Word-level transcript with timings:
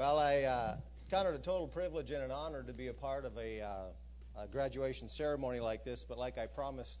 Well, 0.00 0.18
I 0.18 0.44
uh, 0.44 0.76
counted 1.10 1.34
a 1.34 1.38
total 1.38 1.68
privilege 1.68 2.10
and 2.10 2.22
an 2.22 2.30
honor 2.30 2.62
to 2.62 2.72
be 2.72 2.86
a 2.86 2.94
part 2.94 3.26
of 3.26 3.36
a, 3.36 3.60
uh, 3.60 4.42
a 4.42 4.48
graduation 4.48 5.10
ceremony 5.10 5.60
like 5.60 5.84
this. 5.84 6.04
But 6.04 6.16
like 6.16 6.38
I 6.38 6.46
promised, 6.46 6.98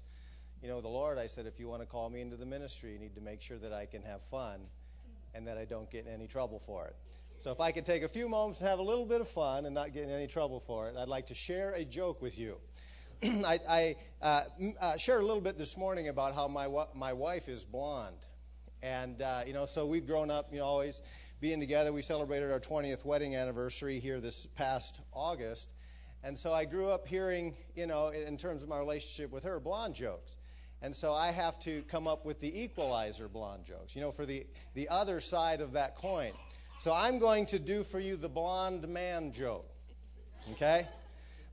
you 0.62 0.68
know, 0.68 0.82
the 0.82 0.90
Lord, 0.90 1.16
I 1.16 1.26
said, 1.26 1.46
if 1.46 1.58
you 1.58 1.66
want 1.66 1.80
to 1.80 1.86
call 1.86 2.10
me 2.10 2.20
into 2.20 2.36
the 2.36 2.44
ministry, 2.44 2.92
you 2.92 2.98
need 2.98 3.14
to 3.14 3.22
make 3.22 3.40
sure 3.40 3.56
that 3.56 3.72
I 3.72 3.86
can 3.86 4.02
have 4.02 4.20
fun 4.20 4.60
and 5.34 5.46
that 5.46 5.56
I 5.56 5.64
don't 5.64 5.90
get 5.90 6.04
in 6.04 6.12
any 6.12 6.26
trouble 6.26 6.58
for 6.58 6.88
it. 6.88 6.96
So 7.38 7.50
if 7.52 7.60
I 7.62 7.72
could 7.72 7.86
take 7.86 8.02
a 8.02 8.08
few 8.08 8.28
moments 8.28 8.58
to 8.58 8.66
have 8.66 8.80
a 8.80 8.82
little 8.82 9.06
bit 9.06 9.22
of 9.22 9.28
fun 9.28 9.64
and 9.64 9.74
not 9.74 9.94
get 9.94 10.02
in 10.02 10.10
any 10.10 10.26
trouble 10.26 10.60
for 10.60 10.90
it, 10.90 10.96
I'd 10.98 11.08
like 11.08 11.28
to 11.28 11.34
share 11.34 11.72
a 11.72 11.86
joke 11.86 12.20
with 12.20 12.38
you. 12.38 12.58
I, 13.22 13.60
I 13.66 13.96
uh, 14.20 14.42
uh, 14.78 14.96
shared 14.98 15.22
a 15.22 15.26
little 15.26 15.40
bit 15.40 15.56
this 15.56 15.78
morning 15.78 16.08
about 16.08 16.34
how 16.34 16.48
my 16.48 16.68
my 16.94 17.14
wife 17.14 17.48
is 17.48 17.64
blonde, 17.64 18.26
and 18.82 19.22
uh, 19.22 19.44
you 19.46 19.54
know, 19.54 19.64
so 19.64 19.86
we've 19.86 20.06
grown 20.06 20.30
up, 20.30 20.52
you 20.52 20.58
know, 20.58 20.66
always 20.66 21.00
being 21.40 21.60
together. 21.60 21.92
We 21.92 22.02
celebrated 22.02 22.52
our 22.52 22.60
20th 22.60 23.04
wedding 23.04 23.34
anniversary 23.34 23.98
here 23.98 24.20
this 24.20 24.46
past 24.46 25.00
August, 25.12 25.68
and 26.22 26.38
so 26.38 26.52
I 26.52 26.66
grew 26.66 26.90
up 26.90 27.08
hearing, 27.08 27.54
you 27.74 27.86
know, 27.86 28.08
in 28.08 28.36
terms 28.36 28.62
of 28.62 28.68
my 28.68 28.78
relationship 28.78 29.32
with 29.32 29.44
her, 29.44 29.58
blonde 29.58 29.94
jokes. 29.94 30.36
And 30.82 30.94
so 30.94 31.12
I 31.12 31.30
have 31.30 31.58
to 31.60 31.82
come 31.82 32.06
up 32.06 32.24
with 32.24 32.40
the 32.40 32.62
equalizer 32.62 33.28
blonde 33.28 33.64
jokes, 33.66 33.94
you 33.94 34.02
know, 34.02 34.12
for 34.12 34.24
the, 34.24 34.46
the 34.74 34.88
other 34.88 35.20
side 35.20 35.60
of 35.60 35.72
that 35.72 35.96
coin. 35.96 36.32
So 36.80 36.92
I'm 36.94 37.18
going 37.18 37.46
to 37.46 37.58
do 37.58 37.84
for 37.84 38.00
you 38.00 38.16
the 38.16 38.28
blonde 38.28 38.88
man 38.88 39.32
joke. 39.32 39.68
Okay? 40.52 40.86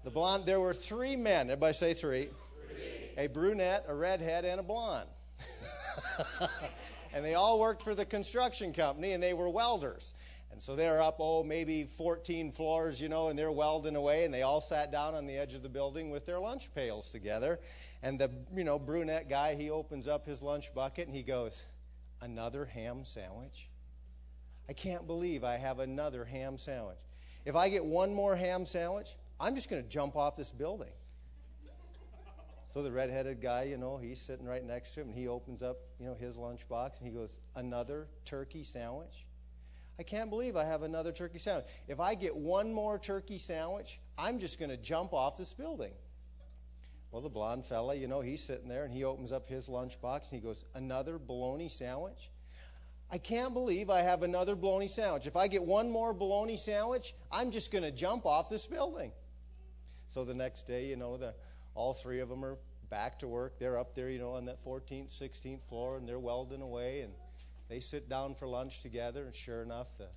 The 0.05 0.11
blonde, 0.11 0.45
there 0.45 0.59
were 0.59 0.73
three 0.73 1.17
men. 1.17 1.49
Everybody 1.49 1.73
say 1.73 1.94
three. 1.94 2.30
three. 2.69 3.25
A 3.25 3.27
brunette, 3.27 3.85
a 3.89 3.95
redhead, 3.95 4.45
and 4.45 4.59
a 4.59 4.63
blonde. 4.63 5.09
and 7.13 7.23
they 7.23 7.35
all 7.35 7.59
worked 7.59 7.84
for 7.84 7.95
the 7.95 8.05
construction 8.05 8.73
company, 8.73 9.13
and 9.13 9.21
they 9.21 9.34
were 9.34 9.49
welders. 9.49 10.13
And 10.52 10.61
so 10.61 10.75
they're 10.75 11.02
up, 11.02 11.17
oh, 11.20 11.43
maybe 11.43 11.83
14 11.83 12.52
floors, 12.52 13.02
you 13.02 13.09
know, 13.09 13.27
and 13.27 13.38
they're 13.38 13.52
welding 13.52 13.95
away, 13.95 14.23
and 14.23 14.33
they 14.33 14.41
all 14.41 14.61
sat 14.61 14.91
down 14.91 15.13
on 15.13 15.25
the 15.25 15.38
edge 15.38 15.53
of 15.53 15.61
the 15.61 15.69
building 15.69 16.09
with 16.09 16.25
their 16.25 16.39
lunch 16.39 16.73
pails 16.73 17.11
together. 17.11 17.59
And 18.02 18.19
the, 18.19 18.31
you 18.55 18.63
know, 18.63 18.80
brunette 18.80 19.30
guy, 19.30 19.55
he 19.55 19.69
opens 19.69 20.08
up 20.08 20.25
his 20.25 20.41
lunch 20.41 20.73
bucket 20.73 21.08
and 21.08 21.16
he 21.16 21.23
goes, 21.23 21.66
Another 22.22 22.66
ham 22.66 23.03
sandwich? 23.03 23.69
I 24.69 24.73
can't 24.73 25.05
believe 25.05 25.44
I 25.44 25.58
have 25.58 25.80
another 25.80 26.25
ham 26.25 26.58
sandwich. 26.58 26.97
If 27.45 27.55
I 27.55 27.69
get 27.69 27.85
one 27.85 28.13
more 28.13 28.35
ham 28.35 28.66
sandwich, 28.66 29.08
I'm 29.39 29.55
just 29.55 29.69
going 29.69 29.83
to 29.83 29.88
jump 29.88 30.16
off 30.16 30.35
this 30.35 30.52
building. 30.52 30.91
So 32.78 32.83
the 32.83 32.92
redheaded 32.92 33.42
guy, 33.42 33.64
you 33.64 33.78
know, 33.78 33.97
he's 33.97 34.22
sitting 34.22 34.45
right 34.45 34.64
next 34.64 34.92
to 34.92 35.02
him, 35.02 35.08
and 35.08 35.17
he 35.17 35.28
opens 35.28 35.64
up, 35.64 35.78
you 36.00 36.06
know, 36.06 36.14
his 36.14 36.36
lunchbox, 36.36 37.00
and 37.00 37.08
he 37.08 37.11
goes, 37.11 37.36
"Another 37.56 38.08
turkey 38.23 38.64
sandwich." 38.64 39.25
I 39.97 40.03
can't 40.03 40.30
believe 40.30 40.56
I 40.56 40.64
have 40.64 40.84
another 40.84 41.11
turkey 41.11 41.39
sandwich. 41.39 41.66
If 41.88 42.00
I 42.00 42.14
get 42.14 42.36
one 42.36 42.72
more 42.72 43.00
turkey 43.00 43.39
sandwich, 43.39 44.00
I'm 44.16 44.38
just 44.38 44.59
going 44.59 44.69
to 44.69 44.78
jump 44.78 45.11
off 45.14 45.38
this 45.38 45.56
building. 45.56 45.92
Well, 47.09 47.23
the 47.23 47.31
blonde 47.31 47.66
fella, 47.66 47.95
you 47.95 48.08
know, 48.08 48.22
he's 48.22 48.44
sitting 48.44 48.69
there, 48.69 48.84
and 48.84 48.94
he 48.94 49.06
opens 49.06 49.31
up 49.31 49.47
his 49.47 49.67
lunchbox, 49.67 50.31
and 50.31 50.39
he 50.39 50.45
goes, 50.45 50.64
"Another 50.75 51.17
bologna 51.17 51.69
sandwich." 51.69 52.30
I 53.09 53.17
can't 53.17 53.56
believe 53.56 53.89
I 53.89 54.02
have 54.03 54.22
another 54.22 54.56
bologna 54.56 54.88
sandwich. 54.88 55.25
If 55.25 55.36
I 55.36 55.47
get 55.47 55.66
one 55.66 55.89
more 55.89 56.14
bologna 56.14 56.58
sandwich, 56.58 57.16
I'm 57.31 57.50
just 57.50 57.72
going 57.72 57.86
to 57.86 57.91
jump 57.91 58.28
off 58.28 58.50
this 58.50 58.67
building. 58.67 59.14
So 60.09 60.25
the 60.25 60.36
next 60.36 60.67
day, 60.67 60.86
you 60.86 60.95
know, 60.95 61.17
the, 61.17 61.34
all 61.73 61.95
three 61.95 62.19
of 62.19 62.30
them 62.30 62.45
are 62.45 62.58
back 62.89 63.19
to 63.19 63.27
work. 63.27 63.59
They're 63.59 63.77
up 63.77 63.95
there, 63.95 64.09
you 64.09 64.19
know, 64.19 64.33
on 64.33 64.45
that 64.45 64.63
14th, 64.63 65.11
16th 65.11 65.63
floor, 65.63 65.97
and 65.97 66.07
they're 66.07 66.19
welding 66.19 66.61
away. 66.61 67.02
And 67.02 67.13
they 67.69 67.79
sit 67.79 68.09
down 68.09 68.35
for 68.35 68.47
lunch 68.47 68.81
together. 68.81 69.25
And 69.25 69.35
sure 69.35 69.61
enough, 69.61 69.97
the 69.97 70.09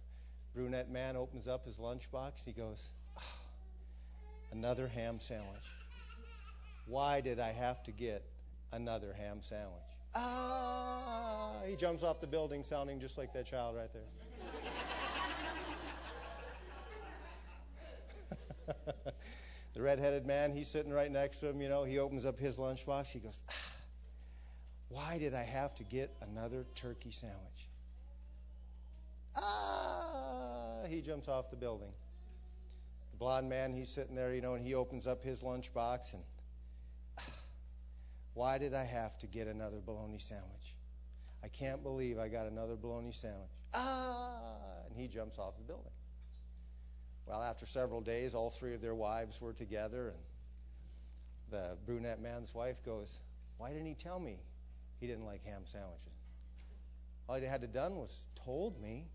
brunette 0.55 0.91
man 0.91 1.17
opens 1.17 1.49
up 1.49 1.65
his 1.67 1.79
lunchbox. 1.79 2.45
He 2.45 2.53
goes, 2.53 2.91
oh, 3.19 3.23
Another 4.53 4.89
ham 4.89 5.21
sandwich. 5.21 5.79
Why 6.87 7.21
did 7.21 7.39
I 7.41 7.53
have 7.53 7.83
to 7.85 7.93
get 7.93 8.25
another 8.73 9.13
ham 9.13 9.43
sandwich? 9.43 9.89
Ah! 10.15 11.53
He 11.67 11.77
jumps 11.77 12.03
off 12.03 12.21
the 12.21 12.27
building 12.27 12.65
sounding 12.65 13.01
just 13.01 13.17
like 13.17 13.33
that 13.35 13.47
child 13.47 13.77
right 13.77 13.91
there. 13.93 14.03
the 19.75 19.83
redheaded 19.83 20.27
man, 20.27 20.53
he's 20.53 20.69
sitting 20.69 20.93
right 20.93 21.11
next 21.11 21.41
to 21.41 21.49
him, 21.49 21.61
you 21.61 21.69
know, 21.69 21.85
he 21.85 21.99
opens 21.99 22.27
up 22.27 22.39
his 22.39 22.59
lunchbox. 22.59 23.13
He 23.13 23.21
goes, 23.21 23.43
ah, 23.49 23.77
Why 24.89 25.19
did 25.19 25.35
I 25.35 25.45
have 25.45 25.75
to 25.77 25.85
get 25.85 26.11
another 26.21 26.67
turkey 26.75 27.13
sandwich? 27.13 27.69
Ah! 29.37 30.85
He 30.89 31.01
jumps 31.01 31.29
off 31.29 31.51
the 31.51 31.57
building. 31.57 31.93
The 33.13 33.19
blond 33.19 33.49
man, 33.49 33.73
he's 33.73 33.89
sitting 33.89 34.17
there, 34.17 34.35
you 34.35 34.41
know, 34.41 34.55
and 34.55 34.65
he 34.65 34.75
opens 34.75 35.07
up 35.07 35.23
his 35.23 35.43
lunchbox 35.43 36.15
and 36.15 36.23
ah, 37.19 37.23
why 38.35 38.59
did 38.59 38.75
I 38.75 38.85
have 38.85 39.17
to 39.19 39.27
get 39.29 39.47
another 39.47 39.79
bologna 39.85 40.19
sandwich? 40.19 40.75
I 41.45 41.49
can't 41.49 41.83
believe 41.83 42.19
I 42.19 42.29
got 42.29 42.47
another 42.47 42.77
bologna 42.77 43.13
sandwich. 43.13 43.51
Ah! 43.73 44.57
And 44.89 44.97
he 44.97 45.07
jumps 45.07 45.39
off 45.39 45.57
the 45.57 45.65
building. 45.65 45.93
Well, 47.31 47.43
after 47.43 47.65
several 47.65 48.01
days, 48.01 48.35
all 48.35 48.51
three 48.51 48.75
of 48.75 48.81
their 48.81 48.95
wives 48.95 49.41
were 49.41 49.53
together, 49.53 50.09
and 50.09 50.19
the 51.53 51.77
brunette 51.87 52.21
man's 52.21 52.53
wife 52.53 52.85
goes, 52.85 53.21
Why 53.57 53.71
didn't 53.71 53.87
he 53.87 53.95
tell 53.95 54.19
me 54.19 54.41
he 54.99 55.07
didn't 55.07 55.25
like 55.25 55.45
ham 55.45 55.63
sandwiches? 55.65 56.11
All 57.29 57.37
he 57.37 57.45
had 57.47 57.61
to 57.61 57.69
done 57.69 57.95
was 57.95 58.27
told 58.45 58.83
me 58.83 59.07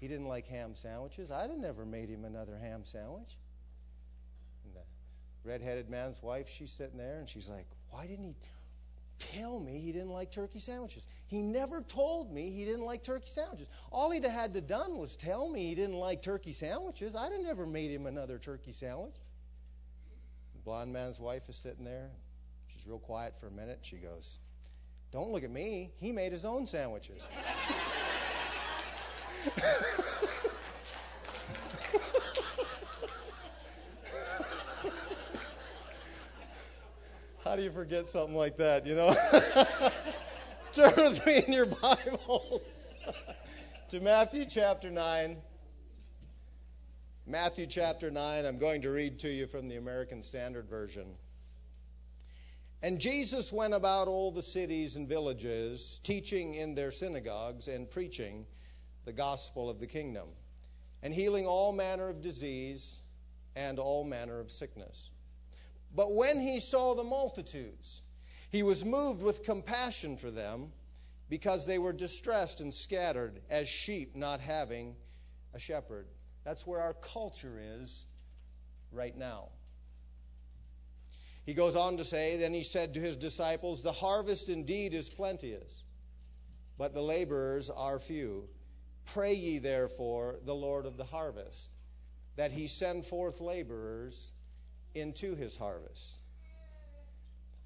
he 0.00 0.06
didn't 0.06 0.28
like 0.28 0.46
ham 0.46 0.76
sandwiches. 0.76 1.32
I'd 1.32 1.50
have 1.50 1.58
never 1.58 1.84
made 1.84 2.08
him 2.08 2.24
another 2.24 2.56
ham 2.56 2.82
sandwich. 2.84 3.34
And 4.64 4.74
the 4.76 5.50
redheaded 5.50 5.90
man's 5.90 6.22
wife, 6.22 6.48
she's 6.48 6.70
sitting 6.70 6.96
there 6.96 7.18
and 7.18 7.28
she's 7.28 7.50
like, 7.50 7.66
Why 7.90 8.06
didn't 8.06 8.24
he 8.24 8.36
tell 9.18 9.58
me 9.58 9.78
he 9.78 9.92
didn't 9.92 10.10
like 10.10 10.30
turkey 10.30 10.58
sandwiches. 10.58 11.06
He 11.26 11.42
never 11.42 11.82
told 11.82 12.32
me 12.32 12.50
he 12.50 12.64
didn't 12.64 12.84
like 12.84 13.02
turkey 13.02 13.26
sandwiches. 13.26 13.68
All 13.90 14.10
he'd 14.10 14.24
had 14.24 14.54
to 14.54 14.60
done 14.60 14.96
was 14.96 15.16
tell 15.16 15.48
me 15.48 15.68
he 15.68 15.74
didn't 15.74 15.96
like 15.96 16.22
turkey 16.22 16.52
sandwiches. 16.52 17.16
I'd 17.16 17.32
have 17.32 17.42
never 17.42 17.66
made 17.66 17.90
him 17.90 18.06
another 18.06 18.38
turkey 18.38 18.72
sandwich. 18.72 19.14
The 20.54 20.60
blonde 20.64 20.92
man's 20.92 21.20
wife 21.20 21.48
is 21.48 21.56
sitting 21.56 21.84
there. 21.84 22.10
She's 22.68 22.86
real 22.86 22.98
quiet 22.98 23.38
for 23.40 23.46
a 23.46 23.52
minute. 23.52 23.80
She 23.82 23.96
goes, 23.96 24.38
Don't 25.12 25.32
look 25.32 25.44
at 25.44 25.50
me. 25.50 25.90
He 25.98 26.12
made 26.12 26.32
his 26.32 26.44
own 26.44 26.66
sandwiches. 26.66 27.26
How 37.48 37.56
do 37.56 37.62
you 37.62 37.70
forget 37.70 38.08
something 38.08 38.36
like 38.36 38.58
that, 38.58 38.84
you 38.84 38.94
know? 38.94 39.10
Turn 40.74 40.92
with 40.98 41.24
me 41.24 41.44
in 41.46 41.50
your 41.54 41.64
Bibles 41.64 42.60
to 43.88 44.00
Matthew 44.00 44.44
chapter 44.44 44.90
9. 44.90 45.38
Matthew 47.26 47.64
chapter 47.64 48.10
9, 48.10 48.44
I'm 48.44 48.58
going 48.58 48.82
to 48.82 48.90
read 48.90 49.20
to 49.20 49.30
you 49.30 49.46
from 49.46 49.70
the 49.70 49.76
American 49.76 50.22
Standard 50.22 50.68
Version. 50.68 51.06
And 52.82 53.00
Jesus 53.00 53.50
went 53.50 53.72
about 53.72 54.08
all 54.08 54.30
the 54.30 54.42
cities 54.42 54.96
and 54.96 55.08
villages, 55.08 56.02
teaching 56.04 56.54
in 56.54 56.74
their 56.74 56.90
synagogues 56.90 57.66
and 57.66 57.90
preaching 57.90 58.44
the 59.06 59.14
gospel 59.14 59.70
of 59.70 59.80
the 59.80 59.86
kingdom, 59.86 60.28
and 61.02 61.14
healing 61.14 61.46
all 61.46 61.72
manner 61.72 62.10
of 62.10 62.20
disease 62.20 63.00
and 63.56 63.78
all 63.78 64.04
manner 64.04 64.38
of 64.38 64.50
sickness. 64.50 65.08
But 65.94 66.12
when 66.12 66.40
he 66.40 66.60
saw 66.60 66.94
the 66.94 67.04
multitudes, 67.04 68.02
he 68.50 68.62
was 68.62 68.84
moved 68.84 69.22
with 69.22 69.44
compassion 69.44 70.16
for 70.16 70.30
them 70.30 70.72
because 71.28 71.66
they 71.66 71.78
were 71.78 71.92
distressed 71.92 72.60
and 72.60 72.72
scattered 72.72 73.40
as 73.50 73.68
sheep 73.68 74.16
not 74.16 74.40
having 74.40 74.96
a 75.54 75.58
shepherd. 75.58 76.06
That's 76.44 76.66
where 76.66 76.80
our 76.80 76.94
culture 76.94 77.60
is 77.60 78.06
right 78.92 79.16
now. 79.16 79.48
He 81.44 81.54
goes 81.54 81.76
on 81.76 81.96
to 81.96 82.04
say, 82.04 82.36
Then 82.36 82.52
he 82.52 82.62
said 82.62 82.94
to 82.94 83.00
his 83.00 83.16
disciples, 83.16 83.82
The 83.82 83.92
harvest 83.92 84.48
indeed 84.48 84.94
is 84.94 85.08
plenteous, 85.08 85.82
but 86.76 86.92
the 86.94 87.02
laborers 87.02 87.70
are 87.70 87.98
few. 87.98 88.48
Pray 89.06 89.34
ye 89.34 89.58
therefore 89.58 90.38
the 90.44 90.54
Lord 90.54 90.84
of 90.84 90.98
the 90.98 91.04
harvest, 91.04 91.70
that 92.36 92.52
he 92.52 92.66
send 92.66 93.06
forth 93.06 93.40
laborers 93.40 94.30
into 95.00 95.34
his 95.34 95.56
harvest. 95.56 96.20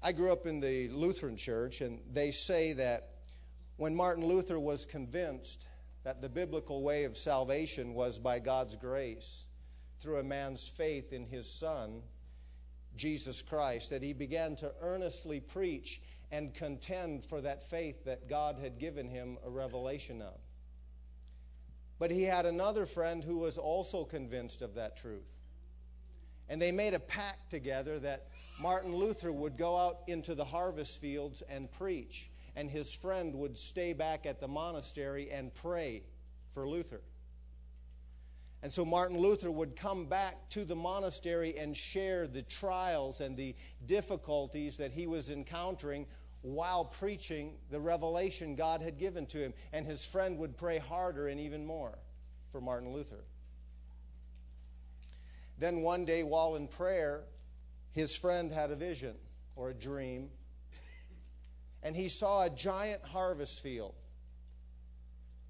I 0.01 0.11
grew 0.11 0.31
up 0.31 0.45
in 0.45 0.59
the 0.59 0.89
Lutheran 0.89 1.37
church, 1.37 1.81
and 1.81 1.99
they 2.11 2.31
say 2.31 2.73
that 2.73 3.09
when 3.77 3.95
Martin 3.95 4.25
Luther 4.25 4.59
was 4.59 4.85
convinced 4.85 5.65
that 6.03 6.21
the 6.21 6.29
biblical 6.29 6.81
way 6.81 7.05
of 7.05 7.17
salvation 7.17 7.93
was 7.93 8.19
by 8.19 8.39
God's 8.39 8.75
grace 8.75 9.45
through 9.99 10.17
a 10.17 10.23
man's 10.23 10.67
faith 10.67 11.13
in 11.13 11.25
his 11.25 11.49
Son, 11.49 12.01
Jesus 12.97 13.41
Christ, 13.41 13.91
that 13.91 14.03
he 14.03 14.13
began 14.13 14.57
to 14.57 14.73
earnestly 14.81 15.39
preach 15.39 16.01
and 16.31 16.53
contend 16.53 17.23
for 17.23 17.41
that 17.41 17.69
faith 17.69 18.05
that 18.05 18.27
God 18.27 18.57
had 18.59 18.79
given 18.79 19.07
him 19.07 19.37
a 19.45 19.49
revelation 19.49 20.21
of. 20.21 20.37
But 21.99 22.11
he 22.11 22.23
had 22.23 22.45
another 22.45 22.85
friend 22.85 23.23
who 23.23 23.37
was 23.37 23.57
also 23.57 24.03
convinced 24.03 24.61
of 24.61 24.75
that 24.75 24.97
truth. 24.97 25.42
And 26.49 26.61
they 26.61 26.71
made 26.71 26.93
a 26.93 26.99
pact 26.99 27.49
together 27.49 27.99
that 27.99 28.27
Martin 28.61 28.95
Luther 28.95 29.31
would 29.31 29.57
go 29.57 29.77
out 29.77 30.01
into 30.07 30.35
the 30.35 30.45
harvest 30.45 30.99
fields 30.99 31.41
and 31.49 31.71
preach, 31.71 32.29
and 32.55 32.69
his 32.69 32.93
friend 32.93 33.35
would 33.35 33.57
stay 33.57 33.93
back 33.93 34.25
at 34.25 34.39
the 34.39 34.47
monastery 34.47 35.31
and 35.31 35.53
pray 35.55 36.03
for 36.53 36.67
Luther. 36.67 37.01
And 38.61 38.71
so 38.71 38.85
Martin 38.85 39.17
Luther 39.17 39.51
would 39.51 39.75
come 39.75 40.05
back 40.05 40.49
to 40.51 40.63
the 40.63 40.75
monastery 40.75 41.57
and 41.57 41.75
share 41.75 42.27
the 42.27 42.43
trials 42.43 43.19
and 43.19 43.35
the 43.35 43.55
difficulties 43.85 44.77
that 44.77 44.93
he 44.93 45.05
was 45.05 45.29
encountering 45.29 46.05
while 46.43 46.85
preaching 46.85 47.57
the 47.71 47.79
revelation 47.81 48.55
God 48.55 48.81
had 48.81 48.97
given 48.97 49.25
to 49.27 49.37
him. 49.37 49.53
And 49.73 49.85
his 49.85 50.05
friend 50.05 50.37
would 50.37 50.55
pray 50.55 50.77
harder 50.77 51.27
and 51.27 51.41
even 51.41 51.65
more 51.65 51.97
for 52.51 52.61
Martin 52.61 52.93
Luther. 52.93 53.25
Then 55.57 55.81
one 55.81 56.05
day, 56.05 56.23
while 56.23 56.55
in 56.55 56.67
prayer, 56.67 57.23
his 57.91 58.15
friend 58.15 58.51
had 58.51 58.71
a 58.71 58.75
vision 58.75 59.15
or 59.55 59.69
a 59.69 59.73
dream, 59.73 60.29
and 61.83 61.95
he 61.95 62.07
saw 62.07 62.43
a 62.43 62.49
giant 62.49 63.03
harvest 63.03 63.61
field. 63.61 63.93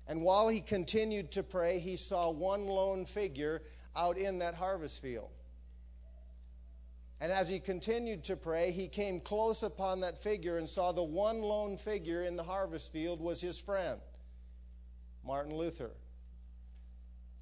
And 0.07 0.21
while 0.21 0.50
he 0.50 0.59
continued 0.59 1.31
to 1.33 1.44
pray, 1.44 1.79
he 1.79 1.95
saw 1.95 2.31
one 2.31 2.67
lone 2.67 3.05
figure 3.05 3.61
out 3.95 4.17
in 4.17 4.39
that 4.39 4.55
harvest 4.55 5.01
field. 5.01 5.29
And 7.21 7.31
as 7.31 7.47
he 7.47 7.59
continued 7.59 8.25
to 8.25 8.35
pray, 8.35 8.71
he 8.71 8.89
came 8.89 9.21
close 9.21 9.63
upon 9.63 10.01
that 10.01 10.19
figure 10.19 10.57
and 10.57 10.69
saw 10.69 10.91
the 10.91 11.03
one 11.03 11.41
lone 11.41 11.77
figure 11.77 12.21
in 12.21 12.35
the 12.35 12.44
harvest 12.44 12.91
field 12.91 13.21
was 13.21 13.39
his 13.39 13.57
friend, 13.61 14.01
Martin 15.25 15.55
Luther. 15.55 15.91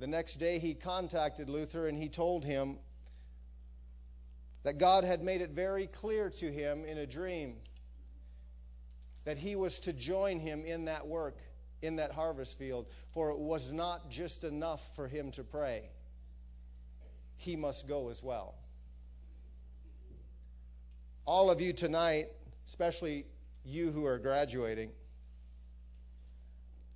The 0.02 0.08
next 0.08 0.38
day, 0.38 0.58
he 0.58 0.74
contacted 0.74 1.48
Luther 1.48 1.88
and 1.88 1.96
he 1.96 2.10
told 2.10 2.44
him 2.44 2.80
that 4.64 4.80
God 4.80 5.04
had 5.04 5.22
made 5.22 5.42
it 5.42 5.52
very 5.52 5.86
clear 5.86 6.32
to 6.32 6.52
him 6.52 6.86
in 6.86 6.98
a 6.98 7.06
dream 7.06 7.58
that 9.26 9.38
he 9.38 9.56
was 9.56 9.82
to 9.82 9.94
join 9.94 10.40
him 10.40 10.66
in 10.66 10.86
that 10.86 11.06
work 11.06 11.38
in 11.84 11.98
that 11.98 12.12
harvest 12.12 12.58
field, 12.58 12.88
for 13.12 13.30
it 13.30 13.38
was 13.38 13.72
not 13.72 14.10
just 14.10 14.44
enough 14.44 14.96
for 14.96 15.08
him 15.08 15.30
to 15.34 15.44
pray. 15.44 15.84
He 17.38 17.56
must 17.56 17.88
go 17.88 18.10
as 18.10 18.24
well. 18.24 18.56
All 21.28 21.52
of 21.52 21.62
you 21.62 21.74
tonight, 21.74 22.26
especially 22.66 23.28
you 23.64 23.92
who 23.92 24.08
are 24.08 24.18
graduating, 24.18 24.94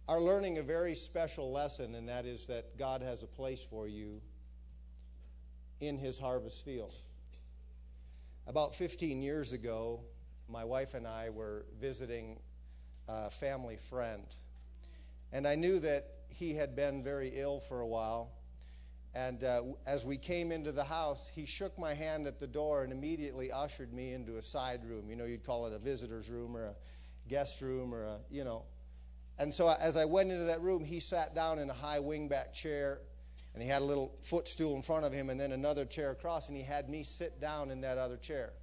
are 0.08 0.20
learning 0.20 0.58
a 0.58 0.64
very 0.64 0.96
special 0.96 1.52
lesson, 1.52 1.96
and 1.96 2.10
that 2.10 2.26
is 2.26 2.48
that 2.48 2.78
God 2.78 3.02
has 3.02 3.24
a 3.24 3.28
place 3.28 3.64
for 3.64 3.88
you 3.88 4.22
in 5.80 5.98
his 5.98 6.18
harvest 6.18 6.64
field. 6.64 6.94
About 8.48 8.76
15 8.76 9.22
years 9.22 9.54
ago, 9.54 10.02
my 10.48 10.64
wife 10.66 10.94
and 10.94 11.08
I 11.08 11.32
were 11.32 11.66
visiting 11.80 12.40
a 13.08 13.30
family 13.30 13.78
friend 13.78 14.26
and 15.36 15.46
I 15.46 15.56
knew 15.56 15.80
that 15.80 16.08
he 16.30 16.54
had 16.54 16.78
been 16.78 17.04
very 17.04 17.32
ill 17.36 17.60
for 17.60 17.82
a 17.82 17.88
while. 17.88 18.32
And 19.14 19.44
uh, 19.44 19.64
as 19.86 20.06
we 20.06 20.18
came 20.18 20.52
into 20.52 20.72
the 20.72 20.84
house, 20.84 21.30
he 21.36 21.46
shook 21.46 21.78
my 21.78 21.94
hand 21.94 22.28
at 22.28 22.40
the 22.40 22.48
door 22.48 22.84
and 22.84 22.94
immediately 22.94 23.52
ushered 23.52 23.94
me 23.94 24.14
into 24.14 24.38
a 24.38 24.42
side 24.42 24.86
room. 24.86 25.10
You 25.10 25.18
know, 25.18 25.26
you'd 25.26 25.46
call 25.46 25.68
it 25.68 25.74
a 25.74 25.78
visitor's 25.78 26.30
room 26.30 26.56
or 26.56 26.68
a 26.68 26.76
guest 27.28 27.62
room 27.62 27.94
or 27.94 28.04
a, 28.04 28.18
you 28.30 28.44
know. 28.44 28.64
And 29.38 29.54
so 29.54 29.70
as 29.70 29.98
I 29.98 30.06
went 30.06 30.32
into 30.32 30.46
that 30.46 30.62
room, 30.62 30.84
he 30.84 31.00
sat 31.00 31.36
down 31.36 31.60
in 31.60 31.70
a 31.70 31.74
high 31.74 32.00
wingback 32.00 32.54
chair 32.54 33.00
and 33.54 33.62
he 33.62 33.70
had 33.70 33.82
a 33.82 33.86
little 33.86 34.14
footstool 34.22 34.76
in 34.76 34.82
front 34.82 35.06
of 35.06 35.14
him 35.14 35.30
and 35.30 35.40
then 35.40 35.52
another 35.52 35.86
chair 35.86 36.12
across 36.12 36.48
and 36.48 36.58
he 36.58 36.64
had 36.64 36.90
me 36.90 37.04
sit 37.04 37.42
down 37.42 37.72
in 37.72 37.82
that 37.82 37.98
other 37.98 38.18
chair. 38.18 38.54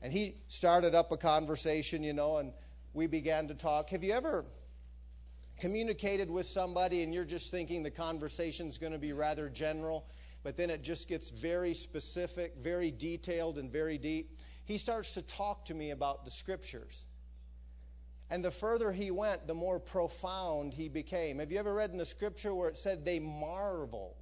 And 0.00 0.12
he 0.12 0.34
started 0.48 0.94
up 0.94 1.12
a 1.12 1.16
conversation, 1.16 2.02
you 2.02 2.12
know, 2.12 2.38
and 2.38 2.52
we 2.92 3.06
began 3.06 3.48
to 3.48 3.54
talk. 3.54 3.90
Have 3.90 4.02
you 4.02 4.14
ever 4.14 4.44
communicated 5.60 6.30
with 6.30 6.46
somebody 6.46 7.02
and 7.02 7.14
you're 7.14 7.24
just 7.24 7.50
thinking 7.50 7.82
the 7.82 7.90
conversation's 7.90 8.78
going 8.78 8.92
to 8.92 8.98
be 8.98 9.12
rather 9.12 9.48
general, 9.48 10.04
but 10.42 10.56
then 10.56 10.70
it 10.70 10.82
just 10.82 11.08
gets 11.08 11.30
very 11.30 11.74
specific, 11.74 12.54
very 12.60 12.90
detailed, 12.90 13.58
and 13.58 13.70
very 13.70 13.98
deep. 13.98 14.38
He 14.64 14.78
starts 14.78 15.14
to 15.14 15.22
talk 15.22 15.66
to 15.66 15.74
me 15.74 15.90
about 15.90 16.24
the 16.24 16.30
scriptures. 16.30 17.04
And 18.30 18.44
the 18.44 18.50
further 18.50 18.90
he 18.90 19.10
went, 19.10 19.46
the 19.46 19.54
more 19.54 19.78
profound 19.78 20.72
he 20.72 20.88
became. 20.88 21.38
Have 21.38 21.52
you 21.52 21.58
ever 21.58 21.74
read 21.74 21.90
in 21.90 21.98
the 21.98 22.06
scripture 22.06 22.54
where 22.54 22.68
it 22.68 22.78
said 22.78 23.04
they 23.04 23.18
marveled 23.18 24.16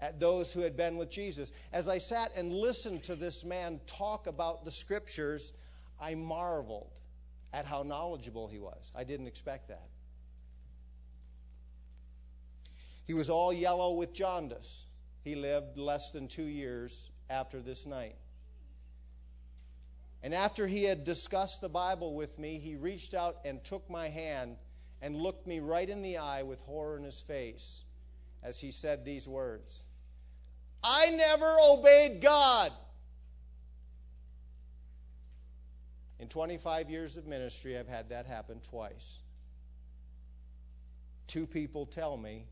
at 0.00 0.20
those 0.20 0.52
who 0.52 0.60
had 0.60 0.76
been 0.76 0.96
with 0.96 1.10
Jesus? 1.10 1.50
As 1.72 1.88
I 1.88 1.98
sat 1.98 2.32
and 2.36 2.52
listened 2.52 3.04
to 3.04 3.16
this 3.16 3.44
man 3.44 3.80
talk 3.86 4.26
about 4.26 4.64
the 4.64 4.70
scriptures, 4.70 5.52
I 6.00 6.14
marveled 6.14 6.92
at 7.52 7.64
how 7.64 7.84
knowledgeable 7.84 8.48
he 8.48 8.58
was. 8.58 8.90
I 8.94 9.04
didn't 9.04 9.28
expect 9.28 9.68
that. 9.68 9.88
He 13.06 13.14
was 13.14 13.30
all 13.30 13.52
yellow 13.52 13.94
with 13.94 14.12
jaundice. 14.12 14.84
He 15.22 15.36
lived 15.36 15.78
less 15.78 16.10
than 16.10 16.28
two 16.28 16.44
years 16.44 17.10
after 17.30 17.60
this 17.60 17.86
night. 17.86 18.16
And 20.24 20.32
after 20.32 20.66
he 20.66 20.84
had 20.84 21.04
discussed 21.04 21.60
the 21.60 21.68
Bible 21.68 22.14
with 22.14 22.38
me, 22.38 22.58
he 22.58 22.76
reached 22.76 23.12
out 23.12 23.36
and 23.44 23.62
took 23.62 23.90
my 23.90 24.08
hand 24.08 24.56
and 25.02 25.14
looked 25.14 25.46
me 25.46 25.60
right 25.60 25.86
in 25.86 26.00
the 26.00 26.16
eye 26.16 26.44
with 26.44 26.62
horror 26.62 26.96
in 26.96 27.04
his 27.04 27.20
face 27.20 27.84
as 28.42 28.58
he 28.58 28.70
said 28.70 29.04
these 29.04 29.28
words 29.28 29.84
I 30.82 31.10
never 31.10 31.56
obeyed 31.60 32.22
God. 32.22 32.72
In 36.18 36.28
25 36.28 36.88
years 36.88 37.18
of 37.18 37.26
ministry, 37.26 37.76
I've 37.76 37.86
had 37.86 38.08
that 38.08 38.24
happen 38.24 38.60
twice. 38.70 39.18
Two 41.26 41.46
people 41.46 41.84
tell 41.84 42.16
me 42.16 42.46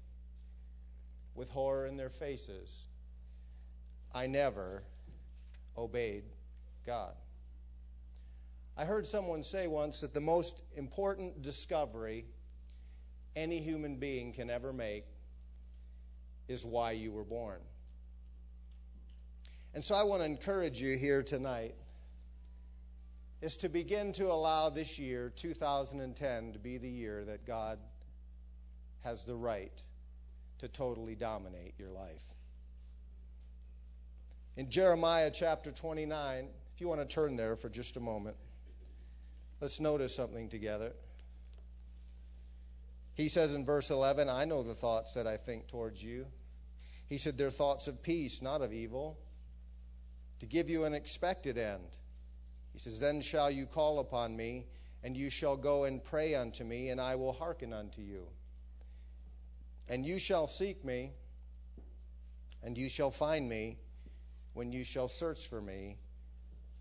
with 1.34 1.48
horror 1.48 1.86
in 1.86 1.96
their 1.96 2.10
faces, 2.10 2.86
I 4.14 4.26
never 4.26 4.82
obeyed 5.74 6.24
God. 6.84 7.14
I 8.76 8.84
heard 8.84 9.06
someone 9.06 9.42
say 9.42 9.66
once 9.66 10.00
that 10.00 10.14
the 10.14 10.20
most 10.20 10.62
important 10.76 11.42
discovery 11.42 12.24
any 13.36 13.60
human 13.60 13.96
being 13.96 14.32
can 14.32 14.50
ever 14.50 14.72
make 14.72 15.04
is 16.48 16.64
why 16.64 16.92
you 16.92 17.12
were 17.12 17.24
born. 17.24 17.60
And 19.74 19.82
so 19.82 19.94
I 19.94 20.04
want 20.04 20.20
to 20.20 20.26
encourage 20.26 20.80
you 20.80 20.96
here 20.96 21.22
tonight 21.22 21.74
is 23.40 23.56
to 23.58 23.68
begin 23.68 24.12
to 24.12 24.30
allow 24.30 24.70
this 24.70 24.98
year 24.98 25.32
2010 25.36 26.52
to 26.52 26.58
be 26.58 26.78
the 26.78 26.88
year 26.88 27.24
that 27.24 27.46
God 27.46 27.78
has 29.02 29.24
the 29.24 29.34
right 29.34 29.72
to 30.58 30.68
totally 30.68 31.14
dominate 31.14 31.74
your 31.78 31.90
life. 31.90 32.24
In 34.56 34.70
Jeremiah 34.70 35.30
chapter 35.32 35.72
29, 35.72 36.48
if 36.74 36.80
you 36.80 36.88
want 36.88 37.00
to 37.00 37.06
turn 37.06 37.36
there 37.36 37.56
for 37.56 37.68
just 37.68 37.96
a 37.96 38.00
moment, 38.00 38.36
let's 39.62 39.78
notice 39.78 40.12
something 40.12 40.48
together. 40.48 40.92
He 43.14 43.28
says 43.28 43.54
in 43.54 43.64
verse 43.64 43.90
11, 43.90 44.28
I 44.28 44.44
know 44.44 44.64
the 44.64 44.74
thoughts 44.74 45.14
that 45.14 45.28
I 45.28 45.36
think 45.36 45.68
towards 45.68 46.02
you. 46.02 46.26
He 47.08 47.16
said, 47.16 47.38
They're 47.38 47.50
thoughts 47.50 47.86
of 47.86 48.02
peace, 48.02 48.42
not 48.42 48.60
of 48.60 48.72
evil, 48.72 49.16
to 50.40 50.46
give 50.46 50.68
you 50.68 50.84
an 50.84 50.94
expected 50.94 51.58
end. 51.58 51.86
He 52.72 52.80
says, 52.80 52.98
Then 52.98 53.20
shall 53.20 53.52
you 53.52 53.66
call 53.66 54.00
upon 54.00 54.36
me, 54.36 54.66
and 55.04 55.16
you 55.16 55.30
shall 55.30 55.56
go 55.56 55.84
and 55.84 56.02
pray 56.02 56.34
unto 56.34 56.64
me, 56.64 56.88
and 56.88 57.00
I 57.00 57.14
will 57.14 57.32
hearken 57.32 57.72
unto 57.72 58.02
you. 58.02 58.26
And 59.88 60.04
you 60.04 60.18
shall 60.18 60.48
seek 60.48 60.84
me, 60.84 61.12
and 62.64 62.76
you 62.76 62.88
shall 62.88 63.12
find 63.12 63.48
me 63.48 63.78
when 64.54 64.72
you 64.72 64.82
shall 64.82 65.06
search 65.06 65.46
for 65.46 65.60
me 65.60 65.98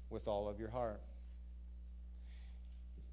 with 0.10 0.28
all 0.28 0.50
of 0.50 0.60
your 0.60 0.72
heart. 0.72 1.02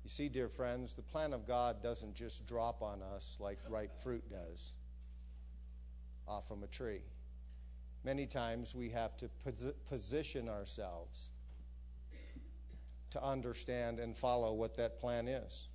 You 0.08 0.10
see, 0.10 0.30
dear 0.30 0.48
friends, 0.48 0.94
the 0.94 1.02
plan 1.02 1.34
of 1.34 1.46
God 1.46 1.82
doesn't 1.82 2.14
just 2.14 2.46
drop 2.46 2.80
on 2.80 3.02
us 3.02 3.36
like 3.40 3.58
ripe 3.68 3.98
fruit 3.98 4.24
does 4.30 4.72
off 6.26 6.48
from 6.48 6.62
a 6.62 6.66
tree. 6.66 7.02
Many 8.04 8.24
times 8.24 8.74
we 8.74 8.88
have 8.88 9.14
to 9.18 9.28
position 9.90 10.48
ourselves 10.48 11.28
to 13.10 13.22
understand 13.22 13.98
and 13.98 14.16
follow 14.16 14.54
what 14.54 14.78
that 14.78 14.98
plan 14.98 15.28
is. 15.28 15.68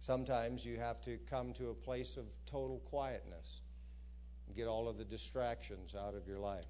Sometimes 0.00 0.62
you 0.62 0.76
have 0.76 1.00
to 1.00 1.16
come 1.30 1.54
to 1.54 1.70
a 1.70 1.74
place 1.74 2.18
of 2.18 2.26
total 2.44 2.78
quietness 2.90 3.62
and 4.46 4.54
get 4.54 4.66
all 4.66 4.86
of 4.86 4.98
the 4.98 5.06
distractions 5.06 5.94
out 5.94 6.14
of 6.14 6.28
your 6.28 6.40
life. 6.40 6.68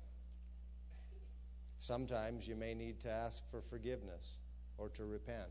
Sometimes 1.81 2.47
you 2.47 2.55
may 2.55 2.75
need 2.75 3.01
to 3.01 3.11
ask 3.11 3.43
for 3.51 3.61
forgiveness 3.61 4.39
or 4.79 4.89
to 4.91 5.05
repent. 5.05 5.51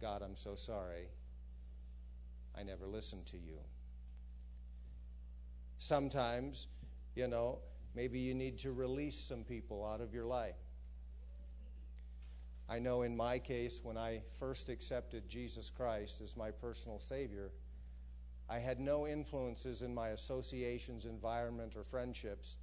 God, 0.00 0.22
I'm 0.22 0.36
so 0.36 0.54
sorry. 0.54 1.08
I 2.56 2.62
never 2.62 2.86
listened 2.86 3.26
to 3.26 3.36
you. 3.36 3.58
Sometimes, 5.78 6.66
you 7.14 7.28
know, 7.28 7.58
maybe 7.94 8.20
you 8.20 8.34
need 8.34 8.58
to 8.58 8.72
release 8.72 9.18
some 9.18 9.44
people 9.44 9.84
out 9.84 10.00
of 10.00 10.14
your 10.14 10.24
life. 10.24 10.56
I 12.68 12.80
know 12.80 13.02
in 13.02 13.16
my 13.16 13.38
case, 13.38 13.80
when 13.82 13.96
I 13.96 14.22
first 14.38 14.68
accepted 14.68 15.28
Jesus 15.28 15.70
Christ 15.70 16.20
as 16.20 16.36
my 16.36 16.50
personal 16.50 17.00
Savior, 17.00 17.50
I 18.48 18.58
had 18.58 18.78
no 18.78 19.06
influences 19.06 19.82
in 19.82 19.94
my 19.94 20.08
associations, 20.08 21.06
environment, 21.06 21.74
or 21.76 21.84
friendships 21.84 22.58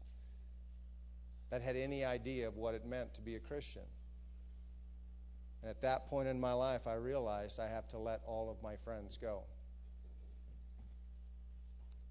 that 1.50 1.62
had 1.62 1.76
any 1.76 2.06
idea 2.06 2.48
of 2.48 2.56
what 2.56 2.76
it 2.76 2.86
meant 2.86 3.16
to 3.16 3.22
be 3.22 3.36
a 3.36 3.40
Christian. 3.40 3.84
And 5.66 5.72
at 5.72 5.82
that 5.82 6.06
point 6.06 6.28
in 6.28 6.40
my 6.40 6.54
life, 6.54 6.86
I 6.86 6.94
realized 6.94 7.60
I 7.60 7.68
have 7.68 7.88
to 7.88 7.98
let 7.98 8.22
all 8.28 8.52
of 8.52 8.62
my 8.62 8.76
friends 8.76 9.18
go. 9.18 9.42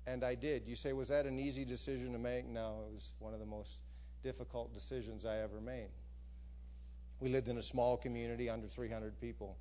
And 0.08 0.25
I 0.25 0.34
did. 0.34 0.66
You 0.66 0.75
say, 0.75 0.92
was 0.92 1.06
that 1.11 1.25
an 1.25 1.38
easy 1.38 1.64
decision 1.64 2.14
to 2.14 2.18
make? 2.18 2.49
No, 2.49 2.82
it 2.88 2.94
was 2.94 3.12
one 3.20 3.32
of 3.32 3.38
the 3.38 3.46
most 3.46 3.78
difficult 4.25 4.75
decisions 4.75 5.25
I 5.25 5.38
ever 5.38 5.61
made. 5.61 5.90
We 7.20 7.28
lived 7.28 7.46
in 7.46 7.56
a 7.56 7.62
small 7.62 7.96
community, 7.96 8.50
under 8.50 8.66
300 8.66 9.20
people. 9.20 9.56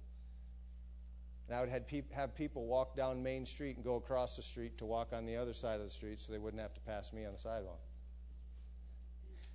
And 1.47 1.55
I 1.55 1.59
would 1.59 1.69
have, 1.69 1.83
have 2.13 2.35
people 2.35 2.65
walk 2.65 2.95
down 2.95 3.21
Main 3.21 3.45
Street 3.45 3.75
and 3.75 3.85
go 3.85 3.97
across 3.97 4.37
the 4.37 4.41
street 4.41 4.79
to 4.79 4.85
walk 4.85 5.13
on 5.13 5.27
the 5.27 5.37
other 5.37 5.53
side 5.53 5.79
of 5.79 5.85
the 5.85 5.91
street 5.91 6.19
so 6.19 6.33
they 6.33 6.39
wouldn't 6.39 6.63
have 6.63 6.73
to 6.73 6.81
pass 6.81 7.13
me 7.13 7.25
on 7.25 7.33
the 7.33 7.37
sidewalk. 7.37 7.81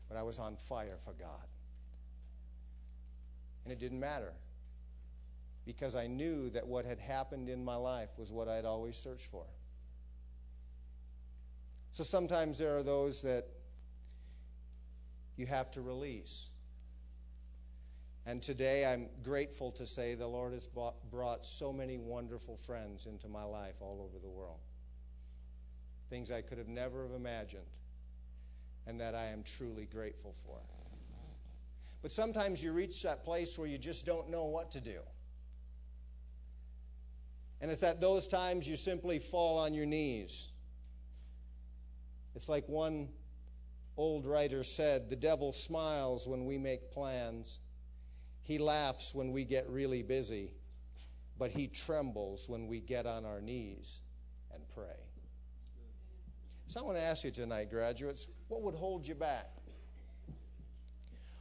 But 0.08 0.16
I 0.16 0.22
was 0.22 0.38
on 0.38 0.54
fire 0.54 0.98
for 1.04 1.12
God. 1.14 1.42
And 3.64 3.72
it 3.72 3.78
didn't 3.78 4.00
matter 4.00 4.32
because 5.66 5.96
I 5.96 6.06
knew 6.06 6.50
that 6.50 6.66
what 6.66 6.86
had 6.86 6.98
happened 6.98 7.48
in 7.48 7.64
my 7.64 7.76
life 7.76 8.08
was 8.18 8.32
what 8.32 8.48
I'd 8.48 8.64
always 8.64 8.96
searched 8.96 9.26
for. 9.26 9.44
So 11.92 12.04
sometimes 12.04 12.58
there 12.58 12.76
are 12.76 12.82
those 12.82 13.22
that 13.22 13.44
you 15.36 15.46
have 15.46 15.70
to 15.72 15.82
release. 15.82 16.48
And 18.24 18.42
today 18.42 18.84
I'm 18.84 19.08
grateful 19.22 19.72
to 19.72 19.86
say 19.86 20.14
the 20.14 20.26
Lord 20.26 20.52
has 20.52 20.68
brought 21.10 21.46
so 21.46 21.72
many 21.72 21.98
wonderful 21.98 22.56
friends 22.56 23.06
into 23.06 23.28
my 23.28 23.44
life 23.44 23.76
all 23.80 24.00
over 24.08 24.18
the 24.18 24.28
world. 24.28 24.60
Things 26.10 26.30
I 26.30 26.42
could 26.42 26.58
have 26.58 26.68
never 26.68 27.02
have 27.02 27.12
imagined 27.12 27.62
and 28.86 29.00
that 29.00 29.14
I 29.14 29.26
am 29.26 29.42
truly 29.42 29.84
grateful 29.84 30.34
for. 30.46 30.58
But 32.02 32.12
sometimes 32.12 32.62
you 32.62 32.72
reach 32.72 33.02
that 33.02 33.24
place 33.24 33.58
where 33.58 33.68
you 33.68 33.78
just 33.78 34.06
don't 34.06 34.30
know 34.30 34.46
what 34.46 34.72
to 34.72 34.80
do. 34.80 35.00
And 37.60 37.70
it's 37.70 37.82
at 37.82 38.00
those 38.00 38.28
times 38.28 38.68
you 38.68 38.76
simply 38.76 39.18
fall 39.18 39.58
on 39.58 39.74
your 39.74 39.86
knees 39.86 40.48
it's 42.38 42.48
like 42.48 42.68
one 42.68 43.08
old 43.96 44.24
writer 44.24 44.62
said 44.62 45.10
the 45.10 45.16
devil 45.16 45.52
smiles 45.52 46.24
when 46.24 46.44
we 46.44 46.56
make 46.56 46.92
plans, 46.92 47.58
he 48.42 48.58
laughs 48.58 49.12
when 49.12 49.32
we 49.32 49.44
get 49.44 49.68
really 49.68 50.04
busy, 50.04 50.52
but 51.36 51.50
he 51.50 51.66
trembles 51.66 52.48
when 52.48 52.68
we 52.68 52.78
get 52.78 53.06
on 53.06 53.24
our 53.24 53.40
knees 53.40 54.00
and 54.54 54.62
pray. 54.72 55.02
So 56.68 56.78
I 56.78 56.84
want 56.84 56.96
to 56.96 57.02
ask 57.02 57.24
you 57.24 57.32
tonight, 57.32 57.70
graduates, 57.70 58.28
what 58.46 58.62
would 58.62 58.76
hold 58.76 59.04
you 59.04 59.16
back? 59.16 59.50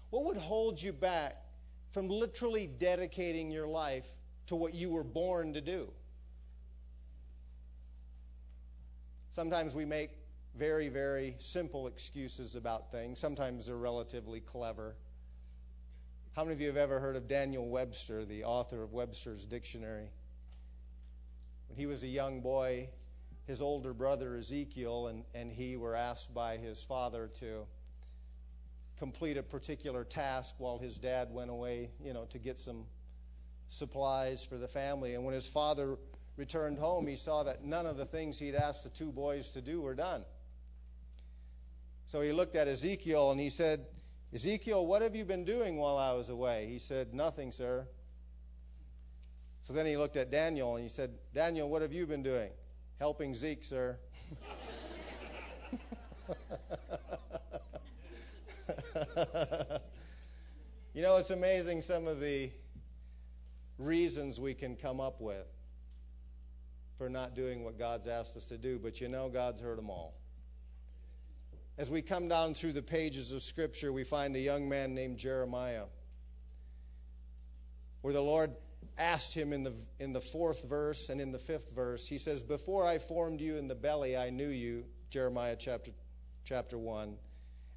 What 0.10 0.26
would 0.26 0.38
hold 0.38 0.82
you 0.82 0.94
back 0.94 1.36
from 1.90 2.08
literally 2.08 2.68
dedicating 2.68 3.52
your 3.52 3.68
life 3.68 4.08
to 4.48 4.56
what 4.56 4.74
you 4.74 4.92
were 4.92 5.04
born 5.04 5.54
to 5.54 5.62
do? 5.62 5.92
Sometimes 9.32 9.76
we 9.76 9.86
make 9.86 10.10
very, 10.56 10.90
very 10.90 11.36
simple 11.40 11.88
excuses 11.88 12.56
about 12.56 12.92
things. 12.92 13.20
Sometimes 13.20 13.68
they're 13.68 13.76
relatively 13.76 14.40
clever. 14.40 14.96
How 16.36 16.44
many 16.44 16.56
of 16.56 16.62
you 16.62 16.68
have 16.68 16.78
ever 16.78 17.00
heard 17.00 17.16
of 17.16 17.28
Daniel 17.28 17.68
Webster, 17.68 18.26
the 18.26 18.46
author 18.46 18.82
of 18.82 18.94
Webster's 18.94 19.46
Dictionary? 19.46 20.10
When 21.68 21.78
he 21.78 21.86
was 21.86 22.04
a 22.04 22.08
young 22.08 22.42
boy, 22.42 22.90
his 23.46 23.62
older 23.62 23.94
brother 23.94 24.36
Ezekiel 24.36 25.08
and, 25.08 25.24
and 25.36 25.52
he 25.52 25.78
were 25.78 25.96
asked 25.96 26.34
by 26.34 26.58
his 26.58 26.84
father 26.84 27.30
to 27.40 27.66
complete 29.00 29.38
a 29.38 29.44
particular 29.44 30.04
task 30.04 30.56
while 30.58 30.78
his 30.78 30.98
dad 30.98 31.30
went 31.32 31.50
away, 31.50 31.90
you 32.04 32.14
know, 32.14 32.26
to 32.32 32.40
get 32.40 32.58
some 32.60 32.86
supplies 33.68 34.46
for 34.46 34.58
the 34.58 34.68
family. 34.68 35.14
And 35.14 35.24
when 35.24 35.34
his 35.34 35.48
father 35.48 35.98
returned 36.36 36.78
home, 36.78 37.08
he 37.08 37.16
saw 37.16 37.44
that 37.44 37.64
none 37.64 37.86
of 37.86 37.98
the 37.98 38.06
things 38.06 38.40
he'd 38.40 38.56
asked 38.56 38.84
the 38.84 38.90
two 38.90 39.12
boys 39.12 39.52
to 39.52 39.62
do 39.62 39.82
were 39.82 39.96
done. 39.96 40.24
So 42.06 42.22
he 42.22 42.32
looked 42.32 42.56
at 42.56 42.68
Ezekiel 42.68 43.32
and 43.32 43.40
he 43.40 43.50
said, 43.50 43.86
Ezekiel, 44.34 44.86
what 44.86 45.02
have 45.02 45.16
you 45.16 45.26
been 45.26 45.46
doing 45.46 45.78
while 45.78 45.98
I 45.98 46.14
was 46.14 46.30
away? 46.30 46.68
He 46.70 46.80
said, 46.80 47.14
Nothing, 47.14 47.52
sir. 47.52 47.88
So 49.62 49.74
then 49.74 49.86
he 49.86 49.98
looked 49.98 50.16
at 50.16 50.32
Daniel 50.32 50.76
and 50.76 50.84
he 50.84 50.90
said, 50.90 51.12
Daniel, 51.34 51.70
what 51.70 51.82
have 51.82 51.92
you 51.92 52.08
been 52.08 52.24
doing? 52.24 52.50
Helping 53.00 53.36
Zeke, 53.36 53.64
sir. 53.64 53.98
you 60.94 61.02
know, 61.02 61.18
it's 61.18 61.32
amazing 61.32 61.82
some 61.82 62.08
of 62.08 62.20
the 62.20 62.52
reasons 63.78 64.40
we 64.40 64.54
can 64.54 64.76
come 64.76 65.00
up 65.00 65.22
with 65.22 65.48
for 66.98 67.10
not 67.10 67.36
doing 67.36 67.64
what 67.64 67.78
God's 67.78 68.08
asked 68.08 68.36
us 68.38 68.46
to 68.46 68.58
do, 68.58 68.80
but 68.80 69.00
you 69.00 69.08
know, 69.08 69.30
God's 69.30 69.62
heard 69.62 69.78
them 69.78 69.90
all. 69.90 70.16
As 71.78 71.92
we 71.92 72.02
come 72.02 72.28
down 72.28 72.56
through 72.56 72.74
the 72.74 72.82
pages 72.82 73.32
of 73.32 73.44
Scripture, 73.44 73.94
we 73.94 74.04
find 74.04 74.36
a 74.36 74.40
young 74.40 74.68
man 74.68 74.96
named 74.96 75.18
Jeremiah, 75.18 75.86
where 78.02 78.14
the 78.14 78.22
Lord 78.22 78.52
asked 78.98 79.36
him 79.36 79.54
in 79.54 79.64
the, 79.64 79.74
in 80.00 80.12
the 80.12 80.22
fourth 80.22 80.68
verse 80.68 81.10
and 81.10 81.22
in 81.22 81.32
the 81.32 81.40
fifth 81.40 81.72
verse, 81.76 82.08
He 82.08 82.18
says, 82.18 82.44
Before 82.44 82.88
I 82.88 82.98
formed 82.98 83.42
you 83.42 83.58
in 83.58 83.68
the 83.68 83.76
belly, 83.76 84.18
I 84.18 84.32
knew 84.32 84.48
you, 84.48 84.86
Jeremiah 85.12 85.56
chapter, 85.58 85.92
chapter 86.46 86.78
1. 86.78 87.16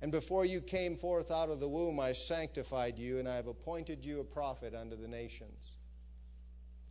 And 0.02 0.11
before 0.11 0.45
you 0.45 0.61
came 0.61 0.97
forth 0.97 1.30
out 1.30 1.50
of 1.50 1.61
the 1.61 1.69
womb, 1.69 2.00
I 2.00 2.12
sanctified 2.12 2.99
you, 2.99 3.19
and 3.19 3.28
I 3.28 3.37
have 3.37 3.49
appointed 3.49 4.04
you 4.04 4.21
a 4.21 4.25
prophet 4.25 4.75
unto 4.75 4.97
the 4.97 5.09
nations. 5.09 5.76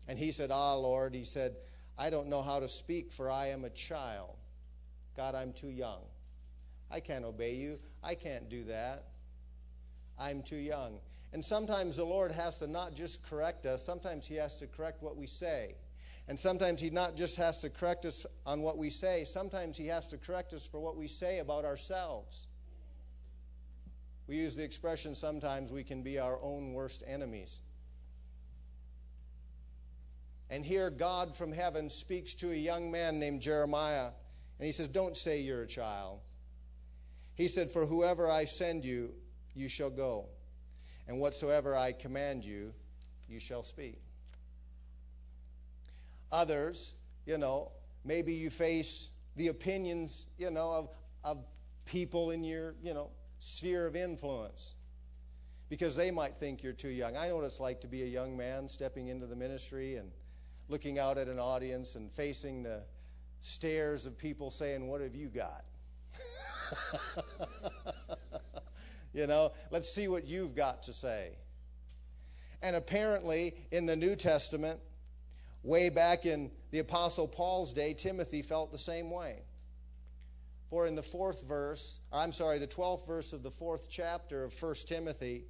And 0.07 0.19
he 0.19 0.31
said, 0.31 0.51
Ah, 0.51 0.75
Lord, 0.75 1.15
he 1.15 1.23
said, 1.23 1.55
I 1.97 2.11
don't 2.11 2.27
know 2.27 2.41
how 2.41 2.59
to 2.59 2.67
speak, 2.67 3.11
for 3.11 3.31
I 3.31 3.47
am 3.47 3.65
a 3.65 3.69
child. 3.69 4.35
God, 5.17 5.35
I'm 5.35 5.53
too 5.53 5.69
young. 5.69 6.01
I 6.91 6.99
can't 6.99 7.25
obey 7.25 7.55
you. 7.55 7.79
I 8.03 8.15
can't 8.15 8.49
do 8.49 8.65
that. 8.65 9.05
I'm 10.17 10.43
too 10.43 10.55
young. 10.55 10.99
And 11.31 11.45
sometimes 11.45 11.97
the 11.97 12.05
Lord 12.05 12.31
has 12.31 12.59
to 12.59 12.67
not 12.67 12.95
just 12.95 13.27
correct 13.29 13.65
us, 13.65 13.85
sometimes 13.85 14.27
He 14.27 14.35
has 14.35 14.57
to 14.57 14.67
correct 14.67 15.01
what 15.01 15.15
we 15.15 15.27
say. 15.27 15.75
And 16.27 16.37
sometimes 16.37 16.81
He 16.81 16.89
not 16.89 17.15
just 17.15 17.37
has 17.37 17.61
to 17.61 17.69
correct 17.69 18.05
us 18.05 18.25
on 18.45 18.61
what 18.61 18.77
we 18.77 18.89
say, 18.89 19.25
sometimes 19.25 19.77
He 19.77 19.87
has 19.87 20.09
to 20.09 20.17
correct 20.17 20.53
us 20.53 20.67
for 20.67 20.79
what 20.79 20.95
we 20.95 21.07
say 21.07 21.39
about 21.39 21.65
ourselves. 21.65 22.47
We 24.29 24.37
use 24.37 24.55
the 24.55 24.63
expression 24.63 25.15
sometimes 25.15 25.73
we 25.73 25.83
can 25.83 26.03
be 26.03 26.19
our 26.19 26.39
own 26.39 26.73
worst 26.73 27.01
enemies. 27.07 27.59
And 30.51 30.63
here, 30.63 30.91
God 30.91 31.33
from 31.33 31.51
heaven 31.51 31.89
speaks 31.89 32.35
to 32.35 32.51
a 32.51 32.55
young 32.55 32.91
man 32.91 33.17
named 33.17 33.41
Jeremiah, 33.41 34.11
and 34.59 34.65
he 34.67 34.71
says, 34.71 34.87
Don't 34.87 35.17
say 35.17 35.41
you're 35.41 35.63
a 35.63 35.67
child. 35.67 36.19
He 37.33 37.47
said, 37.47 37.71
For 37.71 37.87
whoever 37.87 38.29
I 38.29 38.45
send 38.45 38.85
you, 38.85 39.15
you 39.55 39.67
shall 39.67 39.89
go, 39.89 40.27
and 41.07 41.19
whatsoever 41.19 41.75
I 41.75 41.91
command 41.91 42.45
you, 42.45 42.75
you 43.27 43.39
shall 43.39 43.63
speak. 43.63 43.99
Others, 46.31 46.93
you 47.25 47.39
know, 47.39 47.71
maybe 48.05 48.33
you 48.33 48.51
face 48.51 49.09
the 49.35 49.47
opinions, 49.47 50.27
you 50.37 50.51
know, 50.51 50.71
of, 50.71 50.89
of 51.23 51.43
people 51.85 52.29
in 52.29 52.43
your, 52.43 52.75
you 52.83 52.93
know, 52.93 53.09
sphere 53.39 53.87
of 53.87 53.95
influence 53.95 54.73
because 55.69 55.95
they 55.95 56.11
might 56.11 56.37
think 56.37 56.63
you're 56.63 56.73
too 56.73 56.89
young. 56.89 57.15
I 57.15 57.29
know 57.29 57.37
what 57.37 57.45
it's 57.45 57.59
like 57.59 57.81
to 57.81 57.87
be 57.87 58.03
a 58.03 58.07
young 58.07 58.37
man 58.37 58.69
stepping 58.69 59.07
into 59.07 59.27
the 59.27 59.35
ministry 59.35 59.95
and 59.95 60.11
looking 60.67 60.99
out 60.99 61.17
at 61.17 61.27
an 61.27 61.39
audience 61.39 61.95
and 61.95 62.11
facing 62.11 62.63
the 62.63 62.83
stares 63.39 64.05
of 64.05 64.17
people 64.17 64.51
saying, 64.51 64.87
What 64.87 65.01
have 65.01 65.15
you 65.15 65.29
got? 65.29 65.63
you 69.13 69.27
know, 69.27 69.51
let's 69.71 69.89
see 69.93 70.07
what 70.07 70.27
you've 70.27 70.55
got 70.55 70.83
to 70.83 70.93
say. 70.93 71.31
And 72.61 72.75
apparently, 72.75 73.55
in 73.71 73.85
the 73.85 73.95
New 73.95 74.15
Testament, 74.15 74.79
way 75.63 75.89
back 75.89 76.25
in 76.25 76.51
the 76.71 76.79
Apostle 76.79 77.27
Paul's 77.27 77.73
day, 77.73 77.93
Timothy 77.93 78.41
felt 78.41 78.71
the 78.71 78.77
same 78.77 79.09
way. 79.11 79.39
For 80.69 80.85
in 80.85 80.95
the 80.95 81.03
fourth 81.03 81.47
verse, 81.47 81.99
I'm 82.13 82.31
sorry, 82.31 82.59
the 82.59 82.67
12th 82.67 83.07
verse 83.07 83.33
of 83.33 83.41
the 83.41 83.51
fourth 83.51 83.89
chapter 83.89 84.43
of 84.43 84.53
1 84.61 84.75
Timothy, 84.85 85.45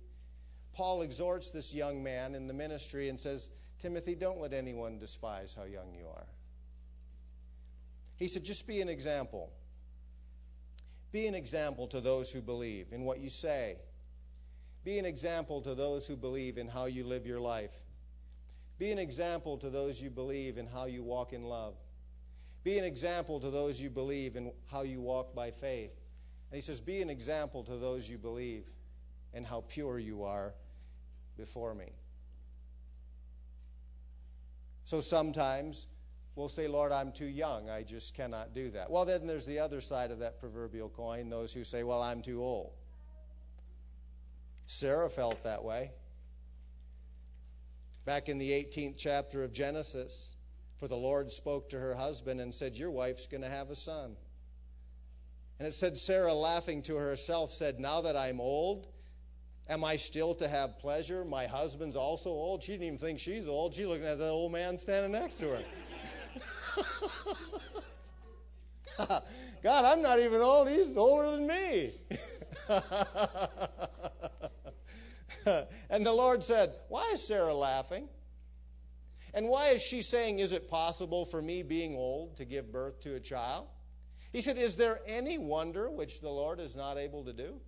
Paul 0.73 1.01
exhorts 1.01 1.51
this 1.51 1.73
young 1.73 2.03
man 2.03 2.35
in 2.35 2.47
the 2.47 2.53
ministry 2.53 3.09
and 3.09 3.19
says, 3.19 3.49
Timothy, 3.79 4.15
don't 4.15 4.39
let 4.39 4.53
anyone 4.53 4.99
despise 4.99 5.53
how 5.53 5.63
young 5.63 5.93
you 5.93 6.07
are. 6.07 6.27
He 8.15 8.27
said, 8.27 8.45
just 8.45 8.67
be 8.67 8.81
an 8.81 8.89
example. 8.89 9.49
Be 11.11 11.27
an 11.27 11.35
example 11.35 11.87
to 11.87 12.01
those 12.01 12.29
who 12.31 12.41
believe 12.41 12.87
in 12.91 13.03
what 13.03 13.19
you 13.19 13.29
say. 13.29 13.77
Be 14.85 14.99
an 14.99 15.05
example 15.05 15.61
to 15.61 15.75
those 15.75 16.07
who 16.07 16.15
believe 16.15 16.57
in 16.57 16.67
how 16.67 16.85
you 16.85 17.03
live 17.05 17.25
your 17.25 17.39
life. 17.39 17.73
Be 18.77 18.91
an 18.91 18.99
example 18.99 19.57
to 19.57 19.69
those 19.69 20.01
you 20.01 20.09
believe 20.09 20.57
in 20.57 20.67
how 20.67 20.85
you 20.85 21.03
walk 21.03 21.33
in 21.33 21.43
love. 21.43 21.75
Be 22.69 22.77
an 22.77 22.85
example 22.85 23.39
to 23.39 23.49
those 23.49 23.81
you 23.81 23.89
believe 23.89 24.35
in 24.35 24.51
how 24.69 24.83
you 24.83 25.01
walk 25.01 25.33
by 25.33 25.49
faith. 25.49 25.89
And 26.51 26.55
he 26.55 26.61
says, 26.61 26.79
Be 26.79 27.01
an 27.01 27.09
example 27.09 27.63
to 27.63 27.77
those 27.77 28.07
you 28.07 28.19
believe 28.19 28.63
and 29.33 29.43
how 29.43 29.63
pure 29.69 29.97
you 29.97 30.25
are 30.25 30.53
before 31.35 31.73
me. 31.73 31.91
So 34.85 35.01
sometimes 35.01 35.87
we'll 36.35 36.47
say, 36.47 36.67
Lord, 36.67 36.91
I'm 36.91 37.11
too 37.11 37.25
young. 37.25 37.71
I 37.71 37.81
just 37.81 38.13
cannot 38.13 38.53
do 38.53 38.69
that. 38.69 38.91
Well, 38.91 39.05
then 39.05 39.25
there's 39.25 39.47
the 39.47 39.61
other 39.61 39.81
side 39.81 40.11
of 40.11 40.19
that 40.19 40.39
proverbial 40.39 40.89
coin 40.89 41.31
those 41.31 41.51
who 41.51 41.63
say, 41.63 41.81
Well, 41.81 42.03
I'm 42.03 42.21
too 42.21 42.39
old. 42.39 42.73
Sarah 44.67 45.09
felt 45.09 45.41
that 45.43 45.63
way. 45.63 45.89
Back 48.05 48.29
in 48.29 48.37
the 48.37 48.51
18th 48.51 48.93
chapter 48.95 49.43
of 49.43 49.53
Genesis, 49.53 50.35
for 50.79 50.87
the 50.87 50.95
Lord 50.95 51.29
spoke 51.31 51.69
to 51.69 51.79
her 51.79 51.93
husband 51.93 52.39
and 52.39 52.53
said, 52.53 52.75
Your 52.77 52.89
wife's 52.89 53.27
going 53.27 53.41
to 53.41 53.49
have 53.49 53.69
a 53.69 53.75
son. 53.75 54.15
And 55.59 55.67
it 55.67 55.73
said, 55.73 55.97
Sarah, 55.97 56.33
laughing 56.33 56.83
to 56.83 56.95
herself, 56.95 57.51
said, 57.51 57.79
Now 57.81 58.01
that 58.01 58.15
I'm 58.15 58.39
old, 58.39 58.87
am 59.67 59.83
I 59.83 59.97
still 59.97 60.35
to 60.35 60.47
have 60.47 60.79
pleasure? 60.79 61.25
My 61.25 61.47
husband's 61.47 61.97
also 61.97 62.29
old. 62.29 62.63
She 62.63 62.71
didn't 62.71 62.87
even 62.87 62.97
think 62.97 63.19
she's 63.19 63.45
old. 63.47 63.73
She's 63.73 63.87
looking 63.87 64.05
at 64.05 64.19
that 64.19 64.29
old 64.29 64.53
man 64.53 64.77
standing 64.77 65.11
next 65.11 65.35
to 65.35 65.49
her. 65.49 65.61
God, 69.63 69.85
I'm 69.85 70.01
not 70.01 70.19
even 70.19 70.39
old. 70.39 70.69
He's 70.69 70.95
older 70.95 71.31
than 71.31 71.45
me. 71.45 71.91
and 75.89 76.05
the 76.05 76.13
Lord 76.13 76.41
said, 76.41 76.71
Why 76.87 77.11
is 77.13 77.27
Sarah 77.27 77.53
laughing? 77.53 78.07
And 79.33 79.47
why 79.47 79.69
is 79.69 79.81
she 79.81 80.01
saying, 80.01 80.39
Is 80.39 80.53
it 80.53 80.69
possible 80.69 81.25
for 81.25 81.41
me, 81.41 81.63
being 81.63 81.95
old, 81.95 82.37
to 82.37 82.45
give 82.45 82.71
birth 82.71 83.01
to 83.01 83.15
a 83.15 83.19
child? 83.19 83.67
He 84.31 84.41
said, 84.41 84.57
Is 84.57 84.77
there 84.77 84.99
any 85.07 85.37
wonder 85.37 85.89
which 85.89 86.21
the 86.21 86.29
Lord 86.29 86.59
is 86.59 86.75
not 86.75 86.97
able 86.97 87.25
to 87.25 87.33
do? 87.33 87.59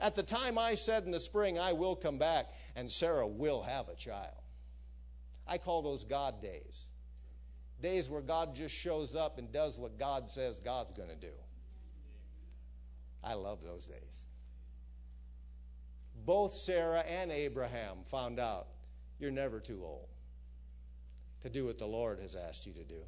At 0.00 0.16
the 0.16 0.22
time 0.22 0.56
I 0.56 0.74
said 0.74 1.04
in 1.04 1.10
the 1.10 1.20
spring, 1.20 1.58
I 1.58 1.74
will 1.74 1.94
come 1.94 2.18
back, 2.18 2.46
and 2.74 2.90
Sarah 2.90 3.26
will 3.26 3.62
have 3.62 3.88
a 3.88 3.94
child. 3.94 4.34
I 5.46 5.58
call 5.58 5.82
those 5.82 6.04
God 6.04 6.40
days. 6.40 6.88
Days 7.82 8.08
where 8.08 8.22
God 8.22 8.54
just 8.54 8.74
shows 8.74 9.14
up 9.14 9.38
and 9.38 9.52
does 9.52 9.78
what 9.78 9.98
God 9.98 10.30
says 10.30 10.60
God's 10.60 10.92
going 10.92 11.08
to 11.08 11.16
do. 11.16 11.32
I 13.22 13.34
love 13.34 13.62
those 13.62 13.84
days. 13.84 14.26
Both 16.24 16.54
Sarah 16.54 17.00
and 17.00 17.30
Abraham 17.30 18.04
found 18.04 18.38
out 18.38 18.66
you're 19.20 19.30
never 19.30 19.60
too 19.60 19.80
old 19.84 20.08
to 21.42 21.50
do 21.50 21.66
what 21.66 21.78
the 21.78 21.86
Lord 21.86 22.18
has 22.20 22.36
asked 22.36 22.66
you 22.66 22.72
to 22.72 22.84
do. 22.84 23.02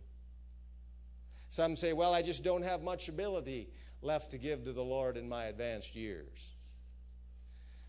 Some 1.50 1.76
say, 1.76 1.92
well, 1.92 2.14
I 2.14 2.22
just 2.22 2.44
don't 2.44 2.62
have 2.62 2.82
much 2.82 3.08
ability 3.08 3.68
left 4.00 4.30
to 4.30 4.38
give 4.38 4.64
to 4.64 4.72
the 4.72 4.84
Lord 4.84 5.16
in 5.16 5.28
my 5.28 5.46
advanced 5.46 5.94
years. 5.94 6.50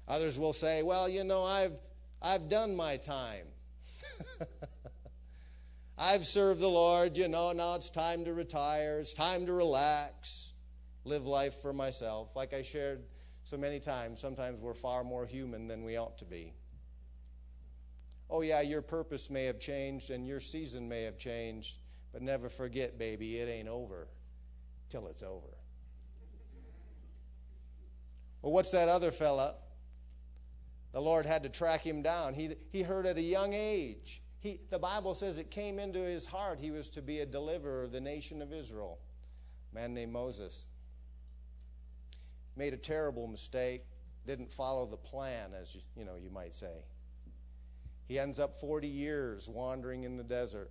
Others 0.07 0.37
will 0.37 0.53
say, 0.53 0.83
well, 0.83 1.07
you 1.07 1.23
know, 1.23 1.43
I've, 1.45 1.79
I've 2.21 2.49
done 2.49 2.75
my 2.75 2.97
time. 2.97 3.45
I've 5.97 6.25
served 6.25 6.59
the 6.59 6.67
Lord, 6.67 7.17
you 7.17 7.27
know, 7.27 7.51
now 7.53 7.75
it's 7.75 7.89
time 7.89 8.25
to 8.25 8.33
retire. 8.33 8.99
It's 8.99 9.13
time 9.13 9.45
to 9.45 9.53
relax, 9.53 10.51
live 11.05 11.25
life 11.25 11.53
for 11.55 11.71
myself. 11.71 12.35
Like 12.35 12.53
I 12.53 12.63
shared 12.63 13.01
so 13.45 13.57
many 13.57 13.79
times, 13.79 14.19
sometimes 14.19 14.59
we're 14.59 14.73
far 14.73 15.03
more 15.03 15.25
human 15.25 15.67
than 15.67 15.83
we 15.83 15.97
ought 15.97 16.17
to 16.17 16.25
be. 16.25 16.53
Oh, 18.29 18.41
yeah, 18.41 18.61
your 18.61 18.81
purpose 18.81 19.29
may 19.29 19.45
have 19.45 19.59
changed 19.59 20.09
and 20.09 20.27
your 20.27 20.39
season 20.39 20.89
may 20.89 21.03
have 21.03 21.17
changed, 21.17 21.77
but 22.11 22.21
never 22.21 22.49
forget, 22.49 22.97
baby, 22.97 23.37
it 23.37 23.49
ain't 23.49 23.67
over 23.67 24.07
till 24.89 25.07
it's 25.07 25.23
over. 25.23 25.47
Well, 28.41 28.51
what's 28.51 28.71
that 28.71 28.89
other 28.89 29.11
fella? 29.11 29.55
The 30.91 31.01
Lord 31.01 31.25
had 31.25 31.43
to 31.43 31.49
track 31.49 31.81
him 31.85 32.01
down. 32.01 32.33
He, 32.33 32.55
he 32.71 32.83
heard 32.83 33.05
at 33.05 33.17
a 33.17 33.21
young 33.21 33.53
age. 33.53 34.21
He, 34.41 34.59
the 34.69 34.77
Bible 34.77 35.13
says 35.13 35.37
it 35.37 35.49
came 35.49 35.79
into 35.79 35.99
his 35.99 36.25
heart 36.25 36.59
he 36.59 36.69
was 36.69 36.89
to 36.91 37.01
be 37.01 37.21
a 37.21 37.25
deliverer 37.25 37.85
of 37.85 37.91
the 37.91 38.01
nation 38.01 38.41
of 38.41 38.51
Israel. 38.51 38.99
A 39.71 39.75
man 39.75 39.93
named 39.93 40.11
Moses. 40.11 40.67
Made 42.55 42.73
a 42.73 42.77
terrible 42.77 43.27
mistake, 43.27 43.83
didn't 44.27 44.51
follow 44.51 44.85
the 44.85 44.97
plan, 44.97 45.53
as 45.59 45.73
you, 45.73 45.81
you 45.95 46.05
know, 46.05 46.15
you 46.21 46.29
might 46.29 46.53
say. 46.53 46.83
He 48.07 48.19
ends 48.19 48.39
up 48.39 48.55
40 48.55 48.87
years 48.87 49.47
wandering 49.47 50.03
in 50.03 50.17
the 50.17 50.23
desert. 50.23 50.69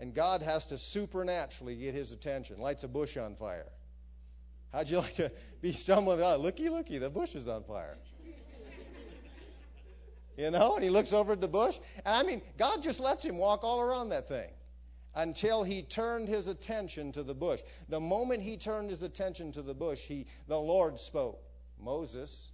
And 0.00 0.14
God 0.14 0.42
has 0.42 0.66
to 0.68 0.78
supernaturally 0.78 1.76
get 1.76 1.94
his 1.94 2.12
attention, 2.12 2.58
lights 2.60 2.84
a 2.84 2.88
bush 2.88 3.16
on 3.16 3.36
fire. 3.36 3.66
How'd 4.72 4.90
you 4.90 4.98
like 4.98 5.14
to 5.14 5.32
be 5.62 5.72
stumbling 5.72 6.22
out? 6.22 6.40
Looky, 6.40 6.68
looky, 6.68 6.98
the 6.98 7.10
bush 7.10 7.34
is 7.34 7.48
on 7.48 7.64
fire. 7.64 7.96
You 10.36 10.50
know, 10.50 10.74
and 10.74 10.84
he 10.84 10.90
looks 10.90 11.14
over 11.14 11.32
at 11.32 11.40
the 11.40 11.48
bush. 11.48 11.78
And 12.04 12.14
I 12.14 12.22
mean, 12.22 12.42
God 12.58 12.82
just 12.82 13.00
lets 13.00 13.24
him 13.24 13.38
walk 13.38 13.64
all 13.64 13.80
around 13.80 14.10
that 14.10 14.28
thing 14.28 14.50
until 15.14 15.64
he 15.64 15.80
turned 15.80 16.28
his 16.28 16.46
attention 16.46 17.12
to 17.12 17.22
the 17.22 17.34
bush. 17.34 17.60
The 17.88 18.00
moment 18.00 18.42
he 18.42 18.58
turned 18.58 18.90
his 18.90 19.02
attention 19.02 19.52
to 19.52 19.62
the 19.62 19.72
bush, 19.72 20.00
he, 20.00 20.26
the 20.46 20.58
Lord 20.58 21.00
spoke, 21.00 21.42
Moses, 21.80 22.50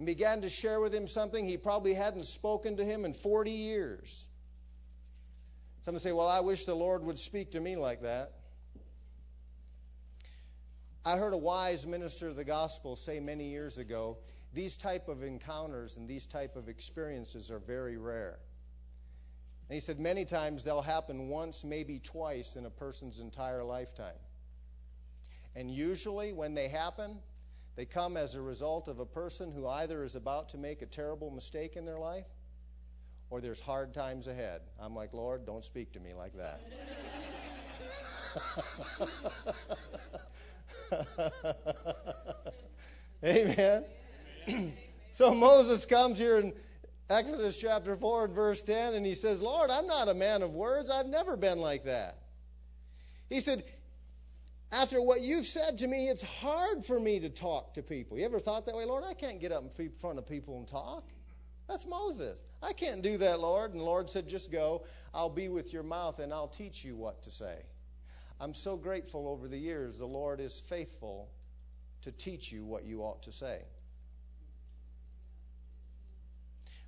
and 0.00 0.06
began 0.06 0.40
to 0.40 0.48
share 0.48 0.80
with 0.80 0.94
him 0.94 1.06
something 1.06 1.46
he 1.46 1.58
probably 1.58 1.92
hadn't 1.92 2.22
spoken 2.22 2.78
to 2.78 2.82
him 2.82 3.04
in 3.04 3.12
40 3.12 3.50
years. 3.50 4.26
Some 5.82 5.98
say, 5.98 6.10
Well, 6.10 6.26
I 6.26 6.40
wish 6.40 6.64
the 6.64 6.74
Lord 6.74 7.04
would 7.04 7.18
speak 7.18 7.50
to 7.50 7.60
me 7.60 7.76
like 7.76 8.00
that. 8.00 8.32
I 11.04 11.18
heard 11.18 11.34
a 11.34 11.38
wise 11.38 11.86
minister 11.86 12.28
of 12.28 12.36
the 12.36 12.46
gospel 12.46 12.96
say 12.96 13.20
many 13.20 13.50
years 13.50 13.76
ago, 13.76 14.16
these 14.54 14.78
type 14.78 15.08
of 15.08 15.22
encounters 15.22 15.98
and 15.98 16.08
these 16.08 16.24
type 16.24 16.56
of 16.56 16.70
experiences 16.70 17.50
are 17.50 17.58
very 17.58 17.98
rare. 17.98 18.38
And 19.68 19.74
he 19.74 19.80
said 19.80 20.00
many 20.00 20.24
times 20.24 20.64
they'll 20.64 20.80
happen 20.80 21.28
once, 21.28 21.62
maybe 21.62 21.98
twice 21.98 22.56
in 22.56 22.64
a 22.64 22.70
person's 22.70 23.20
entire 23.20 23.62
lifetime. 23.62 24.16
And 25.54 25.70
usually 25.70 26.32
when 26.32 26.54
they 26.54 26.68
happen, 26.68 27.18
they 27.80 27.86
come 27.86 28.18
as 28.18 28.34
a 28.34 28.42
result 28.42 28.88
of 28.88 29.00
a 29.00 29.06
person 29.06 29.50
who 29.50 29.66
either 29.66 30.04
is 30.04 30.14
about 30.14 30.50
to 30.50 30.58
make 30.58 30.82
a 30.82 30.86
terrible 30.86 31.30
mistake 31.30 31.76
in 31.76 31.86
their 31.86 31.98
life 31.98 32.26
or 33.30 33.40
there's 33.40 33.58
hard 33.58 33.94
times 33.94 34.26
ahead. 34.26 34.60
I'm 34.78 34.94
like, 34.94 35.14
Lord, 35.14 35.46
don't 35.46 35.64
speak 35.64 35.94
to 35.94 35.98
me 35.98 36.12
like 36.12 36.34
that. 36.36 36.60
Amen. 43.24 43.84
so 45.12 45.34
Moses 45.34 45.86
comes 45.86 46.18
here 46.18 46.38
in 46.38 46.52
Exodus 47.08 47.56
chapter 47.56 47.96
4 47.96 48.26
and 48.26 48.34
verse 48.34 48.62
10, 48.62 48.92
and 48.92 49.06
he 49.06 49.14
says, 49.14 49.40
Lord, 49.40 49.70
I'm 49.70 49.86
not 49.86 50.10
a 50.10 50.14
man 50.14 50.42
of 50.42 50.52
words. 50.52 50.90
I've 50.90 51.06
never 51.06 51.34
been 51.34 51.60
like 51.60 51.84
that. 51.84 52.18
He 53.30 53.40
said, 53.40 53.64
After 54.72 55.02
what 55.02 55.20
you've 55.20 55.46
said 55.46 55.78
to 55.78 55.88
me, 55.88 56.08
it's 56.08 56.22
hard 56.22 56.84
for 56.84 56.98
me 56.98 57.20
to 57.20 57.28
talk 57.28 57.74
to 57.74 57.82
people. 57.82 58.18
You 58.18 58.24
ever 58.24 58.38
thought 58.38 58.66
that 58.66 58.76
way? 58.76 58.84
Lord, 58.84 59.02
I 59.04 59.14
can't 59.14 59.40
get 59.40 59.50
up 59.50 59.64
in 59.64 59.90
front 59.98 60.18
of 60.18 60.28
people 60.28 60.58
and 60.58 60.68
talk. 60.68 61.04
That's 61.68 61.86
Moses. 61.86 62.40
I 62.62 62.72
can't 62.72 63.02
do 63.02 63.18
that, 63.18 63.40
Lord. 63.40 63.72
And 63.72 63.80
the 63.80 63.84
Lord 63.84 64.10
said, 64.10 64.28
Just 64.28 64.52
go. 64.52 64.84
I'll 65.12 65.28
be 65.28 65.48
with 65.48 65.72
your 65.72 65.82
mouth 65.82 66.20
and 66.20 66.32
I'll 66.32 66.48
teach 66.48 66.84
you 66.84 66.96
what 66.96 67.22
to 67.24 67.30
say. 67.30 67.56
I'm 68.40 68.54
so 68.54 68.76
grateful 68.76 69.28
over 69.28 69.48
the 69.48 69.58
years 69.58 69.98
the 69.98 70.06
Lord 70.06 70.40
is 70.40 70.58
faithful 70.58 71.28
to 72.02 72.12
teach 72.12 72.50
you 72.50 72.64
what 72.64 72.84
you 72.84 73.02
ought 73.02 73.24
to 73.24 73.32
say. 73.32 73.60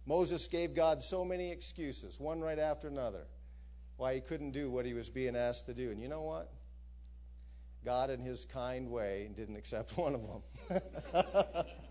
Moses 0.07 0.49
gave 0.49 0.75
God 0.75 1.03
so 1.03 1.25
many 1.25 1.53
excuses, 1.53 2.18
one 2.18 2.40
right 2.40 2.59
after 2.59 2.88
another, 2.88 3.25
why 3.97 4.14
he 4.14 4.21
couldn't 4.21 4.53
do 4.53 4.71
what 4.71 4.87
he 4.87 4.95
was 4.95 5.11
being 5.11 5.37
asked 5.37 5.66
to 5.66 5.75
do. 5.75 5.90
And 5.90 6.01
you 6.01 6.09
know 6.09 6.23
what? 6.23 6.51
God, 7.85 8.11
in 8.11 8.21
his 8.21 8.45
kind 8.45 8.90
way, 8.90 9.31
didn't 9.37 9.57
accept 9.57 9.90
one 9.97 10.14
of 10.14 10.23
them. 10.71 11.64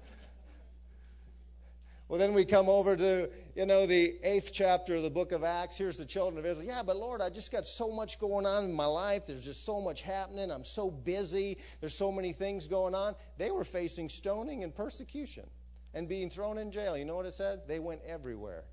Well, 2.12 2.20
then 2.20 2.34
we 2.34 2.44
come 2.44 2.68
over 2.68 2.98
to, 2.98 3.30
you 3.56 3.66
know, 3.66 3.86
the 3.86 4.14
eighth 4.26 4.52
chapter 4.52 4.96
of 4.96 5.02
the 5.02 5.10
book 5.10 5.32
of 5.32 5.46
Acts. 5.46 5.78
Here's 5.78 5.96
the 5.96 6.04
children 6.04 6.40
of 6.40 6.46
Israel. 6.46 6.68
Yeah, 6.68 6.84
but 6.86 6.98
Lord, 6.98 7.22
I 7.22 7.30
just 7.30 7.54
got 7.54 7.66
so 7.66 7.90
much 7.90 8.20
going 8.20 8.46
on 8.46 8.66
in 8.66 8.74
my 8.74 8.86
life. 8.86 9.28
There's 9.28 9.46
just 9.46 9.66
so 9.66 9.80
much 9.80 10.02
happening. 10.02 10.52
I'm 10.52 10.66
so 10.66 10.92
busy. 10.92 11.58
There's 11.80 11.96
so 11.96 12.12
many 12.12 12.34
things 12.34 12.68
going 12.68 12.96
on. 12.96 13.16
They 13.38 13.50
were 13.50 13.64
facing 13.64 14.10
stoning 14.10 14.66
and 14.66 14.76
persecution 14.76 15.50
and 15.94 16.10
being 16.10 16.30
thrown 16.30 16.58
in 16.58 16.72
jail. 16.72 16.98
You 16.98 17.06
know 17.06 17.16
what 17.16 17.28
it 17.28 17.34
said? 17.34 17.62
They 17.66 17.80
went 17.80 18.02
everywhere 18.06 18.66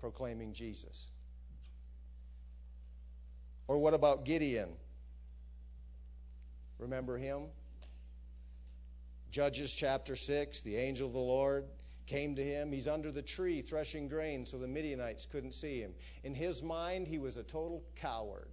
proclaiming 0.00 0.54
Jesus. 0.54 1.12
Or 3.68 3.78
what 3.78 3.94
about 3.94 4.24
Gideon? 4.24 4.70
Remember 6.78 7.18
him? 7.18 7.46
Judges 9.30 9.74
chapter 9.74 10.16
6, 10.16 10.62
the 10.62 10.76
angel 10.76 11.06
of 11.06 11.12
the 11.12 11.18
Lord 11.18 11.64
came 12.06 12.36
to 12.36 12.42
him. 12.42 12.72
He's 12.72 12.88
under 12.88 13.12
the 13.12 13.22
tree 13.22 13.60
threshing 13.60 14.08
grain 14.08 14.46
so 14.46 14.58
the 14.58 14.68
Midianites 14.68 15.26
couldn't 15.26 15.52
see 15.52 15.80
him. 15.80 15.92
In 16.24 16.34
his 16.34 16.62
mind, 16.62 17.06
he 17.06 17.18
was 17.18 17.36
a 17.36 17.42
total 17.42 17.84
coward. 17.96 18.48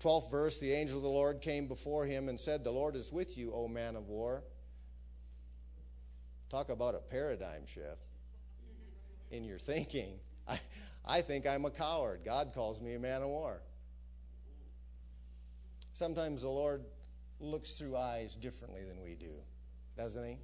12th 0.00 0.30
verse 0.30 0.58
The 0.58 0.72
angel 0.72 0.98
of 0.98 1.02
the 1.02 1.08
Lord 1.08 1.40
came 1.40 1.66
before 1.66 2.06
him 2.06 2.28
and 2.28 2.38
said, 2.38 2.64
The 2.64 2.70
Lord 2.70 2.96
is 2.96 3.12
with 3.12 3.36
you, 3.36 3.52
O 3.52 3.68
man 3.68 3.96
of 3.96 4.08
war. 4.08 4.42
Talk 6.50 6.70
about 6.70 6.94
a 6.94 6.98
paradigm 6.98 7.66
shift 7.66 8.02
in 9.30 9.44
your 9.44 9.58
thinking. 9.58 10.18
I, 10.48 10.60
I 11.04 11.20
think 11.20 11.46
I'm 11.46 11.64
a 11.64 11.70
coward. 11.70 12.20
God 12.24 12.52
calls 12.54 12.80
me 12.80 12.94
a 12.94 12.98
man 12.98 13.22
of 13.22 13.28
war. 13.28 13.60
Sometimes 15.98 16.42
the 16.42 16.48
Lord 16.48 16.84
looks 17.40 17.72
through 17.72 17.96
eyes 17.96 18.36
differently 18.36 18.84
than 18.84 19.02
we 19.02 19.16
do, 19.16 19.32
doesn't 19.96 20.24
he? 20.24 20.38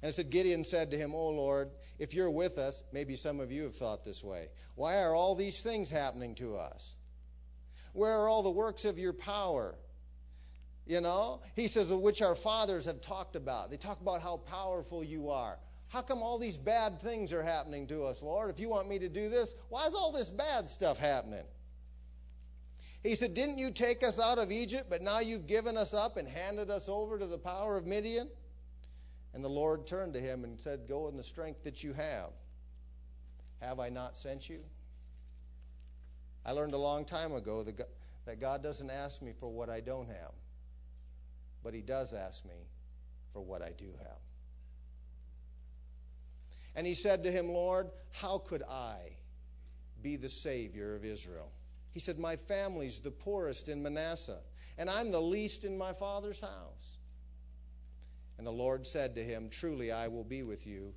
And 0.00 0.08
it 0.08 0.14
said, 0.14 0.30
Gideon 0.30 0.64
said 0.64 0.92
to 0.92 0.96
him, 0.96 1.14
O 1.14 1.28
Lord, 1.28 1.68
if 1.98 2.14
you're 2.14 2.30
with 2.30 2.56
us, 2.56 2.82
maybe 2.94 3.14
some 3.14 3.40
of 3.40 3.52
you 3.52 3.64
have 3.64 3.74
thought 3.74 4.04
this 4.04 4.24
way, 4.24 4.48
why 4.74 5.02
are 5.02 5.14
all 5.14 5.34
these 5.34 5.60
things 5.62 5.90
happening 5.90 6.34
to 6.36 6.56
us? 6.56 6.94
Where 7.92 8.20
are 8.20 8.28
all 8.30 8.42
the 8.42 8.50
works 8.50 8.86
of 8.86 8.98
your 8.98 9.12
power? 9.12 9.74
You 10.86 11.02
know, 11.02 11.42
he 11.54 11.68
says, 11.68 11.92
which 11.92 12.22
our 12.22 12.34
fathers 12.34 12.86
have 12.86 13.02
talked 13.02 13.36
about. 13.36 13.70
They 13.70 13.76
talk 13.76 14.00
about 14.00 14.22
how 14.22 14.38
powerful 14.38 15.04
you 15.04 15.28
are. 15.28 15.58
How 15.88 16.00
come 16.00 16.22
all 16.22 16.38
these 16.38 16.56
bad 16.56 17.02
things 17.02 17.34
are 17.34 17.42
happening 17.42 17.86
to 17.88 18.04
us, 18.04 18.22
Lord? 18.22 18.48
If 18.48 18.60
you 18.60 18.70
want 18.70 18.88
me 18.88 19.00
to 19.00 19.10
do 19.10 19.28
this, 19.28 19.54
why 19.68 19.86
is 19.88 19.94
all 19.94 20.10
this 20.12 20.30
bad 20.30 20.70
stuff 20.70 20.98
happening? 20.98 21.44
He 23.02 23.14
said, 23.14 23.34
Didn't 23.34 23.58
you 23.58 23.70
take 23.70 24.02
us 24.04 24.20
out 24.20 24.38
of 24.38 24.52
Egypt, 24.52 24.86
but 24.88 25.02
now 25.02 25.20
you've 25.20 25.46
given 25.46 25.76
us 25.76 25.94
up 25.94 26.16
and 26.16 26.28
handed 26.28 26.70
us 26.70 26.88
over 26.88 27.18
to 27.18 27.26
the 27.26 27.38
power 27.38 27.76
of 27.76 27.86
Midian? 27.86 28.28
And 29.34 29.42
the 29.42 29.48
Lord 29.48 29.86
turned 29.86 30.14
to 30.14 30.20
him 30.20 30.44
and 30.44 30.60
said, 30.60 30.88
Go 30.88 31.08
in 31.08 31.16
the 31.16 31.22
strength 31.22 31.64
that 31.64 31.82
you 31.82 31.92
have. 31.94 32.30
Have 33.60 33.80
I 33.80 33.88
not 33.88 34.16
sent 34.16 34.48
you? 34.48 34.60
I 36.44 36.52
learned 36.52 36.74
a 36.74 36.78
long 36.78 37.04
time 37.04 37.32
ago 37.32 37.64
that 38.26 38.40
God 38.40 38.62
doesn't 38.62 38.90
ask 38.90 39.22
me 39.22 39.32
for 39.38 39.48
what 39.48 39.70
I 39.70 39.80
don't 39.80 40.08
have, 40.08 40.32
but 41.62 41.72
He 41.72 41.80
does 41.80 42.12
ask 42.12 42.44
me 42.44 42.66
for 43.32 43.40
what 43.40 43.62
I 43.62 43.70
do 43.70 43.90
have. 43.98 44.18
And 46.74 46.86
he 46.86 46.94
said 46.94 47.24
to 47.24 47.30
him, 47.30 47.48
Lord, 47.48 47.90
how 48.12 48.38
could 48.38 48.62
I 48.62 48.96
be 50.02 50.16
the 50.16 50.28
Savior 50.28 50.94
of 50.94 51.04
Israel? 51.04 51.50
He 51.92 52.00
said, 52.00 52.18
My 52.18 52.36
family's 52.36 53.00
the 53.00 53.10
poorest 53.10 53.68
in 53.68 53.82
Manasseh, 53.82 54.40
and 54.78 54.88
I'm 54.88 55.10
the 55.10 55.20
least 55.20 55.64
in 55.64 55.76
my 55.76 55.92
father's 55.92 56.40
house. 56.40 56.98
And 58.38 58.46
the 58.46 58.52
Lord 58.52 58.86
said 58.86 59.16
to 59.16 59.24
him, 59.24 59.50
Truly 59.50 59.92
I 59.92 60.08
will 60.08 60.24
be 60.24 60.42
with 60.42 60.66
you, 60.66 60.94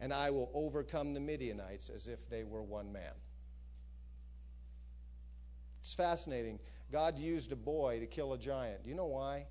and 0.00 0.12
I 0.12 0.30
will 0.30 0.50
overcome 0.54 1.12
the 1.12 1.20
Midianites 1.20 1.90
as 1.90 2.08
if 2.08 2.28
they 2.30 2.44
were 2.44 2.62
one 2.62 2.92
man. 2.92 3.12
It's 5.80 5.94
fascinating. 5.94 6.58
God 6.90 7.18
used 7.18 7.52
a 7.52 7.56
boy 7.56 8.00
to 8.00 8.06
kill 8.06 8.32
a 8.32 8.38
giant. 8.38 8.84
Do 8.84 8.90
you 8.90 8.96
know 8.96 9.06
why? 9.06 9.46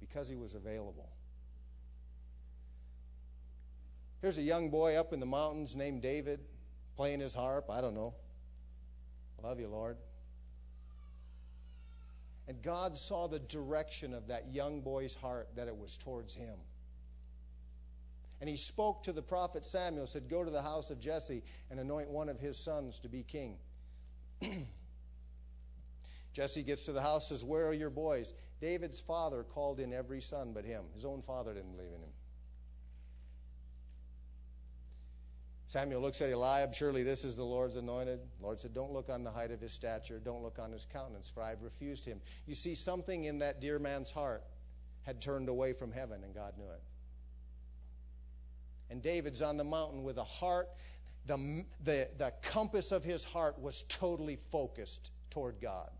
Because 0.00 0.28
he 0.28 0.36
was 0.36 0.54
available. 0.54 1.08
Here's 4.22 4.38
a 4.38 4.42
young 4.42 4.70
boy 4.70 4.96
up 4.96 5.12
in 5.12 5.20
the 5.20 5.26
mountains 5.26 5.76
named 5.76 6.02
David 6.02 6.40
playing 6.96 7.20
his 7.20 7.34
harp. 7.34 7.70
I 7.70 7.80
don't 7.80 7.94
know. 7.94 8.14
Love 9.42 9.60
you, 9.60 9.68
Lord. 9.68 9.96
And 12.48 12.62
God 12.62 12.96
saw 12.96 13.26
the 13.26 13.38
direction 13.38 14.14
of 14.14 14.28
that 14.28 14.52
young 14.52 14.80
boy's 14.80 15.14
heart 15.14 15.48
that 15.56 15.68
it 15.68 15.76
was 15.76 15.96
towards 15.96 16.34
him. 16.34 16.56
And 18.40 18.48
he 18.48 18.56
spoke 18.56 19.04
to 19.04 19.12
the 19.12 19.22
prophet 19.22 19.64
Samuel, 19.64 20.06
said, 20.06 20.28
Go 20.28 20.44
to 20.44 20.50
the 20.50 20.62
house 20.62 20.90
of 20.90 21.00
Jesse 21.00 21.42
and 21.70 21.80
anoint 21.80 22.10
one 22.10 22.28
of 22.28 22.38
his 22.38 22.58
sons 22.58 23.00
to 23.00 23.08
be 23.08 23.22
king. 23.22 23.56
Jesse 26.34 26.62
gets 26.62 26.84
to 26.84 26.92
the 26.92 27.00
house, 27.00 27.30
says, 27.30 27.44
Where 27.44 27.66
are 27.66 27.72
your 27.72 27.90
boys? 27.90 28.32
David's 28.60 29.00
father 29.00 29.42
called 29.42 29.80
in 29.80 29.92
every 29.92 30.20
son 30.20 30.52
but 30.52 30.64
him. 30.64 30.84
His 30.92 31.04
own 31.04 31.22
father 31.22 31.54
didn't 31.54 31.72
believe 31.72 31.92
in 31.92 32.00
him. 32.00 32.12
Samuel 35.66 36.00
looks 36.00 36.22
at 36.22 36.30
Eliab. 36.30 36.74
Surely 36.74 37.02
this 37.02 37.24
is 37.24 37.36
the 37.36 37.44
Lord's 37.44 37.74
anointed. 37.74 38.20
The 38.38 38.44
Lord 38.44 38.60
said, 38.60 38.72
Don't 38.72 38.92
look 38.92 39.10
on 39.10 39.24
the 39.24 39.32
height 39.32 39.50
of 39.50 39.60
his 39.60 39.72
stature. 39.72 40.20
Don't 40.24 40.42
look 40.42 40.58
on 40.60 40.70
his 40.70 40.86
countenance, 40.92 41.28
for 41.28 41.42
I've 41.42 41.62
refused 41.62 42.04
him. 42.04 42.20
You 42.46 42.54
see, 42.54 42.76
something 42.76 43.24
in 43.24 43.40
that 43.40 43.60
dear 43.60 43.80
man's 43.80 44.12
heart 44.12 44.44
had 45.02 45.20
turned 45.20 45.48
away 45.48 45.72
from 45.72 45.90
heaven, 45.90 46.22
and 46.22 46.34
God 46.34 46.54
knew 46.56 46.64
it. 46.64 46.82
And 48.90 49.02
David's 49.02 49.42
on 49.42 49.56
the 49.56 49.64
mountain 49.64 50.04
with 50.04 50.18
a 50.18 50.24
heart, 50.24 50.68
the, 51.26 51.64
the, 51.82 52.08
the 52.16 52.32
compass 52.42 52.92
of 52.92 53.02
his 53.02 53.24
heart 53.24 53.60
was 53.60 53.82
totally 53.88 54.36
focused 54.36 55.10
toward 55.30 55.60
God. 55.60 55.90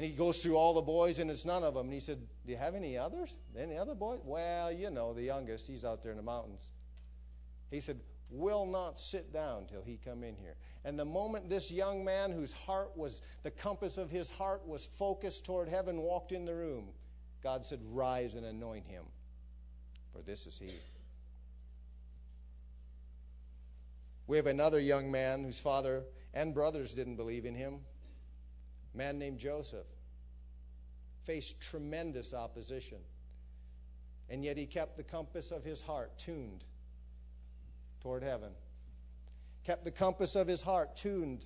And 0.00 0.08
he 0.08 0.14
goes 0.14 0.42
through 0.42 0.56
all 0.56 0.72
the 0.72 0.80
boys, 0.80 1.18
and 1.18 1.30
it's 1.30 1.44
none 1.44 1.62
of 1.62 1.74
them. 1.74 1.88
And 1.88 1.92
he 1.92 2.00
said, 2.00 2.16
Do 2.46 2.52
you 2.52 2.56
have 2.56 2.74
any 2.74 2.96
others? 2.96 3.38
Any 3.54 3.76
other 3.76 3.94
boys? 3.94 4.20
Well, 4.24 4.72
you 4.72 4.88
know, 4.88 5.12
the 5.12 5.22
youngest, 5.22 5.68
he's 5.68 5.84
out 5.84 6.02
there 6.02 6.10
in 6.10 6.16
the 6.16 6.22
mountains. 6.22 6.66
He 7.70 7.80
said, 7.80 8.00
Will 8.30 8.64
not 8.64 8.98
sit 8.98 9.30
down 9.30 9.66
till 9.66 9.82
he 9.82 9.98
come 10.02 10.24
in 10.24 10.36
here. 10.36 10.54
And 10.86 10.98
the 10.98 11.04
moment 11.04 11.50
this 11.50 11.70
young 11.70 12.02
man, 12.02 12.32
whose 12.32 12.50
heart 12.50 12.96
was, 12.96 13.20
the 13.42 13.50
compass 13.50 13.98
of 13.98 14.08
his 14.08 14.30
heart 14.30 14.66
was 14.66 14.86
focused 14.86 15.44
toward 15.44 15.68
heaven, 15.68 15.98
walked 15.98 16.32
in 16.32 16.46
the 16.46 16.54
room, 16.54 16.88
God 17.42 17.66
said, 17.66 17.80
Rise 17.90 18.32
and 18.32 18.46
anoint 18.46 18.86
him, 18.86 19.04
for 20.14 20.22
this 20.22 20.46
is 20.46 20.58
he. 20.58 20.72
We 24.26 24.38
have 24.38 24.46
another 24.46 24.80
young 24.80 25.10
man 25.10 25.44
whose 25.44 25.60
father 25.60 26.04
and 26.32 26.54
brothers 26.54 26.94
didn't 26.94 27.16
believe 27.16 27.44
in 27.44 27.54
him. 27.54 27.80
A 28.94 28.96
man 28.96 29.18
named 29.18 29.38
Joseph 29.38 29.86
faced 31.24 31.60
tremendous 31.60 32.34
opposition. 32.34 32.98
And 34.28 34.44
yet 34.44 34.56
he 34.56 34.66
kept 34.66 34.96
the 34.96 35.02
compass 35.02 35.50
of 35.50 35.64
his 35.64 35.82
heart 35.82 36.16
tuned 36.18 36.64
toward 38.02 38.22
heaven. 38.22 38.50
Kept 39.64 39.84
the 39.84 39.90
compass 39.90 40.36
of 40.36 40.46
his 40.46 40.62
heart 40.62 40.96
tuned 40.96 41.44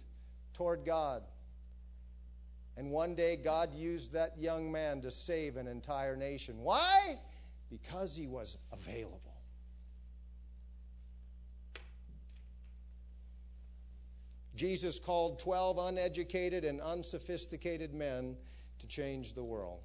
toward 0.55 0.85
God. 0.85 1.23
And 2.77 2.91
one 2.91 3.15
day 3.15 3.37
God 3.37 3.75
used 3.75 4.13
that 4.13 4.39
young 4.39 4.73
man 4.73 5.03
to 5.03 5.11
save 5.11 5.57
an 5.57 5.67
entire 5.67 6.17
nation. 6.17 6.61
Why? 6.63 7.19
Because 7.71 8.17
he 8.17 8.27
was 8.27 8.57
available. 8.73 9.34
Jesus 14.57 14.99
called 14.99 15.41
12 15.41 15.79
uneducated 15.79 16.65
and 16.65 16.81
unsophisticated 16.81 17.93
men 17.93 18.37
to 18.81 18.87
change 18.87 19.35
the 19.35 19.43
world. 19.43 19.81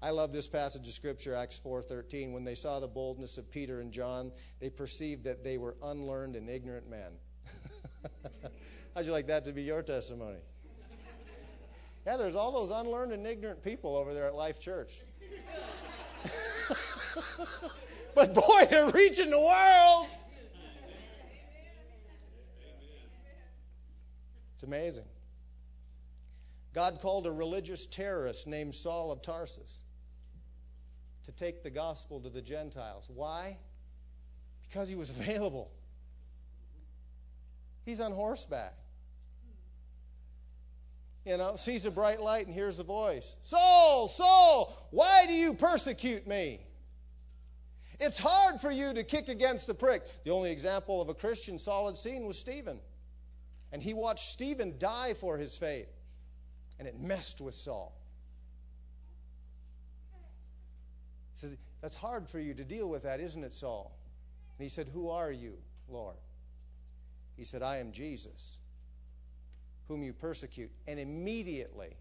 I 0.00 0.10
love 0.10 0.32
this 0.32 0.48
passage 0.48 0.88
of 0.88 0.94
scripture 0.94 1.34
Acts 1.34 1.60
4:13 1.60 2.32
when 2.32 2.42
they 2.42 2.56
saw 2.56 2.80
the 2.80 2.88
boldness 2.88 3.38
of 3.38 3.50
Peter 3.52 3.80
and 3.80 3.92
John 3.92 4.32
they 4.58 4.68
perceived 4.68 5.24
that 5.24 5.44
they 5.44 5.58
were 5.58 5.76
unlearned 5.80 6.34
and 6.34 6.50
ignorant 6.50 6.90
men. 6.90 7.12
How'd 8.94 9.06
you 9.06 9.12
like 9.12 9.28
that 9.28 9.44
to 9.44 9.52
be 9.52 9.62
your 9.62 9.82
testimony? 9.82 10.40
Yeah, 12.04 12.16
there's 12.16 12.34
all 12.34 12.50
those 12.50 12.72
unlearned 12.72 13.12
and 13.12 13.24
ignorant 13.24 13.62
people 13.62 13.96
over 13.96 14.12
there 14.12 14.26
at 14.26 14.34
Life 14.34 14.58
Church. 14.58 15.00
but 18.16 18.34
boy, 18.34 18.66
they're 18.68 18.90
reaching 18.90 19.30
the 19.30 19.38
world. 19.38 20.08
It's 24.62 24.68
amazing. 24.68 25.06
God 26.72 27.00
called 27.00 27.26
a 27.26 27.32
religious 27.32 27.84
terrorist 27.84 28.46
named 28.46 28.76
Saul 28.76 29.10
of 29.10 29.20
Tarsus 29.20 29.82
to 31.24 31.32
take 31.32 31.64
the 31.64 31.70
gospel 31.70 32.20
to 32.20 32.30
the 32.30 32.42
Gentiles. 32.42 33.04
Why? 33.12 33.58
Because 34.68 34.88
he 34.88 34.94
was 34.94 35.10
available. 35.18 35.68
He's 37.84 38.00
on 38.00 38.12
horseback. 38.12 38.74
You 41.26 41.38
know, 41.38 41.56
sees 41.56 41.84
a 41.86 41.90
bright 41.90 42.20
light 42.20 42.46
and 42.46 42.54
hears 42.54 42.78
a 42.78 42.84
voice 42.84 43.36
Saul, 43.42 44.06
Saul, 44.06 44.72
why 44.92 45.26
do 45.26 45.32
you 45.32 45.54
persecute 45.54 46.24
me? 46.28 46.60
It's 47.98 48.20
hard 48.20 48.60
for 48.60 48.70
you 48.70 48.94
to 48.94 49.02
kick 49.02 49.28
against 49.28 49.66
the 49.66 49.74
prick. 49.74 50.04
The 50.22 50.30
only 50.30 50.52
example 50.52 51.02
of 51.02 51.08
a 51.08 51.14
Christian 51.14 51.58
Saul 51.58 51.88
had 51.88 51.96
seen 51.96 52.26
was 52.26 52.38
Stephen. 52.38 52.78
And 53.72 53.82
he 53.82 53.94
watched 53.94 54.28
Stephen 54.30 54.74
die 54.78 55.14
for 55.14 55.38
his 55.38 55.56
faith. 55.56 55.88
And 56.78 56.86
it 56.86 57.00
messed 57.00 57.40
with 57.40 57.54
Saul. 57.54 57.92
He 61.32 61.40
said, 61.40 61.58
That's 61.80 61.96
hard 61.96 62.28
for 62.28 62.38
you 62.38 62.54
to 62.54 62.64
deal 62.64 62.88
with 62.88 63.04
that, 63.04 63.20
isn't 63.20 63.42
it, 63.42 63.54
Saul? 63.54 63.92
And 64.58 64.64
he 64.64 64.68
said, 64.68 64.88
Who 64.88 65.10
are 65.10 65.32
you, 65.32 65.56
Lord? 65.88 66.16
He 67.36 67.44
said, 67.44 67.62
I 67.62 67.78
am 67.78 67.92
Jesus, 67.92 68.58
whom 69.88 70.02
you 70.02 70.12
persecute. 70.12 70.70
And 70.86 71.00
immediately, 71.00 71.96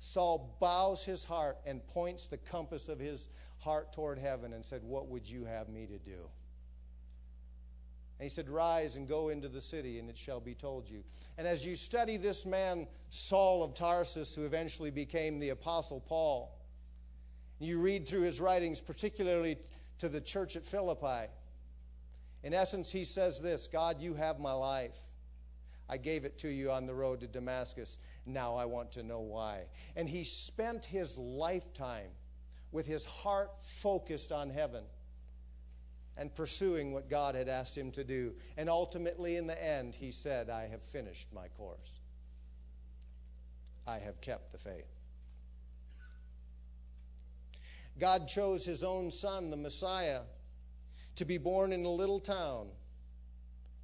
Saul 0.00 0.56
bows 0.60 1.04
his 1.04 1.24
heart 1.24 1.58
and 1.66 1.86
points 1.88 2.28
the 2.28 2.38
compass 2.38 2.88
of 2.88 2.98
his 2.98 3.28
heart 3.58 3.92
toward 3.92 4.18
heaven 4.18 4.52
and 4.52 4.64
said, 4.64 4.82
What 4.82 5.08
would 5.08 5.28
you 5.28 5.44
have 5.44 5.68
me 5.68 5.86
to 5.86 5.98
do? 5.98 6.28
And 8.18 8.24
he 8.24 8.28
said, 8.28 8.48
Rise 8.48 8.96
and 8.96 9.06
go 9.06 9.28
into 9.28 9.48
the 9.48 9.60
city, 9.60 10.00
and 10.00 10.10
it 10.10 10.18
shall 10.18 10.40
be 10.40 10.54
told 10.54 10.90
you. 10.90 11.04
And 11.36 11.46
as 11.46 11.64
you 11.64 11.76
study 11.76 12.16
this 12.16 12.44
man, 12.44 12.88
Saul 13.10 13.62
of 13.62 13.74
Tarsus, 13.74 14.34
who 14.34 14.44
eventually 14.44 14.90
became 14.90 15.38
the 15.38 15.50
Apostle 15.50 16.00
Paul, 16.00 16.52
you 17.60 17.80
read 17.80 18.08
through 18.08 18.22
his 18.22 18.40
writings, 18.40 18.80
particularly 18.80 19.58
to 19.98 20.08
the 20.08 20.20
church 20.20 20.56
at 20.56 20.64
Philippi. 20.64 21.30
In 22.42 22.54
essence, 22.54 22.90
he 22.90 23.04
says 23.04 23.40
this 23.40 23.68
God, 23.68 24.00
you 24.00 24.14
have 24.14 24.40
my 24.40 24.52
life. 24.52 24.96
I 25.88 25.96
gave 25.96 26.24
it 26.24 26.38
to 26.38 26.48
you 26.48 26.72
on 26.72 26.86
the 26.86 26.94
road 26.94 27.20
to 27.20 27.26
Damascus. 27.28 27.98
Now 28.26 28.56
I 28.56 28.66
want 28.66 28.92
to 28.92 29.02
know 29.02 29.20
why. 29.20 29.62
And 29.96 30.08
he 30.08 30.24
spent 30.24 30.84
his 30.84 31.16
lifetime 31.16 32.10
with 32.72 32.86
his 32.86 33.04
heart 33.04 33.50
focused 33.62 34.32
on 34.32 34.50
heaven 34.50 34.84
and 36.18 36.34
pursuing 36.34 36.92
what 36.92 37.08
God 37.08 37.36
had 37.36 37.48
asked 37.48 37.78
him 37.78 37.92
to 37.92 38.04
do. 38.04 38.34
And 38.56 38.68
ultimately, 38.68 39.36
in 39.36 39.46
the 39.46 39.62
end, 39.64 39.94
he 39.94 40.10
said, 40.10 40.50
I 40.50 40.66
have 40.66 40.82
finished 40.82 41.28
my 41.32 41.46
course. 41.56 41.92
I 43.86 43.98
have 43.98 44.20
kept 44.20 44.52
the 44.52 44.58
faith. 44.58 44.86
God 47.98 48.28
chose 48.28 48.64
his 48.64 48.84
own 48.84 49.10
son, 49.10 49.50
the 49.50 49.56
Messiah, 49.56 50.20
to 51.16 51.24
be 51.24 51.38
born 51.38 51.72
in 51.72 51.84
a 51.84 51.90
little 51.90 52.20
town 52.20 52.68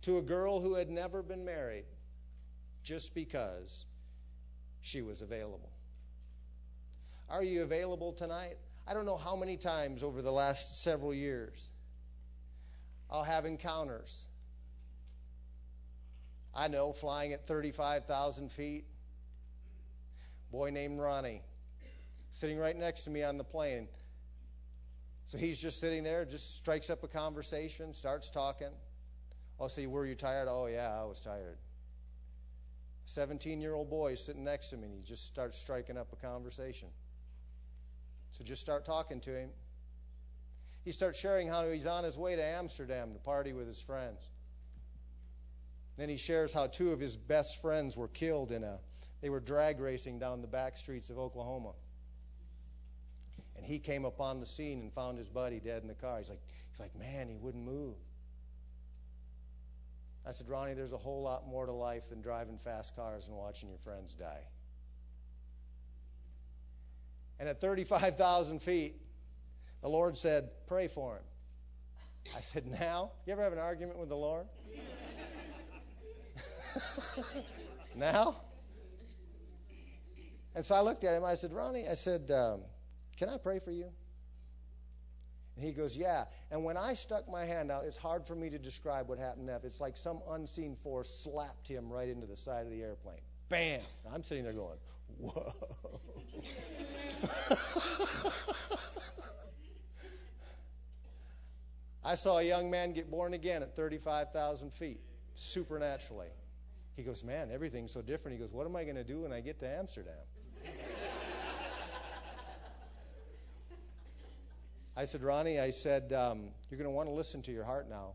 to 0.03 0.19
a 0.19 0.23
girl 0.23 0.61
who 0.61 0.75
had 0.75 0.91
never 0.91 1.23
been 1.23 1.45
married 1.45 1.85
just 2.83 3.15
because 3.15 3.87
she 4.83 5.03
was 5.03 5.23
available. 5.23 5.71
Are 7.31 7.43
you 7.43 7.63
available 7.63 8.13
tonight? 8.13 8.57
I 8.87 8.93
don't 8.93 9.07
know 9.07 9.17
how 9.17 9.35
many 9.35 9.57
times 9.57 10.03
over 10.03 10.21
the 10.21 10.31
last 10.31 10.83
several 10.83 11.15
years 11.15 11.71
I'll 13.15 13.23
have 13.23 13.45
encounters. 13.45 14.27
I 16.53 16.67
know, 16.67 16.93
flying 16.93 17.33
at 17.33 17.47
35,000 17.47 18.51
feet. 18.51 18.87
Boy 20.51 20.71
named 20.71 20.99
Ronnie, 20.99 21.43
sitting 22.31 22.59
right 22.59 22.77
next 22.77 23.05
to 23.05 23.11
me 23.11 23.23
on 23.23 23.39
the 23.39 23.45
plane. 23.45 23.87
So 25.27 25.39
he's 25.39 25.63
just 25.63 25.79
sitting 25.79 26.03
there, 26.03 26.25
just 26.25 26.57
strikes 26.57 26.91
up 26.91 27.05
a 27.05 27.09
conversation, 27.09 27.93
starts 27.93 28.31
talking. 28.31 28.75
Oh, 29.61 29.65
I'll 29.65 29.69
say, 29.69 29.87
Were 29.87 30.05
you 30.05 30.17
tired? 30.17 30.49
Oh, 30.51 30.67
yeah, 30.67 30.91
I 31.01 31.05
was 31.05 31.21
tired. 31.21 31.59
17 33.05 33.61
year 33.61 33.75
old 33.75 33.91
boy 33.91 34.17
sitting 34.17 34.43
next 34.43 34.71
to 34.71 34.77
me, 34.77 34.87
and 34.87 34.95
he 34.95 35.03
just 35.03 35.25
starts 35.25 35.57
striking 35.57 35.97
up 35.97 36.09
a 36.13 36.27
conversation. 36.27 36.89
So 38.33 38.43
just 38.43 38.61
start 38.61 38.85
talking 38.85 39.21
to 39.21 39.31
him. 39.31 39.51
He 40.85 40.93
starts 40.93 41.19
sharing 41.19 41.49
how 41.49 41.69
he's 41.71 41.87
on 41.87 42.05
his 42.05 42.19
way 42.19 42.37
to 42.37 42.45
Amsterdam 42.45 43.13
to 43.13 43.19
party 43.19 43.53
with 43.53 43.67
his 43.67 43.81
friends. 43.81 44.21
Then 45.97 46.09
he 46.09 46.17
shares 46.17 46.53
how 46.53 46.67
two 46.67 46.93
of 46.93 47.01
his 47.01 47.17
best 47.17 47.63
friends 47.63 47.97
were 47.97 48.09
killed 48.09 48.53
in 48.53 48.65
a 48.65 48.79
they 49.25 49.31
were 49.31 49.41
drag 49.41 49.81
racing 49.81 50.19
down 50.19 50.43
the 50.43 50.47
back 50.47 50.77
streets 50.77 51.09
of 51.09 51.19
Oklahoma. 51.19 51.73
And 53.57 53.65
he 53.65 53.79
came 53.79 54.05
upon 54.05 54.39
the 54.39 54.45
scene 54.45 54.81
and 54.81 54.93
found 54.93 55.17
his 55.17 55.31
buddy 55.31 55.61
dead 55.61 55.81
in 55.81 55.89
the 55.89 55.95
car. 55.95 56.19
He's 56.19 56.29
like, 56.29 56.43
he's 56.71 56.79
like, 56.79 56.95
man, 56.95 57.31
he 57.31 57.39
wouldn't 57.39 57.65
move. 57.65 57.95
I 60.27 60.33
said, 60.33 60.47
Ronnie, 60.47 60.75
there's 60.75 60.93
a 60.93 60.99
whole 60.99 61.23
lot 61.23 61.49
more 61.49 61.65
to 61.65 61.73
life 61.73 62.11
than 62.11 62.21
driving 62.21 62.59
fast 62.59 62.97
cars 62.97 63.29
and 63.29 63.35
watching 63.39 63.71
your 63.71 63.79
friends 63.79 64.13
die. 64.13 64.43
And 67.41 67.49
at 67.49 67.63
35,000 67.63 68.61
feet, 68.61 68.97
the 69.85 69.91
Lord 69.91 70.17
said, 70.17 70.49
Pray 70.67 70.89
for 70.89 71.17
him. 71.17 71.23
I 72.35 72.41
said, 72.41 72.67
Now? 72.67 73.13
You 73.27 73.35
ever 73.35 73.43
have 73.43 73.53
an 73.53 73.59
argument 73.59 73.99
with 73.99 74.09
the 74.09 74.17
Lord? 74.17 74.47
now? 77.95 78.35
And 80.55 80.65
so 80.65 80.75
I 80.75 80.81
looked 80.81 81.05
at 81.05 81.15
him. 81.15 81.23
I 81.23 81.35
said, 81.35 81.53
Ronnie, 81.53 81.87
I 81.87 81.93
said, 81.93 82.31
um, 82.31 82.63
Can 83.19 83.29
I 83.29 83.37
pray 83.37 83.59
for 83.59 83.73
you? 83.73 83.91
And 85.57 85.65
he 85.67 85.73
goes, 85.73 85.95
Yeah. 85.95 86.25
And 86.51 86.65
when 86.65 86.79
I 86.79 86.95
stuck 86.95 87.29
my 87.31 87.45
hand 87.45 87.71
out, 87.71 87.85
it's 87.85 87.99
hard 87.99 88.27
for 88.27 88.35
me 88.35 88.49
to 88.49 88.59
describe 88.59 89.11
what 89.11 89.19
happened 89.19 89.45
next. 89.45 89.65
It's 89.65 89.83
like 89.83 89.99
some 89.99 90.23
unseen 90.31 90.77
force 90.77 91.11
slapped 91.11 91.69
him 91.69 91.93
right 91.93 92.09
into 92.09 92.27
the 92.27 92.37
side 92.37 92.65
of 92.65 92.71
the 92.71 92.81
airplane. 92.81 93.21
Bam! 93.51 93.83
I'm 94.11 94.23
sitting 94.23 94.45
there 94.45 94.55
going, 94.55 94.79
Whoa. 95.19 95.53
I 102.05 102.17
saw 102.17 102.39
a 102.39 102.43
young 102.43 102.71
man 102.71 102.93
get 102.93 103.11
born 103.11 103.33
again 103.33 103.63
at 103.63 103.77
35,000 103.77 104.75
feet, 104.75 105.01
supernaturally. 105.35 106.29
He 106.97 107.03
goes, 107.03 107.25
Man, 107.25 107.51
everything's 107.51 107.93
so 107.93 108.03
different. 108.03 108.37
He 108.37 108.41
goes, 108.41 108.53
What 108.53 108.67
am 108.67 108.77
I 108.77 108.85
going 108.85 108.97
to 108.97 109.05
do 109.05 109.23
when 109.23 109.33
I 109.33 109.41
get 109.41 109.61
to 109.61 109.69
Amsterdam? 109.69 110.13
I 114.97 115.07
said, 115.07 115.23
Ronnie, 115.23 115.59
I 115.59 115.71
said, 115.71 116.13
um, 116.13 116.51
You're 116.71 116.79
going 116.79 116.91
to 116.91 116.95
want 116.95 117.09
to 117.09 117.15
listen 117.15 117.41
to 117.43 117.53
your 117.53 117.65
heart 117.65 117.89
now. 117.89 118.13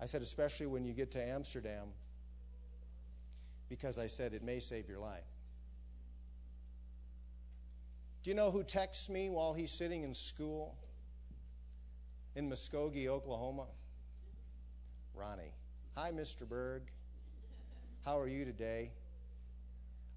I 0.00 0.06
said, 0.06 0.22
Especially 0.22 0.66
when 0.66 0.84
you 0.84 0.92
get 0.94 1.10
to 1.12 1.22
Amsterdam, 1.22 1.88
because 3.68 3.98
I 3.98 4.06
said 4.06 4.32
it 4.32 4.42
may 4.44 4.60
save 4.60 4.88
your 4.88 5.00
life. 5.00 5.24
Do 8.22 8.30
you 8.30 8.36
know 8.36 8.50
who 8.50 8.62
texts 8.62 9.08
me 9.08 9.28
while 9.30 9.54
he's 9.54 9.72
sitting 9.72 10.02
in 10.02 10.14
school? 10.14 10.76
In 12.34 12.48
Muskogee, 12.48 13.08
Oklahoma. 13.08 13.66
Ronnie. 15.14 15.52
Hi, 15.96 16.12
Mr. 16.12 16.48
Berg. 16.48 16.82
How 18.04 18.20
are 18.20 18.28
you 18.28 18.44
today? 18.44 18.90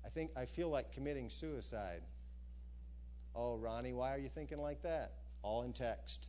I 0.05 0.09
think 0.09 0.31
I 0.37 0.45
feel 0.45 0.69
like 0.69 0.93
committing 0.93 1.29
suicide. 1.29 2.01
Oh, 3.35 3.57
Ronnie, 3.57 3.93
why 3.93 4.13
are 4.13 4.17
you 4.17 4.29
thinking 4.29 4.61
like 4.61 4.83
that? 4.83 5.11
All 5.41 5.63
in 5.63 5.73
text. 5.73 6.27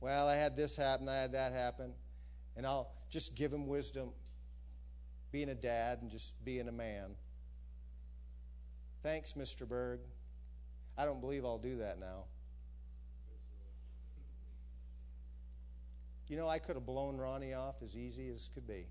Well, 0.00 0.26
I 0.28 0.36
had 0.36 0.56
this 0.56 0.76
happen, 0.76 1.08
I 1.08 1.16
had 1.16 1.32
that 1.32 1.52
happen. 1.52 1.92
And 2.56 2.66
I'll 2.66 2.90
just 3.10 3.34
give 3.36 3.52
him 3.52 3.66
wisdom, 3.66 4.10
being 5.32 5.48
a 5.48 5.54
dad 5.54 5.98
and 6.02 6.10
just 6.10 6.44
being 6.44 6.68
a 6.68 6.72
man. 6.72 7.14
Thanks, 9.02 9.34
Mr. 9.34 9.68
Berg. 9.68 10.00
I 10.96 11.04
don't 11.04 11.20
believe 11.20 11.44
I'll 11.44 11.58
do 11.58 11.78
that 11.78 11.98
now. 11.98 12.24
You 16.28 16.36
know, 16.36 16.48
I 16.48 16.58
could 16.58 16.76
have 16.76 16.86
blown 16.86 17.16
Ronnie 17.16 17.54
off 17.54 17.76
as 17.82 17.96
easy 17.96 18.28
as 18.30 18.48
could 18.54 18.66
be. 18.66 18.86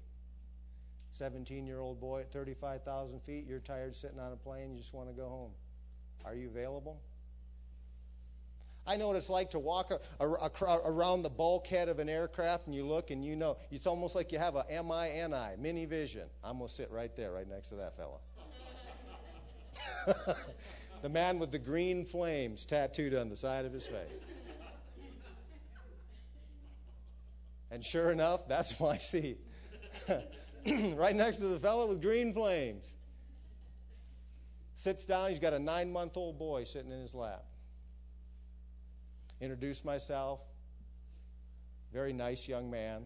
17 1.11 1.67
year 1.67 1.79
old 1.79 1.99
boy 1.99 2.21
at 2.21 2.31
35,000 2.31 3.21
feet, 3.21 3.45
you're 3.47 3.59
tired 3.59 3.95
sitting 3.95 4.19
on 4.19 4.31
a 4.31 4.35
plane, 4.35 4.71
you 4.71 4.77
just 4.77 4.93
want 4.93 5.09
to 5.09 5.13
go 5.13 5.27
home. 5.27 5.51
Are 6.25 6.33
you 6.33 6.47
available? 6.47 6.99
I 8.85 8.97
know 8.97 9.07
what 9.07 9.15
it's 9.15 9.29
like 9.29 9.51
to 9.51 9.59
walk 9.59 9.91
a, 9.91 9.99
a, 10.23 10.29
a, 10.29 10.81
around 10.85 11.21
the 11.21 11.29
bulkhead 11.29 11.87
of 11.87 11.99
an 11.99 12.09
aircraft 12.09 12.65
and 12.65 12.75
you 12.75 12.85
look 12.85 13.11
and 13.11 13.23
you 13.23 13.35
know, 13.35 13.57
it's 13.71 13.87
almost 13.87 14.13
like 14.13 14.31
you 14.31 14.39
have 14.39 14.55
a 14.55 14.65
MINI, 14.69 15.55
mini 15.57 15.85
vision. 15.85 16.27
I'm 16.43 16.57
going 16.57 16.67
to 16.67 16.73
sit 16.73 16.91
right 16.91 17.15
there, 17.15 17.31
right 17.31 17.47
next 17.47 17.69
to 17.69 17.75
that 17.75 17.95
fella. 17.95 18.17
the 21.01 21.09
man 21.09 21.39
with 21.39 21.51
the 21.51 21.59
green 21.59 22.05
flames 22.05 22.65
tattooed 22.65 23.13
on 23.13 23.29
the 23.29 23.37
side 23.37 23.65
of 23.65 23.71
his 23.71 23.87
face. 23.87 24.09
And 27.73 27.83
sure 27.83 28.11
enough, 28.11 28.47
that's 28.47 28.79
my 28.79 28.99
seat. 28.99 29.39
right 30.67 31.15
next 31.15 31.37
to 31.37 31.47
the 31.47 31.59
fellow 31.59 31.87
with 31.87 32.01
green 32.01 32.31
flames. 32.31 32.95
Sits 34.75 35.05
down, 35.05 35.29
he's 35.29 35.39
got 35.39 35.53
a 35.53 35.59
nine 35.59 35.91
month 35.91 36.15
old 36.15 36.37
boy 36.37 36.65
sitting 36.65 36.91
in 36.91 37.01
his 37.01 37.15
lap. 37.15 37.43
Introduced 39.41 39.85
myself. 39.85 40.39
Very 41.91 42.13
nice 42.13 42.47
young 42.47 42.69
man, 42.69 43.05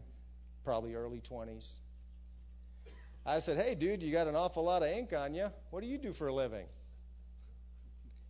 probably 0.65 0.95
early 0.95 1.21
20s. 1.21 1.79
I 3.25 3.39
said, 3.39 3.57
Hey, 3.57 3.73
dude, 3.73 4.03
you 4.03 4.11
got 4.11 4.27
an 4.27 4.35
awful 4.35 4.63
lot 4.63 4.83
of 4.83 4.89
ink 4.89 5.13
on 5.13 5.33
you. 5.33 5.47
What 5.69 5.81
do 5.81 5.87
you 5.87 5.97
do 5.97 6.11
for 6.11 6.27
a 6.27 6.33
living? 6.33 6.65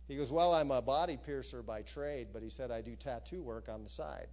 He 0.06 0.16
goes, 0.16 0.30
Well, 0.30 0.54
I'm 0.54 0.70
a 0.70 0.82
body 0.82 1.16
piercer 1.16 1.62
by 1.62 1.82
trade, 1.82 2.28
but 2.32 2.42
he 2.42 2.50
said 2.50 2.70
I 2.70 2.80
do 2.80 2.94
tattoo 2.94 3.42
work 3.42 3.68
on 3.68 3.82
the 3.82 3.88
side. 3.88 4.28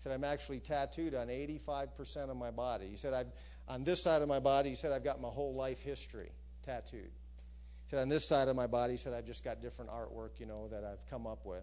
He 0.00 0.04
said, 0.04 0.12
I'm 0.12 0.24
actually 0.24 0.60
tattooed 0.60 1.14
on 1.14 1.28
85% 1.28 2.30
of 2.30 2.36
my 2.38 2.50
body. 2.50 2.88
He 2.88 2.96
said, 2.96 3.12
I've, 3.12 3.26
on 3.68 3.84
this 3.84 4.02
side 4.02 4.22
of 4.22 4.28
my 4.28 4.40
body, 4.40 4.70
he 4.70 4.74
said, 4.74 4.92
I've 4.92 5.04
got 5.04 5.20
my 5.20 5.28
whole 5.28 5.52
life 5.52 5.82
history 5.82 6.30
tattooed. 6.64 7.02
He 7.02 7.88
said, 7.88 7.98
On 7.98 8.08
this 8.08 8.26
side 8.26 8.48
of 8.48 8.56
my 8.56 8.66
body, 8.66 8.94
he 8.94 8.96
said, 8.96 9.12
I've 9.12 9.26
just 9.26 9.44
got 9.44 9.60
different 9.60 9.90
artwork, 9.90 10.40
you 10.40 10.46
know, 10.46 10.68
that 10.68 10.84
I've 10.84 11.04
come 11.10 11.26
up 11.26 11.44
with. 11.44 11.62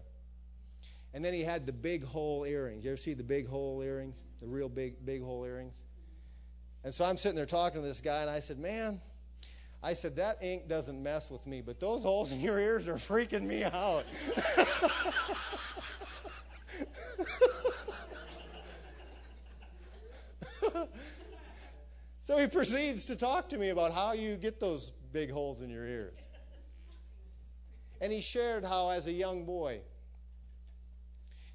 And 1.12 1.24
then 1.24 1.34
he 1.34 1.42
had 1.42 1.66
the 1.66 1.72
big 1.72 2.04
hole 2.04 2.44
earrings. 2.44 2.84
You 2.84 2.92
ever 2.92 2.96
see 2.96 3.14
the 3.14 3.24
big 3.24 3.48
hole 3.48 3.82
earrings? 3.82 4.22
The 4.38 4.46
real 4.46 4.68
big, 4.68 5.04
big 5.04 5.20
hole 5.20 5.44
earrings? 5.44 5.74
And 6.84 6.94
so 6.94 7.06
I'm 7.06 7.16
sitting 7.16 7.34
there 7.34 7.44
talking 7.44 7.80
to 7.80 7.86
this 7.88 8.02
guy, 8.02 8.20
and 8.20 8.30
I 8.30 8.38
said, 8.38 8.60
Man, 8.60 9.00
I 9.82 9.94
said, 9.94 10.16
that 10.16 10.44
ink 10.44 10.68
doesn't 10.68 11.02
mess 11.02 11.28
with 11.28 11.44
me, 11.44 11.60
but 11.60 11.80
those 11.80 12.04
holes 12.04 12.30
in 12.30 12.40
your 12.40 12.60
ears 12.60 12.86
are 12.86 12.94
freaking 12.94 13.42
me 13.42 13.64
out. 13.64 14.04
so 22.22 22.38
he 22.38 22.46
proceeds 22.46 23.06
to 23.06 23.16
talk 23.16 23.48
to 23.50 23.58
me 23.58 23.68
about 23.70 23.92
how 23.92 24.12
you 24.12 24.36
get 24.36 24.60
those 24.60 24.92
big 25.12 25.30
holes 25.30 25.62
in 25.62 25.70
your 25.70 25.86
ears. 25.86 26.14
And 28.00 28.12
he 28.12 28.20
shared 28.20 28.64
how, 28.64 28.90
as 28.90 29.08
a 29.08 29.12
young 29.12 29.44
boy, 29.44 29.80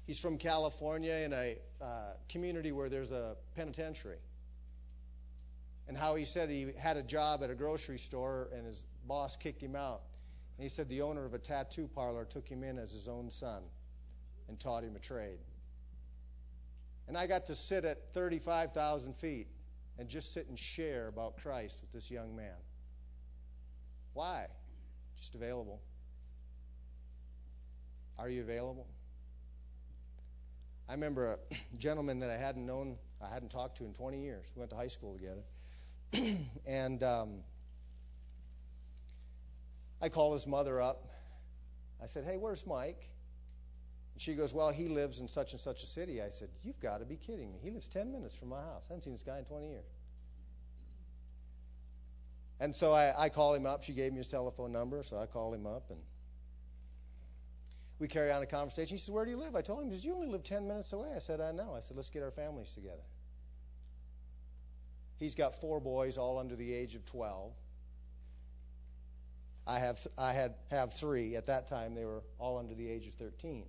he's 0.06 0.18
from 0.18 0.36
California 0.36 1.14
in 1.14 1.32
a 1.32 1.56
uh, 1.80 2.12
community 2.28 2.70
where 2.72 2.90
there's 2.90 3.12
a 3.12 3.36
penitentiary. 3.56 4.18
And 5.88 5.96
how 5.96 6.16
he 6.16 6.24
said 6.24 6.50
he 6.50 6.72
had 6.78 6.96
a 6.96 7.02
job 7.02 7.42
at 7.42 7.50
a 7.50 7.54
grocery 7.54 7.98
store 7.98 8.48
and 8.54 8.66
his 8.66 8.84
boss 9.06 9.36
kicked 9.36 9.62
him 9.62 9.76
out. 9.76 10.02
And 10.56 10.62
he 10.62 10.68
said 10.68 10.88
the 10.88 11.02
owner 11.02 11.24
of 11.24 11.34
a 11.34 11.38
tattoo 11.38 11.88
parlor 11.94 12.24
took 12.24 12.48
him 12.48 12.62
in 12.62 12.78
as 12.78 12.92
his 12.92 13.08
own 13.08 13.30
son 13.30 13.62
and 14.48 14.58
taught 14.58 14.84
him 14.84 14.96
a 14.96 14.98
trade. 14.98 15.38
And 17.06 17.16
I 17.16 17.26
got 17.26 17.46
to 17.46 17.54
sit 17.54 17.84
at 17.84 18.14
35,000 18.14 19.14
feet 19.14 19.46
and 19.98 20.08
just 20.08 20.32
sit 20.32 20.48
and 20.48 20.58
share 20.58 21.08
about 21.08 21.36
Christ 21.38 21.78
with 21.80 21.92
this 21.92 22.10
young 22.10 22.34
man. 22.34 22.56
Why? 24.14 24.46
Just 25.18 25.34
available. 25.34 25.80
Are 28.18 28.28
you 28.28 28.42
available? 28.42 28.86
I 30.88 30.92
remember 30.92 31.32
a 31.32 31.54
gentleman 31.78 32.20
that 32.20 32.30
I 32.30 32.36
hadn't 32.36 32.64
known, 32.64 32.96
I 33.22 33.32
hadn't 33.32 33.50
talked 33.50 33.78
to 33.78 33.84
in 33.84 33.92
20 33.92 34.22
years. 34.22 34.52
We 34.54 34.60
went 34.60 34.70
to 34.70 34.76
high 34.76 34.88
school 34.88 35.16
together. 35.16 36.36
and 36.66 37.02
um, 37.02 37.40
I 40.00 40.08
called 40.08 40.34
his 40.34 40.46
mother 40.46 40.80
up. 40.80 41.08
I 42.02 42.06
said, 42.06 42.24
Hey, 42.24 42.36
where's 42.36 42.66
Mike? 42.66 43.08
And 44.14 44.22
she 44.22 44.34
goes, 44.34 44.54
Well, 44.54 44.70
he 44.70 44.88
lives 44.88 45.20
in 45.20 45.28
such 45.28 45.52
and 45.52 45.60
such 45.60 45.82
a 45.82 45.86
city. 45.86 46.22
I 46.22 46.28
said, 46.28 46.48
You've 46.62 46.80
got 46.80 46.98
to 46.98 47.04
be 47.04 47.16
kidding 47.16 47.52
me. 47.52 47.58
He 47.62 47.70
lives 47.70 47.88
10 47.88 48.12
minutes 48.12 48.34
from 48.34 48.48
my 48.48 48.60
house. 48.60 48.84
I 48.88 48.94
haven't 48.94 49.02
seen 49.02 49.12
this 49.12 49.22
guy 49.22 49.38
in 49.38 49.44
20 49.44 49.68
years. 49.68 49.84
And 52.60 52.74
so 52.74 52.92
I, 52.92 53.24
I 53.24 53.28
called 53.28 53.56
him 53.56 53.66
up. 53.66 53.82
She 53.82 53.92
gave 53.92 54.12
me 54.12 54.18
his 54.18 54.28
telephone 54.28 54.72
number, 54.72 55.02
so 55.02 55.18
I 55.18 55.26
called 55.26 55.54
him 55.54 55.66
up 55.66 55.90
and 55.90 55.98
we 57.98 58.08
carry 58.08 58.30
on 58.30 58.42
a 58.42 58.46
conversation. 58.46 58.94
He 58.94 58.98
says, 58.98 59.10
Where 59.10 59.24
do 59.24 59.30
you 59.30 59.36
live? 59.36 59.56
I 59.56 59.62
told 59.62 59.82
him, 59.82 59.88
He 59.88 59.94
says, 59.94 60.04
You 60.04 60.14
only 60.14 60.28
live 60.28 60.44
10 60.44 60.68
minutes 60.68 60.92
away. 60.92 61.08
I 61.14 61.18
said, 61.18 61.40
I 61.40 61.52
know. 61.52 61.74
I 61.76 61.80
said, 61.80 61.96
Let's 61.96 62.10
get 62.10 62.22
our 62.22 62.30
families 62.30 62.72
together. 62.74 63.02
He's 65.16 65.34
got 65.34 65.54
four 65.54 65.80
boys, 65.80 66.18
all 66.18 66.38
under 66.38 66.56
the 66.56 66.72
age 66.72 66.94
of 66.94 67.04
12. 67.06 67.52
I 69.66 69.78
have 69.78 69.98
I 70.18 70.32
had 70.32 70.54
have 70.70 70.92
three. 70.92 71.36
At 71.36 71.46
that 71.46 71.66
time, 71.68 71.94
they 71.94 72.04
were 72.04 72.22
all 72.38 72.58
under 72.58 72.74
the 72.74 72.88
age 72.88 73.06
of 73.06 73.14
13. 73.14 73.64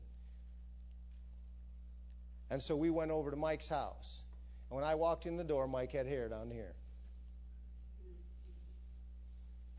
And 2.50 2.62
so 2.62 2.76
we 2.76 2.90
went 2.90 3.12
over 3.12 3.32
to 3.32 3.38
Mike's 3.38 3.70
house. 3.70 4.24
And 4.70 4.76
when 4.76 4.86
I 4.86 4.96
walked 4.96 5.26
in 5.26 5.38
the 5.38 5.44
door, 5.44 5.68
Mike 5.68 5.92
had 5.92 6.08
hair 6.08 6.30
down 6.30 6.52
here. 6.52 6.74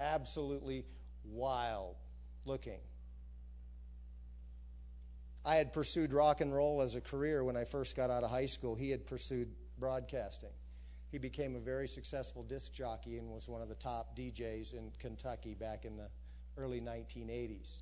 Absolutely 0.00 0.84
wild 1.24 1.96
looking. 2.44 2.80
I 5.44 5.56
had 5.56 5.72
pursued 5.72 6.12
rock 6.12 6.40
and 6.40 6.52
roll 6.52 6.82
as 6.82 6.96
a 6.96 7.00
career 7.00 7.42
when 7.42 7.56
I 7.56 7.64
first 7.64 7.96
got 7.96 8.10
out 8.10 8.24
of 8.24 8.30
high 8.30 8.46
school. 8.46 8.74
He 8.74 8.90
had 8.90 9.06
pursued 9.06 9.48
broadcasting. 9.78 10.50
He 11.12 11.18
became 11.18 11.54
a 11.54 11.60
very 11.60 11.86
successful 11.86 12.42
disc 12.42 12.72
jockey 12.72 13.16
and 13.16 13.30
was 13.30 13.48
one 13.48 13.62
of 13.62 13.68
the 13.68 13.76
top 13.76 14.16
DJs 14.18 14.74
in 14.74 14.90
Kentucky 14.98 15.54
back 15.54 15.84
in 15.84 15.96
the 15.96 16.08
early 16.58 16.80
1980s. 16.80 17.80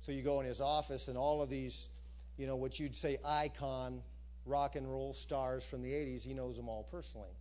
So 0.00 0.12
you 0.12 0.22
go 0.22 0.40
in 0.40 0.46
his 0.46 0.60
office, 0.60 1.08
and 1.08 1.16
all 1.16 1.40
of 1.40 1.48
these 1.48 1.88
you 2.36 2.46
know, 2.46 2.56
what 2.56 2.78
you'd 2.78 2.96
say 2.96 3.18
icon 3.24 4.02
rock 4.44 4.76
and 4.76 4.90
roll 4.90 5.12
stars 5.12 5.64
from 5.64 5.82
the 5.82 5.92
80s, 5.92 6.22
he 6.22 6.34
knows 6.34 6.56
them 6.56 6.68
all 6.68 6.84
personally. 6.90 7.34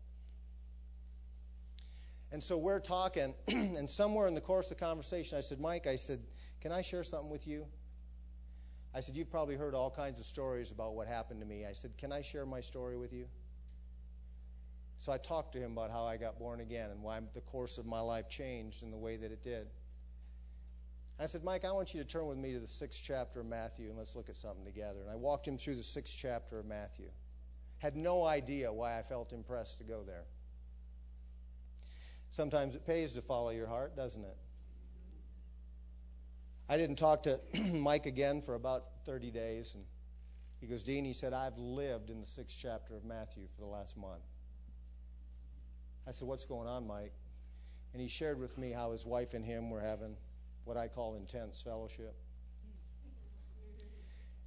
And 2.31 2.41
so 2.41 2.58
we're 2.58 2.79
talking, 2.79 3.34
and 3.47 3.89
somewhere 3.89 4.27
in 4.27 4.34
the 4.34 4.41
course 4.41 4.71
of 4.71 4.77
the 4.77 4.84
conversation, 4.84 5.38
I 5.38 5.41
said, 5.41 5.60
Mike, 5.60 5.88
I 5.88 5.95
said, 5.95 6.19
can 6.62 6.71
I 6.71 6.81
share 6.81 7.03
something 7.03 7.29
with 7.29 7.47
you? 7.47 7.67
I 8.95 9.01
said, 9.01 9.17
You've 9.17 9.29
probably 9.29 9.55
heard 9.55 9.75
all 9.75 9.91
kinds 9.91 10.19
of 10.19 10.25
stories 10.25 10.71
about 10.71 10.95
what 10.95 11.08
happened 11.08 11.41
to 11.41 11.45
me. 11.45 11.65
I 11.65 11.73
said, 11.73 11.97
Can 11.97 12.13
I 12.13 12.21
share 12.21 12.45
my 12.45 12.62
story 12.62 12.95
with 12.95 13.12
you? 13.12 13.27
So 14.99 15.12
I 15.12 15.17
talked 15.17 15.53
to 15.53 15.60
him 15.60 15.73
about 15.73 15.91
how 15.91 16.05
I 16.05 16.15
got 16.15 16.39
born 16.39 16.62
again 16.62 16.89
and 16.89 17.03
why 17.03 17.19
the 17.34 17.41
course 17.41 17.77
of 17.77 17.86
my 17.86 17.99
life 17.99 18.29
changed 18.29 18.84
in 18.84 18.91
the 18.91 18.97
way 18.97 19.17
that 19.17 19.31
it 19.31 19.43
did. 19.43 19.67
I 21.19 21.28
said, 21.28 21.43
Mike, 21.43 21.63
I 21.63 21.71
want 21.71 21.93
you 21.93 22.01
to 22.01 22.08
turn 22.08 22.28
with 22.28 22.38
me 22.38 22.54
to 22.54 22.60
the 22.60 22.67
sixth 22.67 23.01
chapter 23.01 23.39
of 23.39 23.45
Matthew 23.45 23.88
and 23.88 23.97
let's 23.97 24.15
look 24.15 24.30
at 24.30 24.36
something 24.36 24.65
together. 24.65 24.99
And 25.01 25.10
I 25.10 25.15
walked 25.15 25.47
him 25.47 25.58
through 25.58 25.75
the 25.75 25.84
sixth 25.84 26.15
chapter 26.17 26.60
of 26.60 26.65
Matthew. 26.65 27.08
Had 27.78 27.95
no 27.95 28.25
idea 28.25 28.73
why 28.73 28.99
I 28.99 29.01
felt 29.01 29.32
impressed 29.32 29.78
to 29.78 29.86
go 29.86 30.04
there. 30.04 30.25
Sometimes 32.32 32.75
it 32.75 32.86
pays 32.86 33.13
to 33.13 33.21
follow 33.21 33.51
your 33.51 33.67
heart, 33.67 33.95
doesn't 33.95 34.23
it? 34.23 34.38
I 36.67 36.78
didn't 36.78 36.97
talk 36.97 37.23
to 37.23 37.39
Mike 37.73 38.08
again 38.08 38.41
for 38.41 38.56
about 38.56 38.84
30 39.06 39.32
days. 39.32 39.73
And 39.73 39.86
he 40.60 40.67
goes, 40.67 40.84
Dean, 40.84 41.06
he 41.06 41.13
said, 41.13 41.32
I've 41.32 41.58
lived 41.58 42.10
in 42.10 42.19
the 42.19 42.25
sixth 42.25 42.58
chapter 42.62 42.95
of 42.95 43.06
Matthew 43.06 43.43
for 43.56 43.62
the 43.62 43.67
last 43.67 43.95
month. 43.95 44.23
I 46.08 46.12
said, 46.12 46.28
What's 46.28 46.45
going 46.45 46.67
on, 46.67 46.88
Mike? 46.88 47.13
And 47.93 48.01
he 48.01 48.10
shared 48.10 48.39
with 48.39 48.58
me 48.58 48.71
how 48.71 48.91
his 48.91 49.06
wife 49.06 49.34
and 49.34 49.45
him 49.45 49.69
were 49.69 49.80
having 49.80 50.17
what 50.65 50.78
I 50.78 50.88
call 50.88 51.15
intense 51.15 51.62
fellowship. 51.62 52.15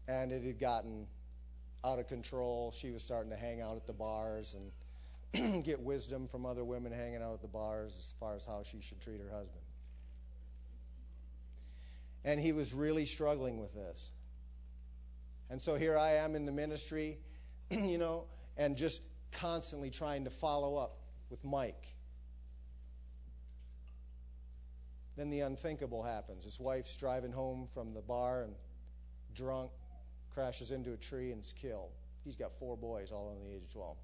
And 0.07 0.33
it 0.33 0.43
had 0.43 0.59
gotten 0.59 1.07
out 1.85 1.99
of 1.99 2.09
control. 2.09 2.73
She 2.73 2.91
was 2.91 3.03
starting 3.03 3.31
to 3.31 3.37
hang 3.37 3.61
out 3.61 3.77
at 3.77 3.87
the 3.87 3.93
bars 3.93 4.57
and 5.35 5.65
get 5.65 5.81
wisdom 5.81 6.27
from 6.27 6.45
other 6.45 6.65
women 6.65 6.93
hanging 6.93 7.23
out 7.23 7.35
at 7.35 7.43
the 7.43 7.49
bars 7.49 7.97
as 7.97 8.15
far 8.19 8.35
as 8.35 8.45
how 8.45 8.63
she 8.65 8.81
should 8.81 9.01
treat 9.01 9.21
her 9.21 9.31
husband. 9.31 9.63
And 12.25 12.41
he 12.41 12.53
was 12.53 12.75
really 12.75 13.07
struggling 13.07 13.61
with 13.61 13.73
this. 13.75 14.11
And 15.51 15.63
so 15.63 15.77
here 15.77 15.97
I 15.97 16.17
am 16.17 16.35
in 16.35 16.47
the 16.47 16.53
ministry, 16.53 17.19
you 17.71 17.99
know, 17.99 18.25
and 18.57 18.77
just 18.77 19.03
constantly 19.33 19.91
trying 19.91 20.25
to 20.25 20.31
follow 20.31 20.77
up 20.77 20.97
with 21.31 21.45
Mike 21.45 21.95
Then 25.19 25.31
the 25.31 25.41
unthinkable 25.41 26.05
happens. 26.05 26.45
His 26.45 26.61
wife's 26.61 26.97
driving 26.97 27.33
home 27.33 27.67
from 27.75 27.93
the 27.93 28.01
bar 28.01 28.45
and 28.45 28.55
drunk, 29.35 29.73
crashes 30.33 30.71
into 30.71 30.93
a 30.93 30.97
tree 30.97 31.33
and 31.33 31.41
is 31.41 31.53
killed. 31.61 31.91
He's 32.25 32.37
got 32.37 32.53
four 32.61 32.77
boys, 32.77 33.11
all 33.11 33.29
under 33.31 33.45
the 33.45 33.57
age 33.57 33.65
of 33.65 33.73
12. 33.73 33.97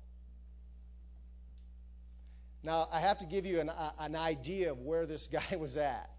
Now, 2.64 2.88
I 2.92 2.98
have 2.98 3.18
to 3.18 3.26
give 3.26 3.46
you 3.46 3.60
an, 3.60 3.68
uh, 3.68 3.92
an 4.00 4.16
idea 4.16 4.72
of 4.72 4.80
where 4.80 5.06
this 5.06 5.28
guy 5.50 5.56
was 5.56 5.76
at. 5.76 6.10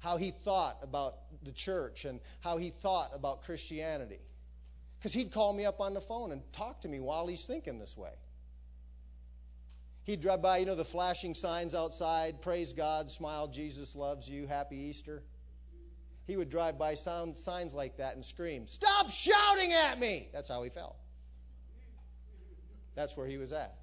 How 0.00 0.18
he 0.18 0.30
thought 0.30 0.80
about 0.82 1.14
the 1.42 1.52
church 1.52 2.04
and 2.04 2.20
how 2.40 2.58
he 2.58 2.68
thought 2.68 3.12
about 3.14 3.44
Christianity. 3.44 4.20
Because 4.98 5.14
he'd 5.14 5.32
call 5.32 5.54
me 5.54 5.64
up 5.64 5.80
on 5.80 5.94
the 5.94 6.02
phone 6.02 6.32
and 6.32 6.42
talk 6.52 6.82
to 6.82 6.88
me 6.88 7.00
while 7.00 7.26
he's 7.26 7.46
thinking 7.46 7.78
this 7.78 7.96
way. 7.96 8.12
He'd 10.08 10.20
drive 10.20 10.40
by, 10.40 10.56
you 10.56 10.64
know, 10.64 10.74
the 10.74 10.86
flashing 10.86 11.34
signs 11.34 11.74
outside 11.74 12.40
praise 12.40 12.72
God, 12.72 13.10
smile, 13.10 13.46
Jesus 13.46 13.94
loves 13.94 14.26
you, 14.26 14.46
happy 14.46 14.78
Easter. 14.78 15.22
He 16.26 16.34
would 16.34 16.48
drive 16.48 16.78
by 16.78 16.94
sound, 16.94 17.36
signs 17.36 17.74
like 17.74 17.98
that 17.98 18.14
and 18.14 18.24
scream, 18.24 18.66
Stop 18.68 19.10
shouting 19.10 19.70
at 19.74 20.00
me! 20.00 20.30
That's 20.32 20.48
how 20.48 20.62
he 20.62 20.70
felt. 20.70 20.96
That's 22.94 23.18
where 23.18 23.26
he 23.26 23.36
was 23.36 23.52
at. 23.52 23.76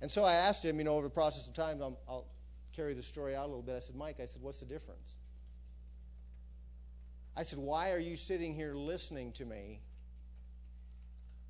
And 0.00 0.10
so 0.10 0.24
I 0.24 0.32
asked 0.32 0.64
him, 0.64 0.78
you 0.78 0.84
know, 0.84 0.94
over 0.94 1.06
the 1.06 1.14
process 1.14 1.46
of 1.46 1.54
time, 1.54 1.80
I'll, 1.80 2.00
I'll 2.08 2.26
carry 2.74 2.94
the 2.94 3.02
story 3.02 3.36
out 3.36 3.44
a 3.44 3.46
little 3.46 3.62
bit. 3.62 3.76
I 3.76 3.78
said, 3.78 3.94
Mike, 3.94 4.18
I 4.20 4.26
said, 4.26 4.42
what's 4.42 4.58
the 4.58 4.66
difference? 4.66 5.14
I 7.36 7.44
said, 7.44 7.60
why 7.60 7.92
are 7.92 7.98
you 8.00 8.16
sitting 8.16 8.54
here 8.54 8.74
listening 8.74 9.30
to 9.34 9.44
me 9.44 9.78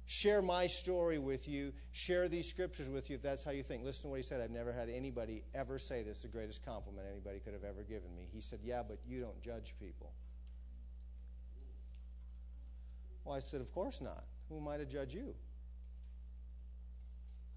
share 0.06 0.42
my 0.42 0.66
story 0.66 1.18
with 1.18 1.48
you, 1.48 1.72
share 1.92 2.28
these 2.28 2.48
scriptures 2.48 2.88
with 2.88 3.08
you 3.10 3.16
if 3.16 3.22
that's 3.22 3.44
how 3.44 3.50
you 3.50 3.62
think. 3.62 3.84
Listen 3.84 4.02
to 4.02 4.08
what 4.08 4.16
he 4.16 4.22
said. 4.22 4.40
I've 4.40 4.50
never 4.50 4.72
had 4.72 4.88
anybody 4.88 5.42
ever 5.54 5.78
say 5.78 6.02
this, 6.02 6.22
the 6.22 6.28
greatest 6.28 6.64
compliment 6.64 7.06
anybody 7.10 7.40
could 7.40 7.54
have 7.54 7.64
ever 7.64 7.82
given 7.82 8.14
me. 8.14 8.28
He 8.32 8.40
said, 8.40 8.60
Yeah, 8.62 8.82
but 8.86 8.98
you 9.06 9.20
don't 9.20 9.40
judge 9.42 9.74
people. 9.80 10.12
Well, 13.24 13.36
I 13.36 13.40
said, 13.40 13.60
Of 13.60 13.72
course 13.72 14.00
not. 14.00 14.24
Who 14.48 14.58
am 14.58 14.68
I 14.68 14.76
to 14.76 14.84
judge 14.84 15.14
you? 15.14 15.34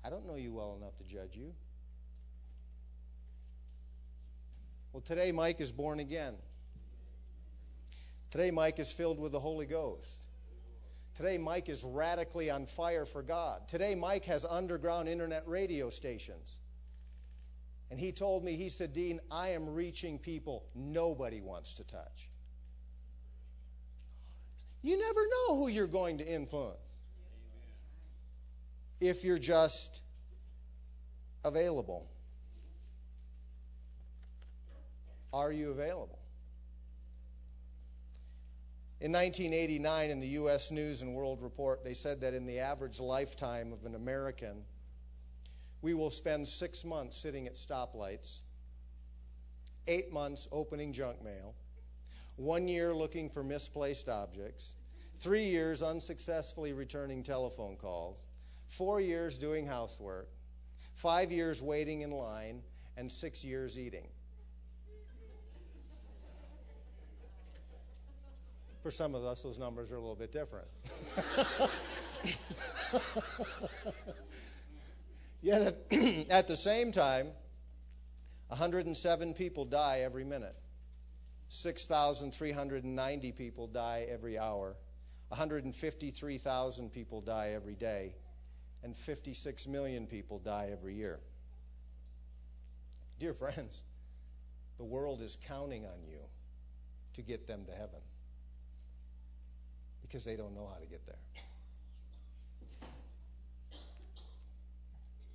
I 0.06 0.10
don't 0.10 0.26
know 0.26 0.36
you 0.36 0.54
well 0.54 0.78
enough 0.80 0.98
to 1.00 1.04
judge 1.04 1.36
you. 1.36 1.54
Well, 4.94 5.02
today 5.02 5.32
Mike 5.34 5.60
is 5.60 5.72
born 5.72 6.00
again. 6.00 6.34
Today 8.32 8.52
Mike 8.52 8.80
is 8.80 8.92
filled 8.92 9.20
with 9.20 9.32
the 9.32 9.40
Holy 9.40 9.66
Ghost. 9.66 10.27
Today 11.18 11.40
Mike 11.40 11.68
is 11.68 11.84
radically 11.84 12.52
on 12.52 12.68
fire 12.68 13.04
for 13.04 13.24
God. 13.24 13.68
Today 13.70 13.96
Mike 13.96 14.26
has 14.26 14.46
underground 14.46 15.10
internet 15.10 15.48
radio 15.48 15.90
stations. 15.90 16.56
And 17.90 18.00
he 18.00 18.12
told 18.12 18.44
me, 18.44 18.56
he 18.56 18.70
said, 18.70 18.94
Dean, 18.94 19.20
I 19.32 19.50
am 19.50 19.74
reaching 19.74 20.20
people 20.20 20.64
nobody 20.76 21.42
wants 21.42 21.76
to 21.76 21.84
touch. 21.86 22.30
You 24.84 25.00
never 25.00 25.22
know 25.22 25.58
who 25.58 25.70
you're 25.70 25.88
going 25.88 26.20
to 26.20 26.28
influence 26.28 26.78
if 29.02 29.24
you're 29.24 29.40
just 29.40 30.00
available. 31.44 32.06
Are 35.34 35.52
you 35.52 35.72
available? 35.72 36.20
In 39.00 39.12
1989, 39.12 40.10
in 40.10 40.20
the 40.20 40.28
U.S. 40.40 40.72
News 40.72 41.04
and 41.04 41.14
World 41.14 41.44
Report, 41.44 41.84
they 41.84 41.94
said 41.94 42.22
that 42.22 42.34
in 42.34 42.48
the 42.48 42.60
average 42.60 43.00
lifetime 43.00 43.72
of 43.72 43.86
an 43.86 43.94
American, 43.94 44.64
we 45.84 45.94
will 45.94 46.10
spend 46.10 46.48
six 46.48 46.84
months 46.84 47.16
sitting 47.16 47.46
at 47.46 47.54
stoplights, 47.54 48.40
eight 49.88 50.12
months 50.12 50.48
opening 50.52 50.94
junk 50.94 51.24
mail, 51.24 51.54
one 52.38 52.68
year 52.68 52.92
looking 52.92 53.30
for 53.30 53.44
misplaced 53.44 54.10
objects, 54.10 54.74
three 55.20 55.46
years 55.46 55.84
unsuccessfully 55.84 56.74
returning 56.74 57.22
telephone 57.22 57.76
calls, 57.76 58.18
four 58.66 59.00
years 59.00 59.38
doing 59.38 59.68
housework, 59.68 60.28
five 60.96 61.32
years 61.32 61.62
waiting 61.62 62.02
in 62.02 62.10
line, 62.10 62.64
and 62.98 63.12
six 63.12 63.46
years 63.46 63.78
eating. 63.78 64.08
For 68.88 68.92
some 68.92 69.16
of 69.16 69.26
us, 69.26 69.44
those 69.44 69.60
numbers 69.60 69.92
are 69.92 69.98
a 69.98 70.00
little 70.00 70.16
bit 70.16 70.32
different. 70.32 70.66
Yet 75.42 75.76
at, 76.30 76.48
the 76.48 76.56
same 76.56 76.94
time, 76.94 77.28
107 78.48 79.34
people 79.34 79.66
die 79.66 80.04
every 80.06 80.24
minute. 80.24 80.56
6,390 81.50 83.32
people 83.34 83.68
die 83.68 84.08
every 84.10 84.40
hour. 84.40 84.78
153,000 85.28 86.94
people 86.94 87.20
die 87.20 87.52
every 87.56 87.76
day. 87.76 88.16
And 88.84 88.96
56 88.96 89.68
million 89.68 90.08
people 90.08 90.40
die 90.40 90.70
every 90.72 90.96
year. 90.96 91.20
Dear 93.20 93.34
friends, 93.34 93.84
the 94.78 94.86
world 94.86 95.22
is 95.22 95.38
counting 95.50 95.84
on 95.84 96.06
you 96.10 96.20
to 97.16 97.22
get 97.22 97.48
them 97.48 97.66
to 97.66 97.74
heaven 97.74 98.00
because 100.08 100.24
they 100.24 100.36
don't 100.36 100.56
know 100.56 100.68
how 100.72 100.80
to 100.80 100.88
get 100.88 101.06
there. 101.06 101.16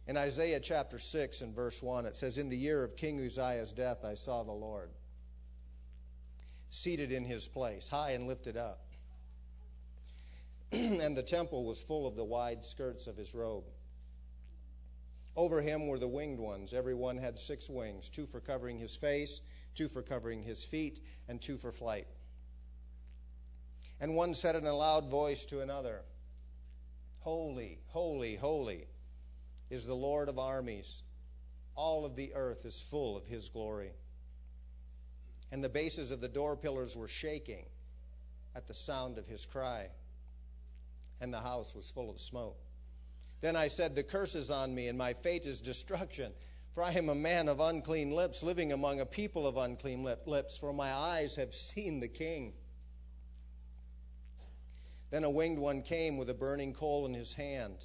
In 0.06 0.16
Isaiah 0.16 0.60
chapter 0.60 0.98
6 0.98 1.42
and 1.42 1.54
verse 1.54 1.82
1, 1.82 2.06
it 2.06 2.16
says, 2.16 2.38
In 2.38 2.48
the 2.48 2.56
year 2.56 2.82
of 2.82 2.96
King 2.96 3.24
Uzziah's 3.24 3.72
death, 3.72 4.04
I 4.04 4.14
saw 4.14 4.42
the 4.42 4.52
Lord 4.52 4.90
seated 6.70 7.12
in 7.12 7.24
his 7.24 7.46
place, 7.48 7.86
high 7.88 8.12
and 8.12 8.26
lifted 8.26 8.56
up. 8.56 8.80
and 10.72 11.16
the 11.16 11.22
temple 11.22 11.64
was 11.64 11.82
full 11.82 12.06
of 12.06 12.16
the 12.16 12.24
wide 12.24 12.64
skirts 12.64 13.06
of 13.06 13.16
his 13.16 13.34
robe. 13.34 13.64
Over 15.36 15.60
him 15.60 15.86
were 15.86 15.98
the 15.98 16.08
winged 16.08 16.40
ones. 16.40 16.74
Every 16.74 16.94
one 16.94 17.16
had 17.16 17.38
six 17.38 17.68
wings 17.68 18.10
two 18.10 18.26
for 18.26 18.40
covering 18.40 18.78
his 18.78 18.96
face, 18.96 19.40
two 19.74 19.88
for 19.88 20.02
covering 20.02 20.42
his 20.42 20.64
feet, 20.64 20.98
and 21.28 21.40
two 21.40 21.56
for 21.56 21.72
flight. 21.72 22.06
And 24.02 24.16
one 24.16 24.34
said 24.34 24.56
in 24.56 24.66
a 24.66 24.74
loud 24.74 25.10
voice 25.10 25.44
to 25.46 25.60
another, 25.60 26.02
Holy, 27.20 27.78
holy, 27.90 28.34
holy 28.34 28.84
is 29.70 29.86
the 29.86 29.94
Lord 29.94 30.28
of 30.28 30.40
armies. 30.40 31.00
All 31.76 32.04
of 32.04 32.16
the 32.16 32.34
earth 32.34 32.66
is 32.66 32.82
full 32.82 33.16
of 33.16 33.28
his 33.28 33.48
glory. 33.48 33.92
And 35.52 35.62
the 35.62 35.68
bases 35.68 36.10
of 36.10 36.20
the 36.20 36.28
door 36.28 36.56
pillars 36.56 36.96
were 36.96 37.06
shaking 37.06 37.64
at 38.56 38.66
the 38.66 38.74
sound 38.74 39.18
of 39.18 39.28
his 39.28 39.46
cry, 39.46 39.86
and 41.20 41.32
the 41.32 41.38
house 41.38 41.72
was 41.72 41.88
full 41.88 42.10
of 42.10 42.20
smoke. 42.20 42.58
Then 43.40 43.54
I 43.54 43.68
said, 43.68 43.94
The 43.94 44.02
curse 44.02 44.34
is 44.34 44.50
on 44.50 44.74
me, 44.74 44.88
and 44.88 44.98
my 44.98 45.12
fate 45.12 45.46
is 45.46 45.60
destruction. 45.60 46.32
For 46.74 46.82
I 46.82 46.90
am 46.90 47.08
a 47.08 47.14
man 47.14 47.48
of 47.48 47.60
unclean 47.60 48.10
lips, 48.10 48.42
living 48.42 48.72
among 48.72 48.98
a 48.98 49.06
people 49.06 49.46
of 49.46 49.56
unclean 49.56 50.02
lips, 50.26 50.58
for 50.58 50.72
my 50.72 50.92
eyes 50.92 51.36
have 51.36 51.54
seen 51.54 52.00
the 52.00 52.08
King 52.08 52.54
then 55.12 55.24
a 55.24 55.30
winged 55.30 55.58
one 55.58 55.82
came 55.82 56.16
with 56.16 56.30
a 56.30 56.34
burning 56.34 56.72
coal 56.72 57.04
in 57.04 57.12
his 57.12 57.34
hand. 57.34 57.84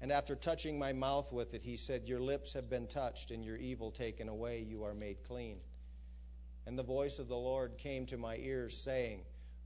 And 0.00 0.12
after 0.12 0.36
touching 0.36 0.78
my 0.78 0.92
mouth 0.92 1.32
with 1.32 1.54
it, 1.54 1.62
he 1.62 1.76
said, 1.76 2.06
Your 2.06 2.20
lips 2.20 2.52
have 2.52 2.70
been 2.70 2.86
touched, 2.86 3.32
and 3.32 3.44
your 3.44 3.56
evil 3.56 3.90
taken 3.90 4.28
away. 4.28 4.60
You 4.60 4.84
are 4.84 4.94
made 4.94 5.24
clean. 5.24 5.58
And 6.64 6.78
the 6.78 6.84
voice 6.84 7.18
of 7.18 7.26
the 7.26 7.36
Lord 7.36 7.78
came 7.78 8.06
to 8.06 8.16
my 8.16 8.36
ears, 8.36 8.76
saying, 8.76 9.22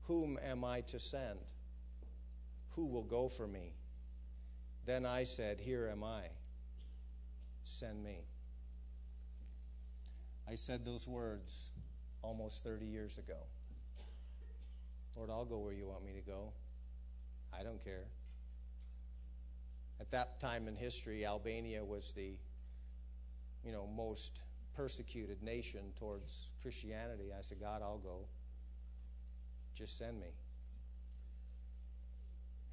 Whom 0.07 0.39
am 0.43 0.63
I 0.63 0.81
to 0.87 0.97
send? 0.97 1.37
Who 2.71 2.87
will 2.87 3.03
go 3.03 3.29
for 3.29 3.45
me? 3.45 3.75
Then 4.87 5.05
I 5.05 5.25
said, 5.25 5.59
Here 5.59 5.87
am 5.87 6.03
I. 6.03 6.23
Send 7.65 8.03
me. 8.03 8.17
I 10.49 10.55
said 10.55 10.83
those 10.83 11.07
words 11.07 11.63
almost 12.23 12.63
30 12.63 12.87
years 12.87 13.19
ago. 13.19 13.37
Lord, 15.15 15.29
I'll 15.29 15.45
go 15.45 15.59
where 15.59 15.73
you 15.73 15.85
want 15.85 16.03
me 16.03 16.13
to 16.13 16.21
go. 16.21 16.53
I 17.57 17.63
don't 17.63 17.83
care. 17.83 18.05
At 19.99 20.11
that 20.11 20.39
time 20.39 20.67
in 20.67 20.75
history, 20.75 21.25
Albania 21.25 21.83
was 21.83 22.11
the 22.13 22.33
you 23.63 23.71
know 23.71 23.87
most 23.87 24.39
persecuted 24.75 25.43
nation 25.43 25.81
towards 25.99 26.49
Christianity. 26.61 27.31
I 27.37 27.41
said, 27.41 27.59
God, 27.59 27.81
I'll 27.81 27.99
go. 27.99 28.25
Just 29.75 29.97
send 29.97 30.19
me. 30.19 30.27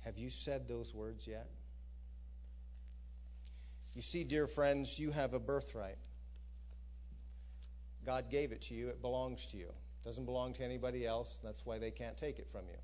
Have 0.04 0.18
you 0.18 0.30
said 0.30 0.68
those 0.68 0.94
words 0.94 1.26
yet? 1.26 1.46
You 3.94 4.02
see, 4.02 4.24
dear 4.24 4.46
friends, 4.46 4.98
you 4.98 5.10
have 5.10 5.34
a 5.34 5.40
birthright. 5.40 5.98
God 8.06 8.30
gave 8.30 8.52
it 8.52 8.62
to 8.62 8.74
you, 8.74 8.88
it 8.88 9.02
belongs 9.02 9.46
to 9.48 9.56
you. 9.56 9.66
It 9.66 10.04
doesn't 10.04 10.24
belong 10.24 10.54
to 10.54 10.64
anybody 10.64 11.06
else. 11.06 11.38
That's 11.42 11.66
why 11.66 11.78
they 11.78 11.90
can't 11.90 12.16
take 12.16 12.38
it 12.38 12.48
from 12.48 12.62
you. 12.68 12.78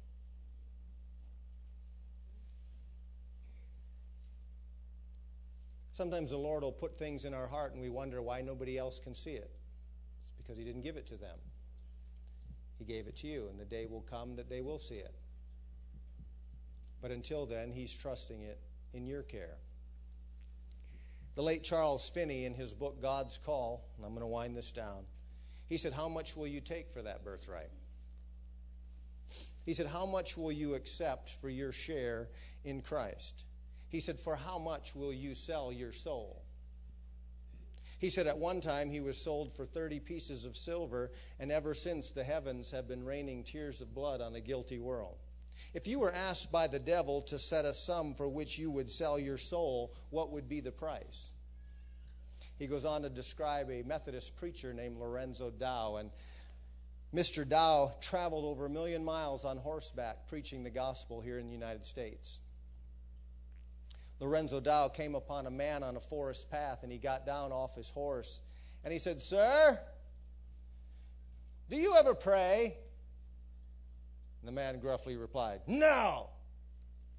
Sometimes 5.95 6.33
the 6.33 6.37
Lord 6.37 6.65
will 6.65 6.73
put 6.73 6.99
things 6.99 7.25
in 7.25 7.35
our 7.35 7.47
heart 7.47 7.73
and 7.73 7.81
we 7.81 7.89
wonder 7.89 8.21
why 8.21 8.41
nobody 8.41 8.77
else 8.77 8.99
can 8.99 9.15
see 9.15 9.35
it. 9.35 9.49
It's 9.49 10.43
because 10.43 10.57
He 10.57 10.65
didn't 10.65 10.83
give 10.83 10.97
it 10.97 11.07
to 11.07 11.17
them. 11.17 11.39
He 12.81 12.85
gave 12.85 13.07
it 13.07 13.15
to 13.19 13.29
you, 13.29 13.47
and 13.49 13.61
the 13.61 13.65
day 13.65 13.87
will 13.87 14.05
come 14.11 14.35
that 14.37 14.51
they 14.51 14.61
will 14.61 14.81
see 14.81 14.97
it. 14.97 15.15
But 17.01 17.13
until 17.13 17.47
then, 17.47 17.71
He's 17.71 17.97
trusting 17.97 18.43
it 18.43 18.59
in 18.93 19.07
your 19.07 19.23
care. 19.23 19.55
The 21.37 21.45
late 21.45 21.63
Charles 21.63 22.09
Finney, 22.09 22.45
in 22.45 22.55
his 22.55 22.75
book 22.75 23.01
God's 23.01 23.39
Call, 23.39 23.85
and 23.97 24.05
I'm 24.05 24.13
going 24.15 24.23
to 24.23 24.27
wind 24.27 24.57
this 24.57 24.73
down, 24.73 25.05
he 25.69 25.77
said, 25.77 25.93
How 25.93 26.09
much 26.09 26.37
will 26.37 26.49
you 26.49 26.61
take 26.61 26.91
for 26.91 27.03
that 27.03 27.25
birthright? 27.25 27.71
He 29.65 29.75
said, 29.75 29.87
How 29.87 30.07
much 30.07 30.37
will 30.37 30.53
you 30.53 30.75
accept 30.75 31.29
for 31.29 31.49
your 31.49 31.71
share 31.71 32.29
in 32.65 32.83
Christ? 32.83 33.45
He 33.89 34.01
said, 34.01 34.19
For 34.19 34.37
how 34.37 34.59
much 34.59 34.95
will 34.95 35.13
you 35.13 35.35
sell 35.35 35.73
your 35.73 35.93
soul? 35.93 36.43
He 37.99 38.11
said 38.11 38.27
at 38.27 38.39
one 38.39 38.61
time 38.61 38.91
he 38.91 39.01
was 39.01 39.17
sold 39.17 39.53
for 39.53 39.65
30 39.65 40.01
pieces 40.01 40.45
of 40.45 40.57
silver, 40.57 41.11
and 41.39 41.51
ever 41.51 41.75
since 41.75 42.13
the 42.13 42.25
heavens 42.25 42.73
have 42.73 42.87
been 42.87 43.05
raining 43.05 43.45
tears 43.45 43.81
of 43.81 43.95
blood 43.95 44.21
on 44.21 44.35
a 44.35 44.41
guilty 44.41 44.79
world. 44.79 45.17
If 45.73 45.87
you 45.87 46.01
were 46.01 46.13
asked 46.13 46.53
by 46.53 46.67
the 46.67 46.79
devil 46.79 47.23
to 47.23 47.39
set 47.39 47.65
a 47.65 47.73
sum 47.73 48.15
for 48.15 48.29
which 48.29 48.59
you 48.59 48.71
would 48.71 48.91
sell 48.91 49.19
your 49.19 49.39
soul, 49.39 49.95
what 50.11 50.31
would 50.33 50.49
be 50.49 50.61
the 50.61 50.71
price? 50.73 51.33
He 52.59 52.67
goes 52.67 52.85
on 52.85 53.03
to 53.03 53.11
describe 53.11 53.71
a 53.71 53.83
Methodist 53.83 54.37
preacher 54.37 54.73
named 54.73 54.99
Lorenzo 54.99 55.51
Dow, 55.51 55.97
and 55.97 56.11
Mr. 57.13 57.49
Dow 57.49 57.93
traveled 58.01 58.45
over 58.45 58.67
a 58.67 58.71
million 58.71 59.05
miles 59.05 59.45
on 59.45 59.57
horseback 59.57 60.29
preaching 60.29 60.63
the 60.63 60.71
gospel 60.71 61.21
here 61.21 61.39
in 61.39 61.47
the 61.47 61.53
United 61.53 61.85
States. 61.85 62.39
Lorenzo 64.25 64.59
Dow 64.59 64.89
came 64.89 65.15
upon 65.15 65.47
a 65.47 65.51
man 65.51 65.83
on 65.83 65.97
a 65.97 66.01
forest 66.01 66.51
path 66.51 66.83
and 66.83 66.91
he 66.91 66.97
got 66.97 67.27
down 67.27 67.53
off 67.53 67.77
his 67.77 67.91
horse 67.91 68.41
and 68.83 68.91
he 68.91 68.99
said, 68.99 69.21
Sir, 69.21 69.79
do 71.69 71.77
you 71.77 71.95
ever 71.99 72.15
pray? 72.15 72.75
And 74.41 74.49
the 74.49 74.53
man 74.53 74.81
gruffly 74.81 75.17
replied, 75.17 75.61
No. 75.67 76.31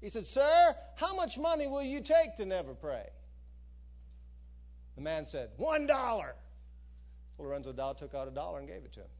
He 0.00 0.08
said, 0.08 0.26
Sir, 0.26 0.74
how 0.96 1.14
much 1.14 1.38
money 1.38 1.68
will 1.68 1.82
you 1.82 2.00
take 2.00 2.36
to 2.38 2.44
never 2.44 2.74
pray? 2.74 3.08
The 4.96 5.02
man 5.02 5.26
said, 5.26 5.50
One 5.58 5.86
dollar. 5.86 6.34
Lorenzo 7.38 7.72
Dow 7.72 7.92
took 7.92 8.14
out 8.14 8.26
a 8.26 8.32
dollar 8.32 8.58
and 8.58 8.66
gave 8.66 8.84
it 8.84 8.92
to 8.94 9.00
him. 9.00 9.10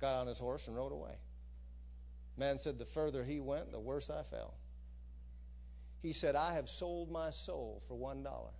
Got 0.00 0.14
on 0.14 0.26
his 0.26 0.38
horse 0.38 0.66
and 0.66 0.76
rode 0.76 0.92
away. 0.92 1.14
Man 2.38 2.56
said, 2.56 2.78
The 2.78 2.86
further 2.86 3.22
he 3.22 3.38
went, 3.38 3.70
the 3.70 3.80
worse 3.80 4.08
I 4.08 4.22
fell. 4.22 4.54
He 6.02 6.12
said, 6.12 6.36
I 6.36 6.54
have 6.54 6.68
sold 6.68 7.10
my 7.10 7.30
soul 7.30 7.82
for 7.88 7.94
one 7.94 8.22
dollar. 8.22 8.50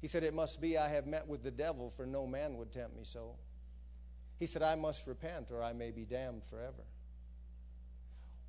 He 0.00 0.08
said, 0.08 0.22
It 0.22 0.34
must 0.34 0.60
be 0.60 0.76
I 0.76 0.88
have 0.88 1.06
met 1.06 1.28
with 1.28 1.42
the 1.42 1.50
devil, 1.50 1.90
for 1.90 2.06
no 2.06 2.26
man 2.26 2.56
would 2.58 2.72
tempt 2.72 2.96
me 2.96 3.04
so. 3.04 3.36
He 4.38 4.46
said, 4.46 4.62
I 4.62 4.74
must 4.74 5.06
repent, 5.06 5.50
or 5.50 5.62
I 5.62 5.72
may 5.72 5.90
be 5.90 6.04
damned 6.04 6.44
forever. 6.44 6.84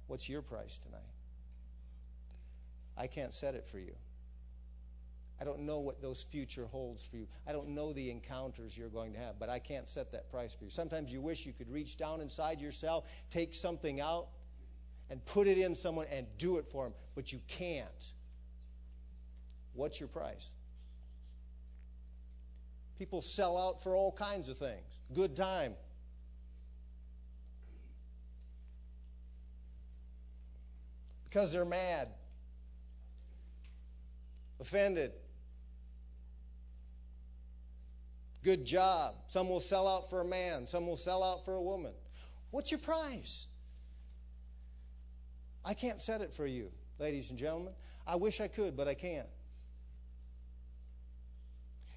What's 0.07 0.27
your 0.27 0.41
price 0.41 0.77
tonight? 0.77 1.01
I 2.97 3.07
can't 3.07 3.33
set 3.33 3.55
it 3.55 3.67
for 3.67 3.79
you. 3.79 3.93
I 5.39 5.43
don't 5.43 5.61
know 5.61 5.79
what 5.79 6.01
those 6.01 6.23
future 6.23 6.65
holds 6.65 7.05
for 7.05 7.17
you. 7.17 7.27
I 7.47 7.51
don't 7.51 7.69
know 7.69 7.93
the 7.93 8.09
encounters 8.09 8.75
you're 8.75 8.89
going 8.89 9.13
to 9.13 9.19
have, 9.19 9.37
but 9.39 9.49
I 9.49 9.59
can't 9.59 9.87
set 9.87 10.13
that 10.13 10.31
price 10.31 10.55
for 10.55 10.63
you. 10.63 10.71
Sometimes 10.71 11.13
you 11.13 11.21
wish 11.21 11.45
you 11.45 11.53
could 11.53 11.69
reach 11.69 11.95
down 11.95 12.21
inside 12.21 12.59
yourself, 12.59 13.07
take 13.29 13.53
something 13.53 14.01
out, 14.01 14.27
and 15.09 15.23
put 15.25 15.47
it 15.47 15.57
in 15.57 15.75
someone 15.75 16.07
and 16.11 16.27
do 16.37 16.57
it 16.57 16.67
for 16.67 16.83
them, 16.83 16.93
but 17.15 17.31
you 17.31 17.39
can't. 17.47 18.11
What's 19.73 19.99
your 19.99 20.09
price? 20.09 20.51
People 22.99 23.21
sell 23.21 23.57
out 23.57 23.83
for 23.83 23.95
all 23.95 24.11
kinds 24.11 24.49
of 24.49 24.57
things. 24.57 24.99
Good 25.13 25.35
time. 25.35 25.73
Because 31.25 31.53
they're 31.53 31.65
mad, 31.65 32.07
offended. 34.59 35.11
Good 38.43 38.65
job. 38.65 39.13
Some 39.29 39.49
will 39.49 39.59
sell 39.59 39.87
out 39.87 40.09
for 40.09 40.21
a 40.21 40.25
man, 40.25 40.67
some 40.67 40.87
will 40.87 40.97
sell 40.97 41.21
out 41.21 41.45
for 41.45 41.53
a 41.53 41.61
woman. 41.61 41.91
What's 42.49 42.71
your 42.71 42.79
price? 42.79 43.45
I 45.67 45.73
can't 45.73 45.99
set 45.99 46.21
it 46.21 46.31
for 46.31 46.47
you, 46.47 46.71
ladies 46.97 47.29
and 47.29 47.37
gentlemen. 47.37 47.73
I 48.07 48.15
wish 48.15 48.39
I 48.39 48.47
could, 48.47 48.77
but 48.77 48.87
I 48.87 48.93
can't. 48.93 49.27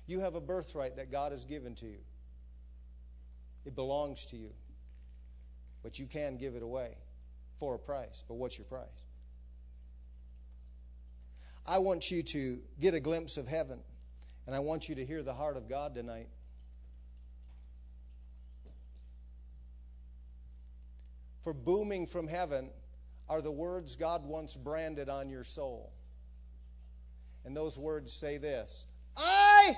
You 0.08 0.18
have 0.20 0.34
a 0.34 0.40
birthright 0.40 0.96
that 0.96 1.12
God 1.12 1.30
has 1.30 1.44
given 1.44 1.76
to 1.76 1.86
you. 1.86 2.00
It 3.64 3.76
belongs 3.76 4.26
to 4.26 4.36
you. 4.36 4.50
But 5.84 6.00
you 6.00 6.06
can 6.06 6.36
give 6.36 6.56
it 6.56 6.64
away 6.64 6.96
for 7.58 7.76
a 7.76 7.78
price. 7.78 8.24
But 8.26 8.34
what's 8.34 8.58
your 8.58 8.64
price? 8.64 8.88
I 11.64 11.78
want 11.78 12.10
you 12.10 12.24
to 12.24 12.58
get 12.80 12.94
a 12.94 13.00
glimpse 13.00 13.36
of 13.36 13.46
heaven, 13.46 13.78
and 14.48 14.56
I 14.56 14.58
want 14.58 14.88
you 14.88 14.96
to 14.96 15.06
hear 15.06 15.22
the 15.22 15.32
heart 15.32 15.56
of 15.56 15.68
God 15.68 15.94
tonight. 15.94 16.26
For 21.44 21.52
booming 21.54 22.08
from 22.08 22.26
heaven 22.26 22.70
are 23.30 23.40
the 23.40 23.50
words 23.50 23.94
God 23.94 24.26
once 24.26 24.56
branded 24.56 25.08
on 25.08 25.30
your 25.30 25.44
soul. 25.44 25.92
And 27.44 27.56
those 27.56 27.78
words 27.78 28.12
say 28.12 28.38
this 28.38 28.84
I 29.16 29.74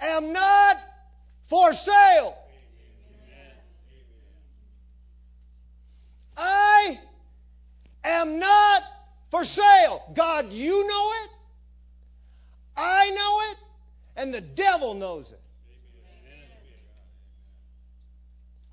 am 0.00 0.34
not 0.34 0.76
for 1.44 1.72
sale. 1.72 2.36
I 6.36 6.98
am 8.04 8.38
not 8.38 8.82
for 9.30 9.44
sale. 9.46 10.02
God, 10.14 10.52
you 10.52 10.86
know 10.86 11.10
it. 11.24 11.30
I 12.76 13.10
know 13.10 13.40
it. 13.50 13.56
And 14.16 14.34
the 14.34 14.40
devil 14.42 14.94
knows 14.94 15.32
it. 15.32 15.40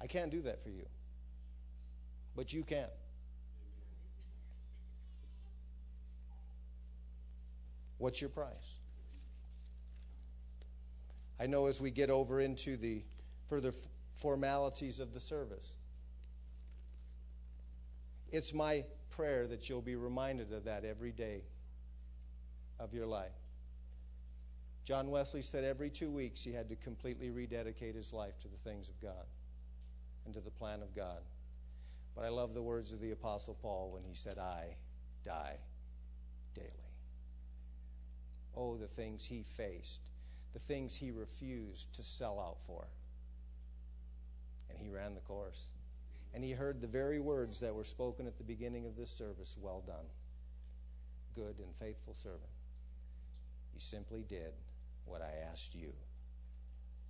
I 0.01 0.07
can't 0.07 0.31
do 0.31 0.41
that 0.41 0.61
for 0.61 0.69
you. 0.69 0.85
But 2.35 2.51
you 2.51 2.63
can. 2.63 2.87
What's 8.01 8.19
your 8.19 8.31
price? 8.31 8.79
I 11.39 11.45
know 11.45 11.67
as 11.67 11.79
we 11.79 11.91
get 11.91 12.09
over 12.09 12.41
into 12.41 12.75
the 12.75 13.03
further 13.47 13.71
formalities 14.15 14.99
of 14.99 15.13
the 15.13 15.19
service, 15.19 15.71
it's 18.31 18.55
my 18.55 18.85
prayer 19.11 19.45
that 19.45 19.69
you'll 19.69 19.83
be 19.83 19.95
reminded 19.95 20.51
of 20.51 20.63
that 20.63 20.83
every 20.83 21.11
day 21.11 21.43
of 22.79 22.95
your 22.95 23.05
life. 23.05 23.29
John 24.83 25.11
Wesley 25.11 25.43
said 25.43 25.63
every 25.63 25.91
two 25.91 26.09
weeks 26.09 26.43
he 26.43 26.53
had 26.53 26.69
to 26.69 26.75
completely 26.75 27.29
rededicate 27.29 27.93
his 27.93 28.11
life 28.11 28.35
to 28.39 28.47
the 28.47 28.57
things 28.57 28.89
of 28.89 28.99
God 28.99 29.27
and 30.25 30.33
to 30.33 30.41
the 30.41 30.49
plan 30.49 30.81
of 30.81 30.95
God. 30.95 31.21
But 32.15 32.25
I 32.25 32.29
love 32.29 32.55
the 32.55 32.63
words 32.63 32.93
of 32.93 32.99
the 32.99 33.11
Apostle 33.11 33.55
Paul 33.61 33.91
when 33.93 34.03
he 34.03 34.15
said, 34.15 34.39
I 34.39 34.75
die 35.23 35.59
daily. 36.55 36.80
Oh, 38.55 38.77
the 38.77 38.87
things 38.87 39.25
he 39.25 39.43
faced 39.43 40.01
the 40.53 40.59
things 40.59 40.95
he 40.95 41.11
refused 41.11 41.93
to 41.95 42.03
sell 42.03 42.39
out 42.39 42.61
for. 42.63 42.85
And 44.69 44.79
he 44.79 44.89
ran 44.89 45.15
the 45.15 45.21
course. 45.21 45.65
And 46.33 46.43
he 46.43 46.51
heard 46.51 46.81
the 46.81 46.87
very 46.87 47.19
words 47.19 47.59
that 47.61 47.75
were 47.75 47.83
spoken 47.83 48.27
at 48.27 48.37
the 48.37 48.43
beginning 48.43 48.85
of 48.85 48.95
this 48.95 49.11
service 49.11 49.57
Well 49.61 49.83
done, 49.85 50.05
good 51.35 51.55
and 51.59 51.75
faithful 51.75 52.13
servant. 52.15 52.41
You 53.73 53.79
simply 53.79 54.23
did 54.27 54.53
what 55.05 55.21
I 55.21 55.49
asked 55.51 55.75
you 55.75 55.93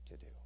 to 0.08 0.18
do. 0.18 0.41